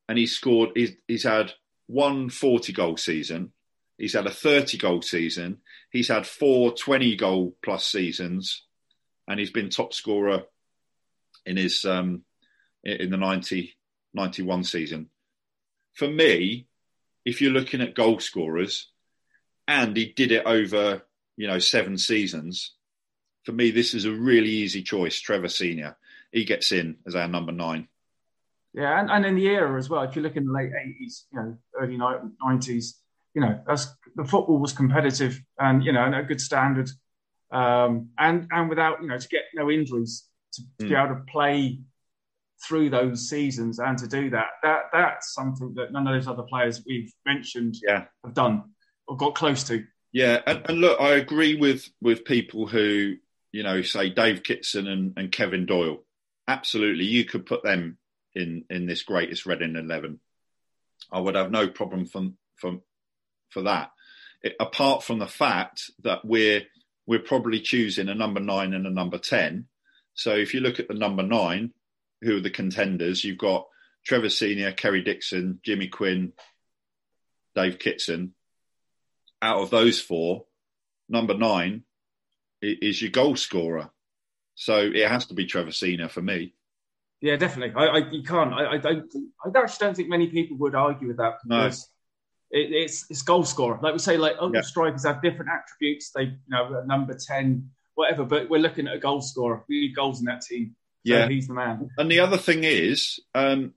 and 0.10 0.18
he's 0.18 0.36
scored, 0.36 0.72
he's, 0.76 0.92
he's 1.08 1.24
had 1.24 1.54
one 1.88 2.30
40 2.30 2.74
goal 2.74 2.98
season, 2.98 3.54
he's 3.98 4.14
had 4.14 4.26
a 4.26 4.32
30 4.32 4.78
goal 4.78 5.02
season, 5.02 5.60
he's 5.92 6.10
had 6.10 6.26
four 6.28 6.74
20 6.74 7.16
goal 7.16 7.56
plus 7.64 7.86
seasons, 7.86 8.66
and 9.28 9.40
he's 9.40 9.52
been 9.52 9.70
top 9.70 9.94
scorer 9.94 10.44
in 11.46 11.56
his 11.56 11.86
um, 11.86 12.24
in 12.84 13.12
the 13.12 13.18
90 13.18 13.76
91 14.14 14.64
season. 14.64 15.10
For 15.94 16.08
me, 16.08 16.66
if 17.24 17.42
you're 17.42 17.52
looking 17.52 17.82
at 17.82 17.94
goal 17.94 18.20
scorers, 18.20 18.90
and 19.68 19.96
he 19.96 20.08
did 20.08 20.32
it 20.32 20.46
over 20.46 21.04
you 21.40 21.48
know, 21.48 21.60
seven 21.60 21.98
seasons, 21.98 22.74
for 23.46 23.54
me, 23.54 23.72
this 23.72 23.94
is 23.94 24.04
a 24.04 24.12
really 24.12 24.50
easy 24.50 24.84
choice. 24.84 25.18
Trevor 25.18 25.48
Senior, 25.48 25.96
he 26.34 26.44
gets 26.44 26.74
in 26.74 26.98
as 27.08 27.16
our 27.16 27.30
number 27.30 27.54
nine. 27.54 27.88
Yeah, 28.74 29.00
and, 29.00 29.10
and 29.10 29.26
in 29.26 29.36
the 29.36 29.48
era 29.48 29.78
as 29.78 29.90
well. 29.90 30.04
If 30.04 30.16
you 30.16 30.22
look 30.22 30.36
in 30.36 30.46
the 30.46 30.54
late 30.54 30.72
eighties, 30.86 31.26
you 31.32 31.40
know, 31.40 31.58
early 31.80 31.98
nineties, 32.44 33.00
you 33.34 33.42
know, 33.42 33.60
that's 33.66 33.88
the 34.16 34.26
football 34.26 34.60
was 34.60 34.74
competitive 34.74 35.42
and 35.58 35.84
you 35.84 35.92
know, 35.92 36.06
and 36.06 36.16
a 36.16 36.24
good 36.24 36.42
standard, 36.42 36.90
um, 37.52 38.10
and 38.18 38.48
and 38.52 38.70
without 38.70 39.02
you 39.02 39.08
know 39.08 39.18
to 39.18 39.28
get 39.28 39.44
no 39.56 39.72
injuries 39.72 40.28
to, 40.54 40.62
to 40.80 40.86
mm. 40.86 40.90
be 40.90 40.96
able 40.96 41.16
to 41.16 41.22
play 41.32 41.80
through 42.68 42.90
those 42.90 43.30
seasons 43.30 43.80
and 43.80 43.98
to 43.98 44.08
do 44.08 44.30
that, 44.30 44.48
that 44.64 44.84
that's 44.92 45.34
something 45.34 45.74
that 45.76 45.92
none 45.92 46.08
of 46.08 46.14
those 46.14 46.28
other 46.28 46.44
players 46.44 46.84
we've 46.86 47.12
mentioned 47.26 47.76
yeah. 47.88 48.06
have 48.24 48.34
done 48.34 48.64
or 49.08 49.16
got 49.18 49.36
close 49.36 49.64
to. 49.64 49.84
Yeah, 50.12 50.42
and, 50.46 50.66
and, 50.68 50.80
look, 50.80 51.00
I 51.00 51.12
agree 51.12 51.56
with 51.56 51.88
with 52.02 52.26
people 52.26 52.68
who 52.68 53.16
you 53.52 53.64
know 53.64 53.82
say 53.82 54.10
Dave 54.10 54.44
Kitson 54.44 54.88
and, 54.88 55.14
and 55.18 55.32
Kevin 55.32 55.66
Doyle. 55.66 56.04
Absolutely, 56.48 57.06
you 57.06 57.26
could 57.26 57.46
put 57.46 57.64
them 57.64 57.98
in 58.40 58.66
in 58.70 58.86
this 58.86 59.04
greatest 59.04 59.46
Reading 59.46 59.76
eleven. 59.76 60.20
I 61.12 61.20
would 61.20 61.36
have 61.36 61.52
no 61.52 61.68
problem 61.68 62.06
from 62.06 62.38
from 62.56 62.82
for 63.50 63.64
that. 63.64 63.92
It, 64.42 64.56
apart 64.60 65.04
from 65.04 65.20
the 65.20 65.28
fact 65.28 65.92
that 66.04 66.24
we're 66.24 66.64
we're 67.06 67.20
probably 67.20 67.60
choosing 67.60 68.08
a 68.10 68.16
number 68.16 68.40
nine 68.40 68.74
and 68.74 68.86
a 68.88 68.92
number 68.92 69.18
ten, 69.18 69.68
So 70.20 70.36
if 70.36 70.54
you 70.54 70.60
look 70.60 70.82
at 70.82 70.90
the 70.90 70.94
number 70.94 71.24
nine, 71.24 71.72
who 72.22 72.36
are 72.36 72.42
the 72.42 72.50
contenders? 72.50 73.24
You've 73.24 73.38
got 73.38 73.68
Trevor 74.06 74.28
Senior, 74.28 74.74
Kerry 74.74 75.02
Dixon, 75.02 75.62
Jimmy 75.64 75.88
Quinn, 75.88 76.34
Dave 77.56 77.80
Kitson. 77.80 78.34
Out 79.42 79.62
of 79.62 79.70
those 79.70 80.02
four, 80.02 80.44
number 81.08 81.36
nine 81.36 81.84
is 82.62 83.02
your 83.02 83.12
goal 83.12 83.38
scorer. 83.38 83.92
So 84.56 84.80
it 84.80 85.08
has 85.08 85.28
to 85.28 85.34
be 85.34 85.46
Trevor 85.46 85.72
Senior 85.72 86.10
for 86.10 86.22
me. 86.22 86.54
Yeah, 87.22 87.36
definitely. 87.36 87.76
I, 87.76 87.86
I 87.86 87.98
you 88.12 88.24
can't. 88.24 88.54
I, 88.54 88.74
I, 88.74 88.78
don't. 88.78 89.14
I 89.46 89.60
actually 89.60 89.86
don't 89.86 89.96
think 89.96 90.10
many 90.10 90.28
people 90.28 90.58
would 90.58 90.76
argue 90.76 91.08
with 91.08 91.18
that 91.18 91.36
because 91.44 91.90
no. 92.52 92.60
it, 92.60 92.72
it's 92.72 93.06
it's 93.10 93.22
goal 93.22 93.44
scorer. 93.44 93.80
Like 93.82 93.94
we 93.94 94.00
say, 94.00 94.18
like 94.18 94.36
other 94.40 94.56
yeah. 94.56 94.62
strikers 94.62 95.06
have 95.06 95.22
different 95.22 95.52
attributes. 95.52 96.12
They, 96.12 96.24
you 96.24 96.38
know, 96.48 96.82
number 96.86 97.18
ten, 97.20 97.72
whatever. 97.96 98.24
But 98.24 98.50
we're 98.50 98.62
looking 98.62 98.88
at 98.88 98.96
a 98.96 99.00
goal 99.00 99.22
scorer. 99.22 99.64
We 99.68 99.82
need 99.82 99.96
goals 99.96 100.20
in 100.20 100.26
that 100.26 100.42
team. 100.42 100.76
So 101.06 101.14
yeah, 101.14 101.28
he's 101.28 101.48
the 101.48 101.54
man. 101.54 101.90
And 101.98 102.10
the 102.10 102.20
other 102.22 102.38
thing 102.38 102.64
is, 102.64 103.20
um, 103.36 103.74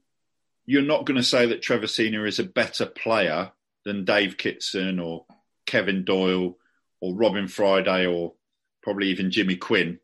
you're 0.65 0.83
not 0.83 1.05
going 1.05 1.17
to 1.17 1.25
say 1.25 1.47
that 1.47 1.63
Trevor 1.63 1.87
Senior 1.89 2.27
is 2.27 2.39
a 2.39 2.45
better 2.45 2.87
player 2.87 3.53
than 3.85 4.05
Dave 4.05 4.37
Kitson 4.37 5.01
or 5.01 5.27
Kevin 5.67 6.05
Doyle 6.05 6.57
or 7.01 7.15
Robin 7.15 7.49
Friday 7.49 8.07
or 8.07 8.35
probably 8.83 9.09
even 9.09 9.31
Jimmy 9.31 9.57
Quinn. 9.57 9.99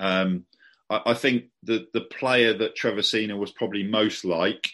Um, 0.00 0.44
I, 0.90 1.02
I, 1.06 1.14
think 1.14 1.44
the 1.62 1.86
the 1.92 2.00
player 2.00 2.56
that 2.56 2.76
Trevor 2.76 3.02
Senior 3.02 3.36
was 3.36 3.52
probably 3.52 3.82
most 3.82 4.24
like 4.24 4.68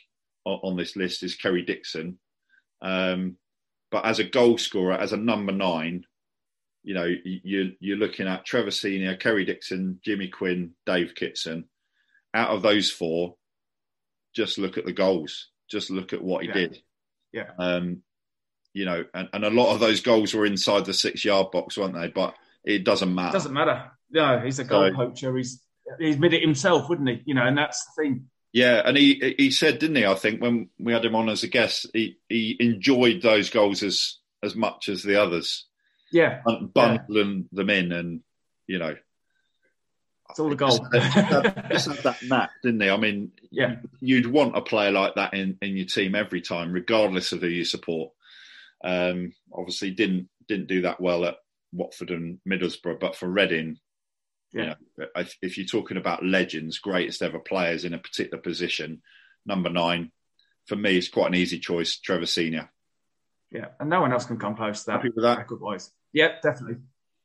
on, 0.44 0.60
on 0.62 0.76
this 0.76 0.96
list 0.96 1.22
is 1.22 1.36
Kerry 1.36 1.62
Dixon. 1.62 2.18
Um, 2.80 3.36
but 3.90 4.04
as 4.06 4.18
a 4.18 4.24
goal 4.24 4.58
scorer, 4.58 4.94
as 4.94 5.12
a 5.12 5.18
number 5.18 5.52
nine, 5.52 6.04
you 6.82 6.94
know, 6.94 7.08
you, 7.24 7.72
you're 7.78 7.96
looking 7.96 8.26
at 8.26 8.44
Trevor 8.44 8.70
Senior, 8.70 9.16
Kerry 9.16 9.44
Dixon, 9.44 10.00
Jimmy 10.04 10.28
Quinn, 10.28 10.72
Dave 10.86 11.14
Kitson. 11.14 11.66
Out 12.34 12.50
of 12.50 12.62
those 12.62 12.90
four, 12.90 13.36
just 14.34 14.58
look 14.58 14.78
at 14.78 14.86
the 14.86 14.92
goals. 14.92 15.48
Just 15.70 15.90
look 15.90 16.12
at 16.12 16.22
what 16.22 16.42
he 16.42 16.48
yeah. 16.48 16.54
did. 16.54 16.82
Yeah. 17.32 17.50
Um, 17.58 18.02
you 18.72 18.86
know, 18.86 19.04
and, 19.14 19.28
and 19.32 19.44
a 19.44 19.50
lot 19.50 19.74
of 19.74 19.80
those 19.80 20.00
goals 20.00 20.34
were 20.34 20.46
inside 20.46 20.86
the 20.86 20.94
six 20.94 21.24
yard 21.24 21.50
box, 21.50 21.76
weren't 21.76 21.94
they? 21.94 22.08
But 22.08 22.34
it 22.64 22.84
doesn't 22.84 23.14
matter. 23.14 23.30
It 23.30 23.32
doesn't 23.32 23.52
matter. 23.52 23.90
No, 24.10 24.40
he's 24.40 24.58
a 24.58 24.64
goal 24.64 24.90
so, 24.90 24.94
poacher. 24.94 25.36
He's 25.36 25.60
he's 25.99 26.18
made 26.18 26.34
it 26.34 26.43
himself, 26.43 26.88
wouldn't 26.88 27.09
he? 27.09 27.22
You 27.24 27.34
know, 27.34 27.47
and 27.47 27.57
that's 27.57 27.84
the 27.84 28.03
thing. 28.03 28.26
Yeah, 28.53 28.82
and 28.84 28.97
he 28.97 29.34
he 29.38 29.51
said, 29.51 29.78
didn't 29.78 29.97
he? 29.97 30.07
I 30.07 30.14
think 30.14 30.43
when 30.43 30.68
we 30.78 30.93
had 30.93 31.05
him 31.05 31.14
on 31.14 31.28
as 31.28 31.43
a 31.43 31.49
guest, 31.49 31.86
he 31.93 32.18
he 32.28 32.57
enjoyed 32.61 33.22
those 33.22 33.51
goals 33.51 33.82
as 33.82 34.18
as 34.43 34.55
much 34.55 34.88
as 34.88 35.03
the 35.03 35.20
others. 35.20 35.66
Yeah, 36.12 36.43
bundling 36.74 37.49
yeah. 37.51 37.57
them 37.57 37.70
in, 37.70 37.93
and 37.93 38.20
you 38.66 38.78
know, 38.78 38.95
it's 40.32 40.40
all 40.40 40.49
the 40.49 40.57
goal. 40.57 40.78
just, 40.93 41.07
had, 41.12 41.68
just 41.70 41.88
had 41.88 41.97
that 41.99 42.22
knack, 42.22 42.51
didn't 42.62 42.80
he? 42.80 42.90
I 42.90 42.97
mean, 42.97 43.32
yeah, 43.51 43.76
you'd 44.01 44.26
want 44.26 44.57
a 44.57 44.62
player 44.62 44.90
like 44.90 45.14
that 45.16 45.34
in, 45.34 45.59
in 45.61 45.76
your 45.76 45.86
team 45.86 46.14
every 46.14 46.40
time, 46.40 46.72
regardless 46.72 47.32
of 47.32 47.40
who 47.40 47.49
you 47.49 47.64
support. 47.64 48.12
Um, 48.84 49.32
obviously, 49.53 49.90
didn't 49.90 50.28
didn't 50.49 50.68
do 50.68 50.82
that 50.82 51.01
well 51.01 51.24
at 51.24 51.36
Watford 51.72 52.11
and 52.11 52.38
Middlesbrough, 52.49 53.01
but 53.01 53.16
for 53.16 53.28
Reading, 53.28 53.78
yeah. 54.53 54.74
You 54.98 55.07
know, 55.14 55.24
if 55.42 55.59
you're 55.59 55.66
talking 55.66 55.96
about 55.96 56.24
legends, 56.24 56.78
greatest 56.78 57.22
ever 57.22 57.38
players 57.38 57.84
in 57.84 57.94
a 57.94 57.98
particular 57.98 58.40
position, 58.40 59.03
number 59.46 59.70
nine, 59.70 60.12
for 60.66 60.76
me, 60.76 60.96
it's 60.96 61.09
quite 61.09 61.28
an 61.28 61.34
easy 61.34 61.59
choice. 61.59 61.98
Trevor 61.98 62.26
Senior. 62.26 62.70
Yeah, 63.50 63.66
and 63.80 63.90
no 63.90 64.00
one 64.00 64.12
else 64.12 64.24
can 64.24 64.38
come 64.38 64.57
close 64.57 64.80
to 64.80 64.86
that. 64.86 64.92
Happy 64.98 65.11
with 65.14 65.24
that? 65.24 65.38
Record 65.38 65.61
wise, 65.61 65.90
yeah, 66.12 66.36
definitely. 66.42 66.76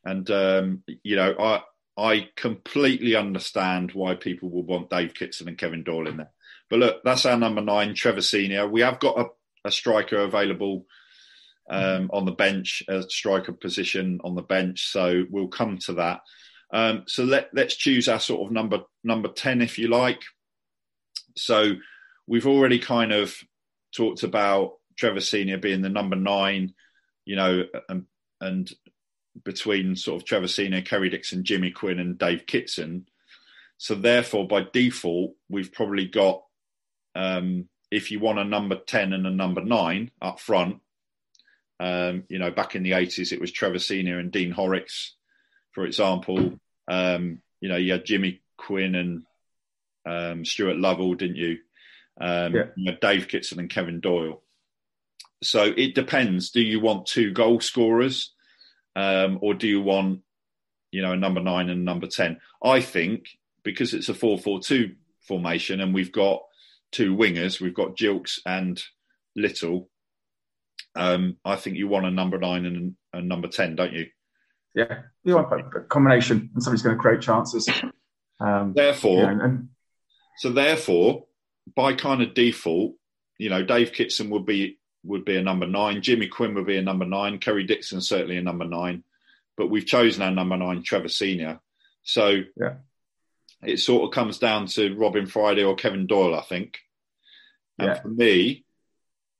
And 0.03 0.29
um, 0.31 0.83
you 1.03 1.15
know, 1.15 1.35
I 1.39 1.61
I 1.97 2.29
completely 2.35 3.15
understand 3.15 3.91
why 3.91 4.15
people 4.15 4.49
will 4.49 4.63
want 4.63 4.89
Dave 4.89 5.13
Kitson 5.13 5.47
and 5.47 5.57
Kevin 5.57 5.83
Doyle 5.83 6.07
in 6.07 6.17
there. 6.17 6.31
But 6.69 6.79
look, 6.79 7.03
that's 7.03 7.25
our 7.25 7.37
number 7.37 7.61
nine, 7.61 7.95
Trevor 7.95 8.21
Senior. 8.21 8.67
We 8.67 8.81
have 8.81 8.99
got 8.99 9.19
a, 9.19 9.25
a 9.65 9.71
striker 9.71 10.17
available 10.17 10.85
um, 11.69 12.09
on 12.13 12.25
the 12.25 12.31
bench, 12.31 12.83
a 12.87 13.03
striker 13.03 13.53
position 13.53 14.19
on 14.23 14.35
the 14.35 14.41
bench. 14.41 14.91
So 14.91 15.25
we'll 15.29 15.47
come 15.47 15.77
to 15.85 15.93
that. 15.93 16.21
Um, 16.71 17.03
so 17.07 17.23
let, 17.23 17.49
let's 17.53 17.75
choose 17.75 18.07
our 18.07 18.19
sort 18.19 18.45
of 18.45 18.51
number 18.51 18.81
number 19.03 19.29
ten, 19.29 19.61
if 19.61 19.79
you 19.79 19.87
like. 19.87 20.21
So 21.35 21.75
we've 22.27 22.47
already 22.47 22.79
kind 22.79 23.11
of 23.11 23.35
talked 23.95 24.23
about 24.23 24.73
Trevor 24.97 25.21
Senior 25.21 25.57
being 25.57 25.81
the 25.81 25.89
number 25.89 26.15
nine, 26.15 26.73
you 27.25 27.35
know, 27.35 27.63
and, 27.87 28.05
and 28.41 28.69
between 29.45 29.95
sort 29.95 30.21
of 30.21 30.27
Trevor 30.27 30.47
Senior, 30.47 30.81
Kerry 30.81 31.09
Dixon, 31.09 31.43
Jimmy 31.43 31.71
Quinn, 31.71 31.99
and 31.99 32.17
Dave 32.17 32.45
Kitson. 32.45 33.07
So 33.77 33.95
therefore, 33.95 34.47
by 34.47 34.65
default, 34.73 35.35
we've 35.49 35.71
probably 35.71 36.07
got 36.07 36.43
um, 37.15 37.69
if 37.91 38.11
you 38.11 38.19
want 38.19 38.39
a 38.39 38.43
number 38.43 38.75
ten 38.75 39.13
and 39.13 39.25
a 39.25 39.31
number 39.31 39.63
nine 39.63 40.11
up 40.21 40.39
front. 40.39 40.81
Um, 41.79 42.23
you 42.27 42.39
know, 42.39 42.49
back 42.49 42.75
in 42.75 42.81
the 42.81 42.93
eighties, 42.93 43.31
it 43.31 43.39
was 43.39 43.51
Trevor 43.51 43.79
Senior 43.79 44.17
and 44.17 44.31
Dean 44.31 44.51
Horrix 44.51 45.11
for 45.77 45.85
example. 45.85 46.57
Um, 46.87 47.43
you 47.61 47.69
know, 47.69 47.75
you 47.75 47.91
had 47.91 48.03
Jimmy 48.03 48.41
Quinn 48.57 48.95
and 48.95 49.23
um, 50.07 50.43
Stuart 50.43 50.79
Lovell, 50.79 51.13
didn't 51.13 51.35
you? 51.35 51.59
Um, 52.19 52.55
yeah. 52.55 52.63
you 52.75 52.91
had 52.91 52.99
Dave 52.99 53.27
Kitson 53.27 53.59
and 53.59 53.69
Kevin 53.69 53.99
Doyle. 53.99 54.41
So 55.43 55.71
it 55.77 55.93
depends. 55.93 56.49
Do 56.49 56.61
you 56.61 56.79
want 56.79 57.05
two 57.05 57.31
goal 57.31 57.59
scorers, 57.59 58.33
um, 58.95 59.37
or 59.39 59.53
do 59.53 59.67
you 59.67 59.79
want, 59.79 60.21
you 60.89 61.03
know, 61.03 61.11
a 61.11 61.15
number 61.15 61.41
nine 61.41 61.69
and 61.69 61.85
number 61.85 62.07
ten? 62.07 62.39
I 62.63 62.81
think 62.81 63.27
because 63.61 63.93
it's 63.93 64.09
a 64.09 64.15
four-four-two 64.15 64.95
formation, 65.27 65.79
and 65.79 65.93
we've 65.93 66.11
got 66.11 66.41
two 66.91 67.15
wingers, 67.15 67.61
we've 67.61 67.75
got 67.75 67.95
Gilkes 67.95 68.39
and 68.47 68.81
Little. 69.35 69.89
Um, 70.95 71.37
I 71.45 71.55
think 71.55 71.77
you 71.77 71.87
want 71.87 72.07
a 72.07 72.11
number 72.11 72.39
nine 72.39 72.65
and 72.65 72.95
a 73.13 73.21
number 73.21 73.47
ten, 73.47 73.75
don't 73.75 73.93
you? 73.93 74.07
Yeah, 74.77 75.01
you 75.23 75.33
want 75.33 75.51
a 75.75 75.79
combination, 75.81 76.51
and 76.53 76.61
somebody's 76.61 76.83
going 76.83 76.95
to 76.95 77.01
create 77.01 77.19
chances. 77.19 77.67
Um, 78.39 78.73
therefore, 78.75 79.31
you 79.31 79.35
know, 79.35 79.43
and, 79.43 79.69
so 80.37 80.51
therefore, 80.51 81.25
by 81.75 81.93
kind 81.93 82.21
of 82.21 82.35
default, 82.35 82.93
you 83.39 83.49
know, 83.49 83.63
Dave 83.63 83.91
Kitson 83.91 84.29
would 84.29 84.45
be 84.45 84.77
would 85.03 85.25
be 85.25 85.35
a 85.35 85.41
number 85.41 85.65
nine, 85.65 86.03
Jimmy 86.03 86.27
Quinn 86.27 86.53
would 86.53 86.67
be 86.67 86.77
a 86.77 86.83
number 86.83 87.05
nine, 87.05 87.39
Kerry 87.39 87.63
Dixon 87.63 88.01
certainly 88.01 88.37
a 88.37 88.41
number 88.43 88.65
nine, 88.65 89.03
but 89.55 89.67
we've 89.71 89.85
chosen 89.85 90.21
our 90.21 90.29
number 90.29 90.57
nine, 90.57 90.83
Trevor 90.83 91.07
Senior. 91.07 91.59
So 92.03 92.43
yeah, 92.55 92.75
it 93.63 93.77
sort 93.77 94.03
of 94.03 94.11
comes 94.13 94.37
down 94.37 94.67
to 94.67 94.95
Robin 94.95 95.25
Friday 95.25 95.63
or 95.63 95.75
Kevin 95.75 96.05
Doyle, 96.05 96.35
I 96.35 96.41
think. 96.41 96.77
And 97.79 97.87
yeah. 97.87 98.01
for 98.01 98.09
me, 98.09 98.63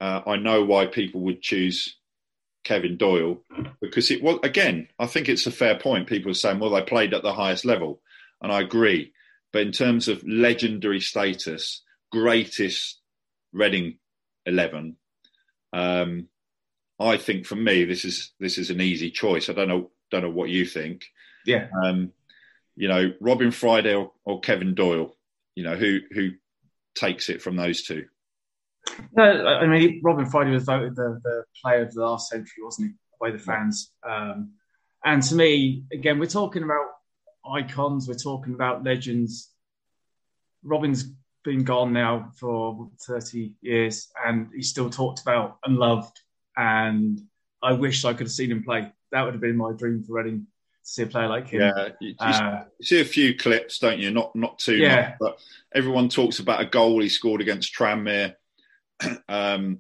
uh, 0.02 0.22
I 0.26 0.38
know 0.38 0.64
why 0.64 0.88
people 0.88 1.22
would 1.22 1.44
choose 1.44 1.97
Kevin 2.64 2.98
Doyle 2.98 3.42
because 3.82 4.12
it 4.12 4.22
was 4.22 4.40
again. 4.44 4.88
I 5.00 5.06
think 5.08 5.30
it's 5.30 5.48
a 5.48 5.52
fair 5.52 5.78
point. 5.78 6.08
People 6.08 6.32
are 6.32 6.36
saying, 6.36 6.60
well, 6.60 6.72
they 6.72 6.82
played 6.82 7.14
at 7.14 7.24
the 7.24 7.34
highest 7.34 7.66
level, 7.66 8.02
and 8.42 8.52
I 8.52 8.62
agree. 8.62 9.14
But 9.54 9.62
in 9.62 9.72
terms 9.72 10.08
of 10.08 10.28
legendary 10.28 11.00
status, 11.00 11.82
greatest 12.12 13.00
Reading 13.54 13.98
eleven, 14.46 14.98
um, 15.72 16.28
I 17.00 17.18
think 17.18 17.46
for 17.46 17.56
me 17.56 17.86
this 17.86 18.04
is 18.04 18.34
this 18.40 18.58
is 18.58 18.70
an 18.70 18.82
easy 18.82 19.10
choice. 19.10 19.50
I 19.50 19.54
don't 19.54 19.70
know 19.70 19.92
don't 20.12 20.24
know 20.24 20.30
what 20.30 20.50
you 20.50 20.66
think. 20.66 21.06
Yeah. 21.46 21.68
Um, 21.84 22.12
you 22.76 22.88
know, 22.88 23.14
Robin 23.20 23.52
Friday 23.52 23.96
or, 23.96 24.12
or 24.26 24.42
Kevin 24.42 24.76
Doyle. 24.76 25.16
You 25.56 25.64
know 25.64 25.76
who 25.76 26.02
who 26.12 26.32
takes 26.94 27.30
it 27.30 27.42
from 27.42 27.56
those 27.56 27.84
two. 27.84 28.08
No, 29.14 29.46
I 29.46 29.66
mean 29.66 30.02
Robin 30.04 30.26
Friday 30.26 30.52
was 30.52 30.64
voted 30.64 30.96
the, 30.96 31.20
the 31.24 31.44
player 31.62 31.82
of 31.82 31.94
the 31.94 32.02
last 32.02 32.30
century, 32.30 32.64
wasn't 32.64 32.90
he, 32.90 32.94
by 33.20 33.32
the 33.32 33.40
fans? 33.40 33.92
Um, 34.08 34.54
and 35.04 35.24
to 35.24 35.36
me, 35.36 35.84
again, 35.94 36.20
we're 36.20 36.26
talking 36.26 36.64
about 36.64 36.86
icons, 37.50 38.08
we're 38.08 38.16
talking 38.16 38.54
about 38.54 38.84
legends. 38.84 39.50
Robin's 40.64 41.06
been 41.44 41.64
gone 41.64 41.94
now 41.94 42.32
for 42.36 42.90
30 43.08 43.54
years, 43.62 44.10
and 44.26 44.50
he's 44.54 44.70
still 44.70 44.90
talked 44.90 45.22
about 45.22 45.58
and 45.64 45.78
loved. 45.78 46.20
And 46.58 47.22
I 47.64 47.74
wish 47.74 48.06
I 48.06 48.14
could 48.14 48.28
have 48.28 48.32
seen 48.32 48.52
him 48.52 48.64
play. 48.64 48.92
That 49.12 49.24
would 49.24 49.34
have 49.34 49.42
been 49.42 49.56
my 49.56 49.72
dream 49.72 50.04
for 50.04 50.14
Reading 50.14 50.42
to 50.42 50.92
see 50.92 51.04
a 51.04 51.08
player 51.08 51.28
like 51.28 51.48
him. 51.48 51.62
Yeah, 51.62 51.90
you, 52.02 52.16
uh, 52.20 52.64
see 52.82 53.00
a 53.00 53.06
few 53.06 53.36
clips, 53.36 53.80
don't 53.80 54.00
you? 54.00 54.12
Not 54.12 54.36
not 54.36 54.60
too 54.60 54.76
yeah. 54.76 54.96
much, 54.96 55.14
but 55.20 55.40
everyone 55.74 56.10
talks 56.10 56.40
about 56.40 56.62
a 56.62 56.66
goal 56.66 57.02
he 57.02 57.10
scored 57.10 57.42
against 57.42 57.74
Tranmere 57.74 58.36
um, 59.30 59.80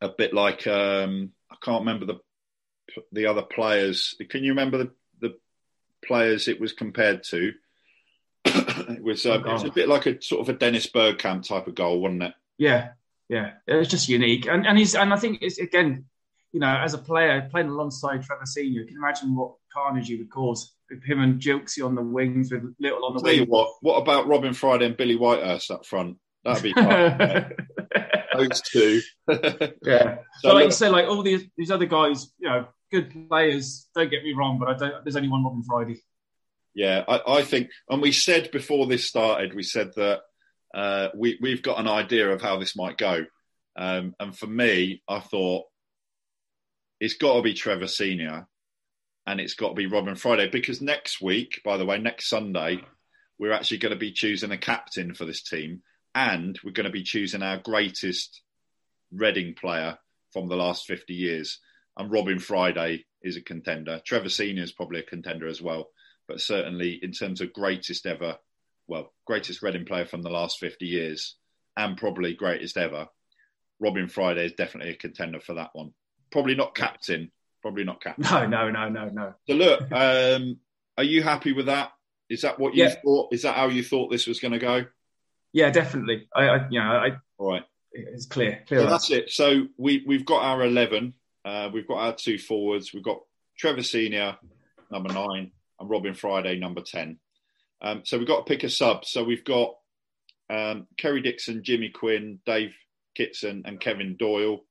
a 0.00 0.08
bit 0.08 0.32
like 0.34 0.66
um, 0.66 1.32
I 1.50 1.56
can't 1.62 1.80
remember 1.80 2.06
the 2.06 2.20
the 3.12 3.26
other 3.26 3.42
players. 3.42 4.14
Can 4.30 4.44
you 4.44 4.52
remember 4.52 4.78
the, 4.78 4.90
the 5.20 5.38
players 6.04 6.48
it 6.48 6.60
was 6.60 6.72
compared 6.72 7.24
to? 7.24 7.52
it 8.44 9.02
was 9.02 9.26
um, 9.26 9.44
oh, 9.44 9.50
it 9.50 9.52
was 9.52 9.64
a 9.64 9.72
bit 9.72 9.88
like 9.88 10.06
a 10.06 10.22
sort 10.22 10.40
of 10.40 10.48
a 10.48 10.58
Dennis 10.58 10.86
Bergkamp 10.86 11.46
type 11.46 11.66
of 11.66 11.74
goal, 11.74 12.00
wasn't 12.00 12.22
it? 12.22 12.34
Yeah, 12.56 12.90
yeah. 13.28 13.52
It 13.66 13.74
was 13.74 13.88
just 13.88 14.08
unique, 14.08 14.46
and 14.46 14.66
and 14.66 14.78
he's 14.78 14.94
and 14.94 15.12
I 15.12 15.16
think 15.16 15.42
it's 15.42 15.58
again 15.58 16.06
you 16.52 16.60
know, 16.60 16.76
as 16.82 16.94
a 16.94 16.98
player 16.98 17.46
playing 17.50 17.68
alongside 17.68 18.22
Trevor 18.22 18.46
Senior, 18.46 18.80
you 18.80 18.86
can 18.86 18.96
imagine 18.96 19.36
what 19.36 19.54
carnage 19.72 20.08
he 20.08 20.16
would 20.16 20.30
cause 20.30 20.72
with 20.88 21.04
him 21.04 21.20
and 21.20 21.40
Gilksy 21.40 21.84
on 21.84 21.94
the 21.94 22.02
wings 22.02 22.50
with 22.50 22.74
Little 22.80 23.04
on 23.04 23.14
the 23.14 23.20
Tell 23.20 23.30
wing. 23.30 23.40
You 23.40 23.46
what? 23.46 23.74
What 23.80 23.98
about 23.98 24.26
Robin 24.26 24.54
Friday 24.54 24.86
and 24.86 24.96
Billy 24.96 25.16
Whitehurst 25.16 25.70
up 25.70 25.84
front? 25.84 26.16
That'd 26.44 26.62
be 26.62 26.72
fun. 26.74 27.52
Those 28.38 28.62
two. 28.62 29.00
yeah. 29.84 30.18
So, 30.40 30.54
like 30.54 30.66
you 30.66 30.70
said, 30.70 30.92
like 30.92 31.06
all 31.06 31.22
these 31.22 31.44
these 31.56 31.72
other 31.72 31.86
guys, 31.86 32.30
you 32.38 32.48
know, 32.48 32.68
good 32.92 33.28
players. 33.28 33.88
Don't 33.94 34.10
get 34.10 34.22
me 34.22 34.34
wrong, 34.34 34.58
but 34.58 34.68
I 34.68 34.76
don't. 34.76 35.04
There's 35.04 35.16
only 35.16 35.28
one 35.28 35.44
Robin 35.44 35.62
Friday. 35.64 36.00
Yeah, 36.74 37.04
I, 37.08 37.38
I 37.38 37.42
think, 37.42 37.70
and 37.88 38.00
we 38.00 38.12
said 38.12 38.52
before 38.52 38.86
this 38.86 39.08
started, 39.08 39.54
we 39.54 39.64
said 39.64 39.90
that 39.96 40.20
uh, 40.74 41.08
we 41.14 41.38
we've 41.40 41.62
got 41.62 41.80
an 41.80 41.88
idea 41.88 42.30
of 42.30 42.40
how 42.40 42.58
this 42.58 42.76
might 42.76 42.96
go, 42.96 43.24
um, 43.76 44.14
and 44.20 44.36
for 44.36 44.46
me, 44.46 45.02
I 45.08 45.18
thought 45.20 45.64
it's 47.00 47.16
got 47.16 47.36
to 47.36 47.42
be 47.42 47.54
Trevor 47.54 47.88
Senior, 47.88 48.46
and 49.26 49.40
it's 49.40 49.54
got 49.54 49.70
to 49.70 49.74
be 49.74 49.86
Robin 49.86 50.14
Friday 50.14 50.48
because 50.48 50.80
next 50.80 51.20
week, 51.20 51.60
by 51.64 51.76
the 51.78 51.84
way, 51.84 51.98
next 51.98 52.28
Sunday, 52.28 52.80
we're 53.38 53.52
actually 53.52 53.78
going 53.78 53.94
to 53.94 53.98
be 53.98 54.12
choosing 54.12 54.52
a 54.52 54.58
captain 54.58 55.14
for 55.14 55.24
this 55.24 55.42
team, 55.42 55.82
and 56.18 56.58
we're 56.64 56.72
going 56.72 56.84
to 56.84 56.90
be 56.90 57.04
choosing 57.04 57.42
our 57.42 57.58
greatest 57.58 58.42
Reading 59.10 59.54
player 59.54 59.96
from 60.34 60.48
the 60.48 60.56
last 60.56 60.84
50 60.84 61.14
years. 61.14 61.60
And 61.96 62.12
Robin 62.12 62.38
Friday 62.38 63.06
is 63.22 63.36
a 63.36 63.40
contender. 63.40 64.02
Trevor 64.04 64.28
Senior 64.28 64.64
is 64.64 64.72
probably 64.72 65.00
a 65.00 65.04
contender 65.04 65.46
as 65.46 65.62
well, 65.62 65.88
but 66.26 66.40
certainly 66.40 66.98
in 67.00 67.12
terms 67.12 67.40
of 67.40 67.52
greatest 67.52 68.04
ever, 68.04 68.36
well, 68.86 69.14
greatest 69.26 69.62
Reading 69.62 69.86
player 69.86 70.04
from 70.04 70.22
the 70.22 70.28
last 70.28 70.58
50 70.58 70.84
years, 70.84 71.36
and 71.76 71.96
probably 71.96 72.34
greatest 72.34 72.76
ever. 72.76 73.06
Robin 73.80 74.08
Friday 74.08 74.44
is 74.44 74.52
definitely 74.52 74.92
a 74.92 74.96
contender 74.96 75.40
for 75.40 75.54
that 75.54 75.70
one. 75.72 75.94
Probably 76.32 76.56
not 76.56 76.74
captain. 76.74 77.30
Probably 77.62 77.84
not 77.84 78.02
captain. 78.02 78.24
No, 78.24 78.46
no, 78.46 78.70
no, 78.70 78.88
no, 78.88 79.08
no. 79.08 79.34
So 79.48 79.54
look, 79.54 79.80
um, 79.92 80.58
are 80.98 81.04
you 81.04 81.22
happy 81.22 81.52
with 81.52 81.66
that? 81.66 81.92
Is 82.28 82.42
that 82.42 82.58
what 82.58 82.74
you 82.74 82.84
yeah. 82.84 82.96
thought? 83.02 83.32
Is 83.32 83.42
that 83.42 83.54
how 83.54 83.68
you 83.68 83.84
thought 83.84 84.10
this 84.10 84.26
was 84.26 84.40
going 84.40 84.52
to 84.52 84.58
go? 84.58 84.84
Yeah, 85.52 85.70
definitely. 85.70 86.28
I, 86.34 86.42
I 86.48 86.68
you 86.70 86.80
know, 86.80 86.86
I. 86.86 87.10
All 87.38 87.50
right. 87.50 87.64
It's 87.92 88.26
clear. 88.26 88.62
clear 88.66 88.82
so 88.82 88.86
that's 88.86 89.10
it. 89.10 89.30
So 89.30 89.66
we 89.76 90.04
we've 90.06 90.26
got 90.26 90.42
our 90.42 90.64
eleven. 90.64 91.14
Uh, 91.44 91.70
we've 91.72 91.88
got 91.88 91.98
our 91.98 92.14
two 92.14 92.38
forwards. 92.38 92.92
We've 92.92 93.02
got 93.02 93.20
Trevor 93.56 93.82
Senior, 93.82 94.36
number 94.90 95.12
nine, 95.12 95.52
and 95.80 95.90
Robin 95.90 96.14
Friday, 96.14 96.58
number 96.58 96.82
ten. 96.82 97.18
Um, 97.80 98.02
so 98.04 98.18
we've 98.18 98.26
got 98.26 98.46
to 98.46 98.50
pick 98.50 98.64
a 98.64 98.68
sub. 98.70 99.04
So 99.04 99.24
we've 99.24 99.44
got 99.44 99.76
um, 100.50 100.86
Kerry 100.96 101.22
Dixon, 101.22 101.62
Jimmy 101.62 101.90
Quinn, 101.90 102.40
Dave 102.44 102.74
Kitson, 103.14 103.62
and 103.64 103.80
Kevin 103.80 104.16
Doyle. 104.18 104.64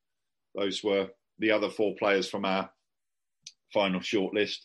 Those 0.56 0.84
were 0.84 1.10
the 1.40 1.52
other 1.52 1.70
four 1.70 1.96
players 1.96 2.30
from 2.30 2.46
our 2.46 2.70
final 3.74 4.00
shortlist. 4.00 4.60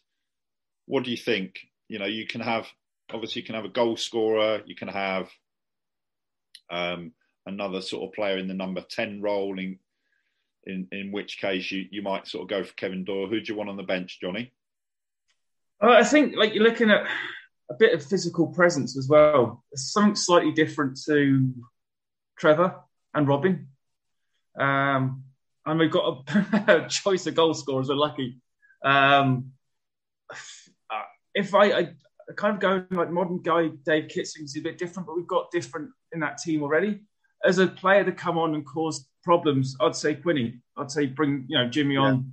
What 0.86 1.04
do 1.04 1.10
you 1.10 1.16
think? 1.16 1.58
You 1.88 1.98
know, 1.98 2.06
you 2.06 2.26
can 2.26 2.40
have 2.40 2.66
obviously 3.12 3.42
you 3.42 3.46
can 3.46 3.54
have 3.54 3.64
a 3.64 3.68
goal 3.68 3.96
scorer, 3.96 4.62
you 4.66 4.74
can 4.74 4.88
have 4.88 5.28
um, 6.72 7.12
another 7.46 7.80
sort 7.80 8.08
of 8.08 8.14
player 8.14 8.38
in 8.38 8.48
the 8.48 8.54
number 8.54 8.80
ten 8.80 9.20
role. 9.20 9.58
In 9.58 9.78
in 10.64 10.88
in 10.92 11.12
which 11.12 11.38
case 11.38 11.70
you 11.70 11.86
you 11.90 12.02
might 12.02 12.26
sort 12.26 12.42
of 12.42 12.48
go 12.48 12.64
for 12.64 12.74
Kevin 12.74 13.04
Doyle. 13.04 13.28
Who 13.28 13.40
do 13.40 13.52
you 13.52 13.56
want 13.56 13.70
on 13.70 13.76
the 13.76 13.82
bench, 13.82 14.18
Johnny? 14.20 14.52
Uh, 15.82 15.90
I 15.90 16.04
think 16.04 16.36
like 16.36 16.54
you're 16.54 16.64
looking 16.64 16.90
at 16.90 17.06
a 17.70 17.74
bit 17.74 17.94
of 17.94 18.04
physical 18.04 18.48
presence 18.48 18.96
as 18.96 19.08
well. 19.08 19.64
Something 19.74 20.16
slightly 20.16 20.52
different 20.52 20.98
to 21.06 21.52
Trevor 22.38 22.76
and 23.14 23.28
Robin. 23.28 23.68
Um, 24.58 25.24
and 25.64 25.78
we've 25.78 25.90
got 25.90 26.28
a 26.68 26.86
choice 26.90 27.26
of 27.26 27.34
goal 27.34 27.54
scorers. 27.54 27.88
We're 27.88 27.94
lucky. 27.94 28.38
Um, 28.84 29.52
if 31.34 31.54
I, 31.54 31.72
I 31.72 31.88
kind 32.36 32.54
of 32.54 32.60
going 32.60 32.86
like 32.90 33.10
modern 33.10 33.38
guy 33.38 33.68
Dave 33.84 34.08
Kitson's 34.08 34.56
a 34.56 34.60
bit 34.60 34.78
different, 34.78 35.06
but 35.06 35.16
we've 35.16 35.26
got 35.26 35.50
different 35.50 35.90
in 36.12 36.20
that 36.20 36.38
team 36.38 36.62
already. 36.62 37.00
As 37.44 37.58
a 37.58 37.66
player 37.66 38.04
to 38.04 38.12
come 38.12 38.38
on 38.38 38.54
and 38.54 38.64
cause 38.64 39.08
problems, 39.22 39.76
I'd 39.80 39.96
say 39.96 40.14
Quinny. 40.14 40.60
I'd 40.76 40.90
say 40.90 41.06
bring 41.06 41.46
you 41.48 41.58
know 41.58 41.68
Jimmy 41.68 41.96
on. 41.96 42.32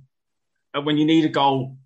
And 0.72 0.86
when 0.86 0.98
you 0.98 1.04
need 1.04 1.24
a 1.24 1.28
goal, 1.28 1.76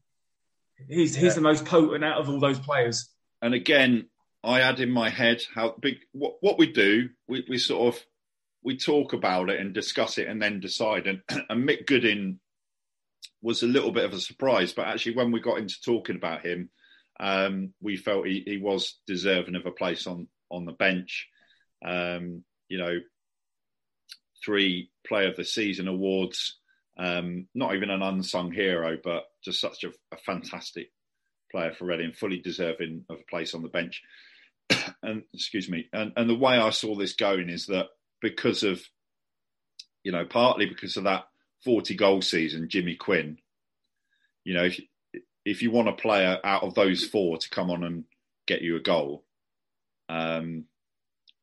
he's 0.88 1.14
he's 1.14 1.24
yeah. 1.24 1.34
the 1.34 1.40
most 1.40 1.64
potent 1.64 2.04
out 2.04 2.18
of 2.18 2.28
all 2.28 2.40
those 2.40 2.58
players. 2.58 3.08
And 3.40 3.54
again, 3.54 4.08
I 4.42 4.60
had 4.60 4.80
in 4.80 4.90
my 4.90 5.08
head 5.08 5.42
how 5.54 5.74
big 5.80 5.98
what, 6.12 6.36
what 6.40 6.58
we 6.58 6.70
do. 6.70 7.08
We, 7.28 7.44
we 7.48 7.58
sort 7.58 7.94
of 7.94 8.04
we 8.62 8.76
talk 8.76 9.12
about 9.12 9.50
it 9.50 9.60
and 9.60 9.72
discuss 9.72 10.18
it 10.18 10.28
and 10.28 10.40
then 10.40 10.60
decide. 10.60 11.06
And, 11.06 11.22
and 11.48 11.68
Mick 11.68 11.86
Gooding 11.86 12.40
was 13.42 13.62
a 13.62 13.66
little 13.66 13.92
bit 13.92 14.04
of 14.04 14.12
a 14.12 14.20
surprise, 14.20 14.72
but 14.72 14.86
actually, 14.86 15.16
when 15.16 15.30
we 15.30 15.40
got 15.40 15.58
into 15.58 15.80
talking 15.82 16.16
about 16.16 16.44
him, 16.44 16.70
um, 17.20 17.72
we 17.80 17.96
felt 17.96 18.26
he, 18.26 18.42
he, 18.46 18.56
was 18.56 18.98
deserving 19.06 19.54
of 19.54 19.66
a 19.66 19.70
place 19.70 20.06
on 20.06 20.28
on 20.50 20.64
the 20.64 20.72
bench. 20.72 21.28
Um, 21.84 22.44
you 22.68 22.78
know, 22.78 22.98
three 24.44 24.90
Player 25.06 25.28
of 25.28 25.36
the 25.36 25.44
Season 25.44 25.88
awards. 25.88 26.58
Um, 26.98 27.48
not 27.54 27.74
even 27.74 27.90
an 27.90 28.02
unsung 28.02 28.52
hero, 28.52 28.96
but 29.02 29.24
just 29.44 29.60
such 29.60 29.84
a, 29.84 29.88
a 30.12 30.16
fantastic 30.24 30.90
player 31.50 31.72
for 31.72 31.86
Reading, 31.86 32.12
fully 32.12 32.38
deserving 32.38 33.04
of 33.08 33.18
a 33.18 33.30
place 33.30 33.54
on 33.54 33.62
the 33.62 33.68
bench. 33.68 34.02
and 35.02 35.22
excuse 35.32 35.68
me, 35.68 35.88
and, 35.92 36.12
and 36.16 36.28
the 36.28 36.38
way 36.38 36.56
I 36.56 36.70
saw 36.70 36.94
this 36.94 37.14
going 37.14 37.48
is 37.48 37.66
that 37.66 37.86
because 38.20 38.62
of, 38.62 38.82
you 40.02 40.12
know, 40.12 40.24
partly 40.24 40.66
because 40.66 40.96
of 40.96 41.04
that 41.04 41.24
40 41.64 41.96
goal 41.96 42.22
season, 42.22 42.68
Jimmy 42.68 42.96
Quinn. 42.96 43.38
You 44.44 44.54
know, 44.54 44.64
if 44.64 44.80
if 45.44 45.62
you 45.62 45.70
want 45.70 45.88
a 45.88 45.92
player 45.92 46.38
out 46.42 46.62
of 46.62 46.74
those 46.74 47.04
four 47.04 47.38
to 47.38 47.50
come 47.50 47.70
on 47.70 47.84
and 47.84 48.04
get 48.46 48.62
you 48.62 48.76
a 48.76 48.80
goal, 48.80 49.24
um, 50.08 50.64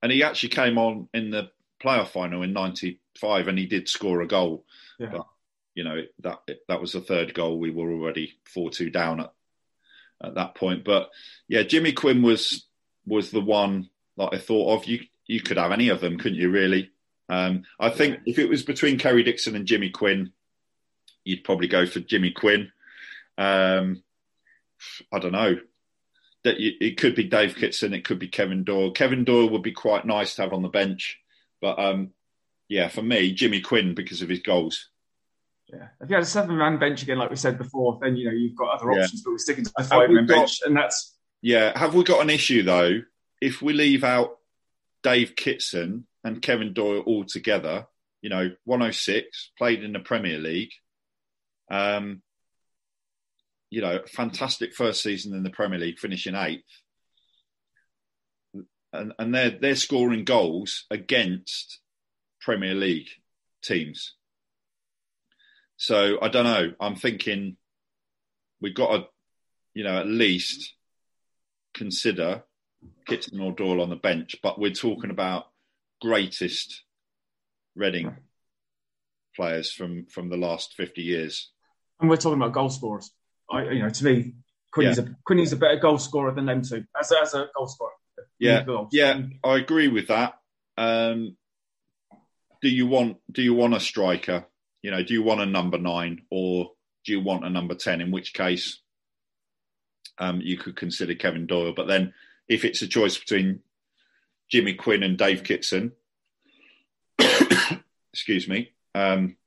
and 0.02 0.12
he 0.12 0.24
actually 0.24 0.50
came 0.50 0.78
on 0.78 1.08
in 1.14 1.32
the 1.32 1.52
playoff 1.82 2.10
final 2.10 2.44
in 2.44 2.54
'95, 2.54 3.48
and 3.48 3.58
he 3.58 3.66
did 3.66 3.90
score 3.90 4.22
a 4.22 4.28
goal. 4.28 4.66
Yeah. 5.00 5.10
But 5.12 5.28
you 5.76 5.84
know 5.84 6.02
that 6.20 6.40
that 6.68 6.82
was 6.82 6.94
the 6.94 7.02
third 7.02 7.34
goal. 7.34 7.60
We 7.60 7.72
were 7.72 7.92
already 7.92 8.34
four 8.46 8.70
two 8.70 8.90
down 8.90 9.22
at 9.22 9.34
at 10.24 10.36
that 10.36 10.56
point. 10.56 10.84
But 10.84 11.10
yeah, 11.48 11.64
Jimmy 11.64 11.94
Quinn 11.94 12.22
was 12.22 12.66
was 13.06 13.32
the 13.32 13.42
one 13.42 13.90
that 14.18 14.30
I 14.34 14.38
thought 14.38 14.80
of. 14.80 14.86
You 14.86 15.02
you 15.28 15.42
could 15.42 15.58
have 15.58 15.72
any 15.72 15.90
of 15.90 16.02
them, 16.02 16.18
couldn't 16.18 16.38
you? 16.40 16.50
Really, 16.50 16.92
um, 17.30 17.64
I 17.80 17.90
think 17.90 18.20
if 18.26 18.40
it 18.40 18.50
was 18.50 18.64
between 18.64 19.00
Kerry 19.00 19.24
Dixon 19.24 19.56
and 19.56 19.66
Jimmy 19.66 19.90
Quinn, 19.90 20.32
you'd 21.24 21.44
probably 21.44 21.68
go 21.68 21.86
for 21.86 22.00
Jimmy 22.00 22.32
Quinn. 22.32 22.72
Um, 23.38 24.04
I 25.12 25.20
don't 25.20 25.32
know. 25.32 25.58
That 26.44 26.56
it 26.58 26.98
could 26.98 27.14
be 27.14 27.26
Dave 27.26 27.56
Kitson, 27.56 27.94
it 27.94 28.04
could 28.04 28.18
be 28.18 28.28
Kevin 28.28 28.64
Doyle. 28.64 28.92
Kevin 28.92 29.24
Doyle 29.24 29.50
would 29.52 29.62
be 29.62 29.74
quite 29.74 30.06
nice 30.06 30.36
to 30.36 30.42
have 30.42 30.54
on 30.54 30.64
the 30.64 30.70
bench, 30.70 31.20
but 31.62 31.78
um, 31.78 32.12
yeah, 32.68 32.88
for 32.88 33.04
me, 33.04 33.32
Jimmy 33.32 33.62
Quinn 33.62 33.94
because 33.94 34.24
of 34.24 34.30
his 34.30 34.40
goals. 34.40 34.90
Yeah, 35.68 35.90
if 36.02 36.10
you 36.10 36.16
had 36.16 36.24
a 36.24 36.28
seven-man 36.28 36.80
bench 36.80 37.04
again, 37.04 37.20
like 37.20 37.30
we 37.30 37.36
said 37.36 37.60
before, 37.60 38.00
then 38.02 38.16
you 38.16 38.26
know 38.26 38.32
you've 38.32 38.56
got 38.56 38.74
other 38.74 38.90
options. 38.90 39.14
Yeah. 39.14 39.22
But 39.26 39.32
we're 39.32 39.38
sticking 39.38 39.66
to 39.66 39.74
the 39.78 39.84
five-man 39.84 40.26
bench, 40.26 40.62
and 40.66 40.76
that's 40.76 41.16
yeah. 41.44 41.78
Have 41.78 41.94
we 41.94 42.04
got 42.04 42.22
an 42.22 42.32
issue 42.32 42.64
though? 42.64 43.02
If 43.40 43.62
we 43.62 43.74
leave 43.74 44.04
out 44.04 44.40
Dave 45.04 45.36
Kitson 45.36 46.08
and 46.24 46.42
Kevin 46.42 46.74
Doyle 46.74 47.02
all 47.02 47.26
together. 47.26 47.88
You 48.22 48.30
know, 48.30 48.52
106 48.66 49.52
played 49.58 49.84
in 49.84 49.94
the 49.94 50.00
Premier 50.00 50.38
League. 50.38 50.72
Um, 51.70 52.22
you 53.72 53.82
know, 53.82 54.02
fantastic 54.08 54.76
first 54.76 55.02
season 55.02 55.34
in 55.34 55.42
the 55.42 55.50
Premier 55.50 55.80
League, 55.80 55.98
finishing 55.98 56.36
eighth. 56.36 56.62
And, 58.94 59.14
and 59.18 59.34
they're 59.34 59.50
they're 59.50 59.76
scoring 59.76 60.26
goals 60.26 60.86
against 60.92 61.80
Premier 62.42 62.76
League 62.76 63.10
teams. 63.64 64.16
So 65.78 66.20
I 66.22 66.28
don't 66.28 66.44
know. 66.44 66.74
I'm 66.80 66.96
thinking 66.96 67.58
we've 68.60 68.76
got 68.76 68.96
to, 68.96 69.06
you 69.74 69.84
know, 69.84 69.98
at 69.98 70.08
least 70.08 70.76
consider 71.74 72.44
Kitson 73.08 73.40
or 73.40 73.54
Doyle 73.54 73.82
on 73.82 73.90
the 73.90 73.96
bench, 73.96 74.36
but 74.44 74.60
we're 74.60 74.72
talking 74.72 75.10
about 75.10 75.46
greatest 76.02 76.84
Reading 77.74 78.18
players 79.34 79.72
from 79.72 80.08
from 80.08 80.28
the 80.28 80.36
last 80.36 80.74
fifty 80.76 81.04
years. 81.04 81.54
And 82.02 82.10
we're 82.10 82.18
talking 82.18 82.42
about 82.42 82.52
goal 82.52 82.70
scorers. 82.70 83.10
I, 83.52 83.70
you 83.70 83.84
know, 83.84 83.90
to 83.90 84.06
me, 84.06 84.34
Quinny's, 84.72 84.98
yeah. 84.98 85.04
a, 85.04 85.08
Quinny's 85.26 85.54
a 85.54 85.58
better 85.58 85.78
goal 85.78 85.98
scorer 85.98 86.32
than 86.32 86.46
them 86.46 86.62
two 86.62 86.86
as 87.00 87.12
a, 87.12 87.22
as 87.22 87.34
a 87.34 87.50
goal 87.56 87.68
scorer. 87.68 87.92
Yeah, 88.40 88.64
yeah, 88.92 89.22
I 89.44 89.58
agree 89.58 89.88
with 89.88 90.08
that. 90.08 90.40
Um, 90.78 91.38
do 92.62 92.70
you 92.70 92.88
want 92.88 93.18
do 93.32 93.42
you 93.42 93.54
want 93.54 93.76
a 93.76 93.80
striker? 93.80 94.46
You 94.82 94.92
know, 94.92 95.04
do 95.04 95.14
you 95.14 95.22
want 95.22 95.42
a 95.42 95.46
number 95.46 95.78
nine 95.78 96.24
or 96.32 96.72
do 97.06 97.12
you 97.12 97.20
want 97.20 97.46
a 97.46 97.50
number 97.50 97.76
ten? 97.76 98.02
In 98.02 98.10
which 98.10 98.34
case, 98.34 98.80
um, 100.18 100.42
you 100.42 100.58
could 100.58 100.76
consider 100.76 101.14
Kevin 101.14 101.46
Doyle. 101.46 101.74
But 101.76 101.88
then, 101.88 102.14
if 102.48 102.66
it's 102.66 102.82
a 102.82 102.88
choice 102.88 103.18
between 103.18 103.60
Jimmy 104.50 104.74
Quinn 104.74 105.04
and 105.04 105.18
Dave 105.18 105.44
Kitson, 105.44 105.92
excuse 108.14 108.48
me. 108.48 108.72
Um, 108.96 109.38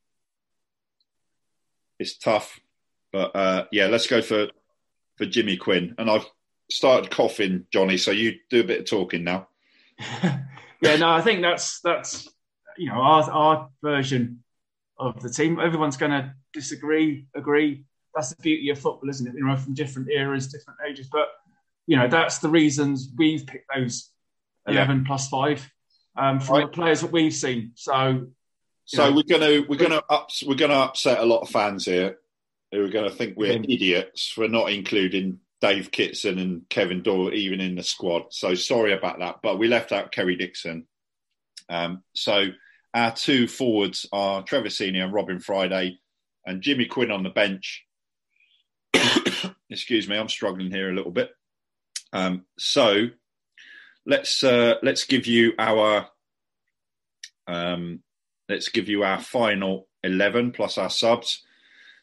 it's 1.98 2.16
tough. 2.16 2.60
But 3.14 3.36
uh, 3.36 3.66
yeah, 3.70 3.86
let's 3.86 4.08
go 4.08 4.20
for 4.20 4.48
for 5.18 5.24
Jimmy 5.24 5.56
Quinn. 5.56 5.94
And 5.98 6.10
I've 6.10 6.26
started 6.68 7.12
coughing, 7.12 7.64
Johnny. 7.72 7.96
So 7.96 8.10
you 8.10 8.40
do 8.50 8.58
a 8.58 8.64
bit 8.64 8.80
of 8.80 8.86
talking 8.86 9.22
now. 9.22 9.46
yeah, 10.80 10.96
no, 10.96 11.10
I 11.10 11.20
think 11.20 11.40
that's 11.40 11.78
that's 11.78 12.28
you 12.76 12.88
know 12.88 12.96
our 12.96 13.30
our 13.30 13.68
version 13.84 14.42
of 14.98 15.22
the 15.22 15.30
team. 15.30 15.60
Everyone's 15.60 15.96
going 15.96 16.10
to 16.10 16.34
disagree, 16.52 17.28
agree. 17.36 17.84
That's 18.16 18.30
the 18.30 18.42
beauty 18.42 18.70
of 18.70 18.80
football, 18.80 19.08
isn't 19.08 19.28
it? 19.28 19.34
You 19.36 19.46
know, 19.46 19.56
from 19.56 19.74
different 19.74 20.10
eras, 20.10 20.48
different 20.48 20.80
ages. 20.90 21.06
But 21.06 21.28
you 21.86 21.96
know, 21.96 22.08
that's 22.08 22.38
the 22.38 22.48
reasons 22.48 23.12
we've 23.16 23.46
picked 23.46 23.70
those 23.72 24.10
eleven 24.66 24.98
yeah. 24.98 25.06
plus 25.06 25.28
five 25.28 25.70
um, 26.16 26.40
from 26.40 26.56
right. 26.56 26.66
the 26.66 26.72
players 26.72 27.02
that 27.02 27.12
we've 27.12 27.32
seen. 27.32 27.74
So, 27.76 28.26
so 28.86 29.10
know, 29.10 29.14
we're 29.14 29.38
gonna 29.38 29.64
we're 29.68 29.78
gonna 29.78 30.02
ups, 30.10 30.42
we're 30.44 30.56
gonna 30.56 30.74
upset 30.74 31.20
a 31.20 31.24
lot 31.24 31.42
of 31.42 31.48
fans 31.48 31.84
here 31.84 32.18
who 32.74 32.84
are 32.84 32.90
going 32.90 33.08
to 33.08 33.16
think 33.16 33.36
we're 33.36 33.52
idiots 33.52 34.28
for 34.28 34.48
not 34.48 34.70
including 34.70 35.40
Dave 35.60 35.90
Kitson 35.90 36.38
and 36.38 36.68
Kevin 36.68 37.02
Doyle 37.02 37.32
even 37.32 37.60
in 37.60 37.76
the 37.76 37.82
squad. 37.82 38.24
So 38.30 38.54
sorry 38.54 38.92
about 38.92 39.20
that, 39.20 39.36
but 39.42 39.58
we 39.58 39.68
left 39.68 39.92
out 39.92 40.12
Kerry 40.12 40.36
Dixon. 40.36 40.86
Um, 41.68 42.02
so 42.14 42.48
our 42.92 43.12
two 43.12 43.48
forwards 43.48 44.06
are 44.12 44.42
Trevor 44.42 44.70
Senior 44.70 45.04
and 45.04 45.12
Robin 45.12 45.40
Friday, 45.40 45.98
and 46.46 46.62
Jimmy 46.62 46.86
Quinn 46.86 47.10
on 47.10 47.22
the 47.22 47.30
bench. 47.30 47.84
Excuse 49.70 50.08
me, 50.08 50.16
I'm 50.16 50.28
struggling 50.28 50.70
here 50.70 50.90
a 50.90 50.94
little 50.94 51.10
bit. 51.10 51.30
Um, 52.12 52.44
so 52.58 53.06
let's 54.06 54.44
uh, 54.44 54.74
let's 54.82 55.04
give 55.04 55.26
you 55.26 55.54
our 55.58 56.08
um, 57.46 58.02
let's 58.48 58.68
give 58.68 58.88
you 58.88 59.02
our 59.02 59.20
final 59.20 59.88
eleven 60.02 60.52
plus 60.52 60.78
our 60.78 60.90
subs. 60.90 61.42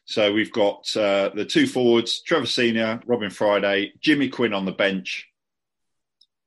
So 0.05 0.33
we've 0.33 0.51
got 0.51 0.95
uh, 0.97 1.29
the 1.33 1.45
two 1.45 1.67
forwards: 1.67 2.21
Trevor 2.21 2.45
Senior, 2.45 3.01
Robin 3.05 3.29
Friday, 3.29 3.93
Jimmy 4.01 4.29
Quinn 4.29 4.53
on 4.53 4.65
the 4.65 4.71
bench. 4.71 5.29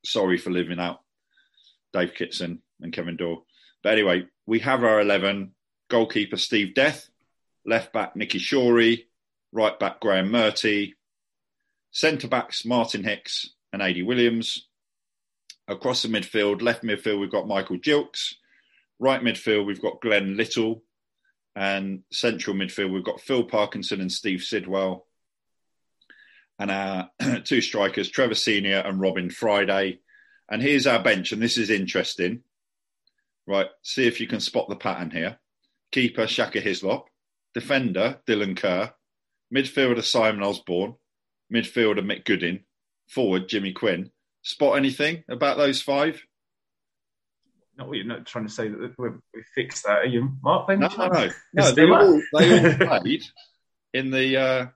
Sorry 0.04 0.36
for 0.36 0.50
leaving 0.50 0.80
out 0.80 1.00
Dave 1.92 2.14
Kitson 2.14 2.60
and 2.80 2.92
Kevin 2.92 3.16
Doyle. 3.16 3.46
But 3.82 3.94
anyway, 3.94 4.24
we 4.46 4.58
have 4.60 4.84
our 4.84 5.00
eleven: 5.00 5.52
goalkeeper 5.88 6.36
Steve 6.36 6.74
Death, 6.74 7.08
left 7.64 7.92
back 7.92 8.16
Nicky 8.16 8.38
Shorey, 8.38 9.06
right 9.52 9.78
back 9.78 10.00
Graeme 10.00 10.30
Murty, 10.30 10.94
centre 11.90 12.28
backs 12.28 12.64
Martin 12.64 13.04
Hicks 13.04 13.50
and 13.72 13.82
Adi 13.82 14.02
Williams. 14.02 14.68
Across 15.66 16.02
the 16.02 16.08
midfield, 16.08 16.60
left 16.60 16.82
midfield, 16.82 17.20
we've 17.20 17.30
got 17.30 17.48
Michael 17.48 17.78
Gilkes. 17.78 18.34
Right 18.98 19.22
midfield, 19.22 19.64
we've 19.64 19.80
got 19.80 20.02
Glenn 20.02 20.36
Little. 20.36 20.82
And 21.56 22.02
central 22.10 22.56
midfield, 22.56 22.92
we've 22.92 23.04
got 23.04 23.20
Phil 23.20 23.44
Parkinson 23.44 24.00
and 24.00 24.10
Steve 24.10 24.42
Sidwell. 24.42 25.06
And 26.58 26.70
our 26.70 27.10
two 27.44 27.60
strikers, 27.60 28.08
Trevor 28.08 28.34
Senior 28.34 28.78
and 28.78 29.00
Robin 29.00 29.30
Friday. 29.30 30.00
And 30.50 30.60
here's 30.60 30.86
our 30.86 31.02
bench, 31.02 31.32
and 31.32 31.42
this 31.42 31.56
is 31.56 31.70
interesting. 31.70 32.42
Right, 33.46 33.68
see 33.82 34.06
if 34.06 34.20
you 34.20 34.26
can 34.26 34.40
spot 34.40 34.68
the 34.68 34.76
pattern 34.76 35.10
here. 35.10 35.38
Keeper 35.92 36.26
Shaka 36.26 36.60
Hislop, 36.60 37.08
defender 37.52 38.20
Dylan 38.26 38.56
Kerr, 38.56 38.92
midfielder 39.54 40.02
Simon 40.02 40.42
Osborn, 40.42 40.96
midfielder 41.52 42.00
Mick 42.00 42.24
Gooding, 42.24 42.64
forward 43.08 43.48
Jimmy 43.48 43.72
Quinn. 43.72 44.10
Spot 44.42 44.76
anything 44.76 45.24
about 45.28 45.56
those 45.56 45.80
five? 45.80 46.22
Not 47.76 47.92
you're 47.92 48.04
not 48.04 48.26
trying 48.26 48.46
to 48.46 48.52
say 48.52 48.68
that 48.68 48.94
we, 48.98 49.08
we 49.08 49.42
fixed 49.54 49.84
that, 49.84 49.98
are 49.98 50.06
you, 50.06 50.32
Mark? 50.42 50.68
No, 50.68 50.76
no, 50.76 51.06
no, 51.08 51.30
no. 51.52 51.72
They 51.72 51.90
all, 51.90 52.22
they 52.32 52.70
all 52.70 52.74
played 53.00 53.24
in 53.92 54.10
the 54.10 54.36
uh, 54.36 54.66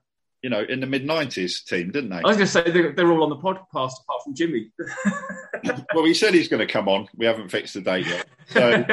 you 0.41 0.49
know 0.49 0.61
in 0.61 0.79
the 0.79 0.87
mid 0.87 1.05
'90s 1.05 1.65
team, 1.65 1.91
didn't 1.91 2.09
they? 2.09 2.17
I 2.17 2.27
was 2.27 2.37
going 2.37 2.47
to 2.47 2.51
say 2.51 2.71
they're, 2.71 2.93
they're, 2.93 3.11
all 3.11 3.23
on 3.23 3.29
the 3.29 3.37
podcast 3.37 4.01
apart 4.01 4.23
from 4.23 4.35
Jimmy. 4.35 4.71
well, 5.93 6.05
he 6.05 6.13
said 6.13 6.33
he's 6.33 6.47
going 6.47 6.65
to 6.65 6.71
come 6.71 6.87
on. 6.87 7.07
We 7.15 7.25
haven't 7.25 7.49
fixed 7.49 7.73
the 7.73 7.81
date 7.81 8.07
yet. 8.07 8.25
So, 8.47 8.85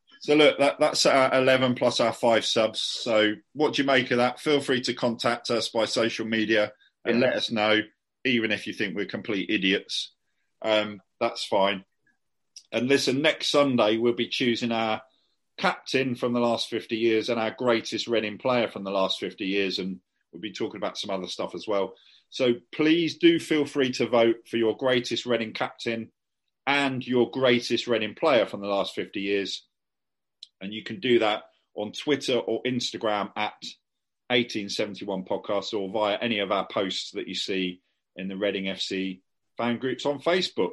so 0.20 0.34
look, 0.34 0.58
that, 0.58 0.80
that's 0.80 1.06
our 1.06 1.34
11 1.34 1.74
plus 1.74 2.00
our 2.00 2.12
five 2.12 2.44
subs. 2.44 2.80
So, 2.80 3.34
what 3.52 3.74
do 3.74 3.82
you 3.82 3.86
make 3.86 4.10
of 4.10 4.18
that? 4.18 4.40
Feel 4.40 4.60
free 4.60 4.80
to 4.82 4.94
contact 4.94 5.50
us 5.50 5.68
by 5.68 5.84
social 5.84 6.26
media 6.26 6.72
and 7.04 7.20
yeah. 7.20 7.26
let 7.26 7.36
us 7.36 7.50
know, 7.50 7.80
even 8.24 8.50
if 8.50 8.66
you 8.66 8.72
think 8.72 8.96
we're 8.96 9.06
complete 9.06 9.50
idiots. 9.50 10.12
Um, 10.62 11.00
that's 11.20 11.44
fine. 11.44 11.84
And 12.74 12.88
listen, 12.88 13.22
next 13.22 13.52
Sunday 13.52 13.98
we'll 13.98 14.14
be 14.14 14.26
choosing 14.26 14.72
our 14.72 15.00
captain 15.56 16.16
from 16.16 16.32
the 16.32 16.40
last 16.40 16.68
50 16.68 16.96
years 16.96 17.28
and 17.28 17.38
our 17.38 17.52
greatest 17.52 18.08
Reading 18.08 18.36
player 18.36 18.66
from 18.66 18.82
the 18.82 18.90
last 18.90 19.20
50 19.20 19.46
years. 19.46 19.78
And 19.78 20.00
we'll 20.32 20.40
be 20.40 20.52
talking 20.52 20.78
about 20.78 20.98
some 20.98 21.10
other 21.10 21.28
stuff 21.28 21.54
as 21.54 21.68
well. 21.68 21.94
So 22.30 22.54
please 22.72 23.16
do 23.16 23.38
feel 23.38 23.64
free 23.64 23.92
to 23.92 24.08
vote 24.08 24.48
for 24.48 24.56
your 24.56 24.76
greatest 24.76 25.24
Reading 25.24 25.52
captain 25.52 26.10
and 26.66 27.06
your 27.06 27.30
greatest 27.30 27.86
Reading 27.86 28.16
player 28.16 28.44
from 28.44 28.60
the 28.60 28.66
last 28.66 28.96
50 28.96 29.20
years. 29.20 29.64
And 30.60 30.74
you 30.74 30.82
can 30.82 30.98
do 30.98 31.20
that 31.20 31.44
on 31.76 31.92
Twitter 31.92 32.38
or 32.38 32.60
Instagram 32.64 33.30
at 33.36 33.54
1871 34.30 35.26
podcast 35.26 35.78
or 35.78 35.88
via 35.90 36.18
any 36.20 36.40
of 36.40 36.50
our 36.50 36.66
posts 36.66 37.12
that 37.12 37.28
you 37.28 37.36
see 37.36 37.82
in 38.16 38.26
the 38.26 38.36
Reading 38.36 38.64
FC 38.64 39.20
fan 39.56 39.78
groups 39.78 40.04
on 40.04 40.18
Facebook. 40.18 40.72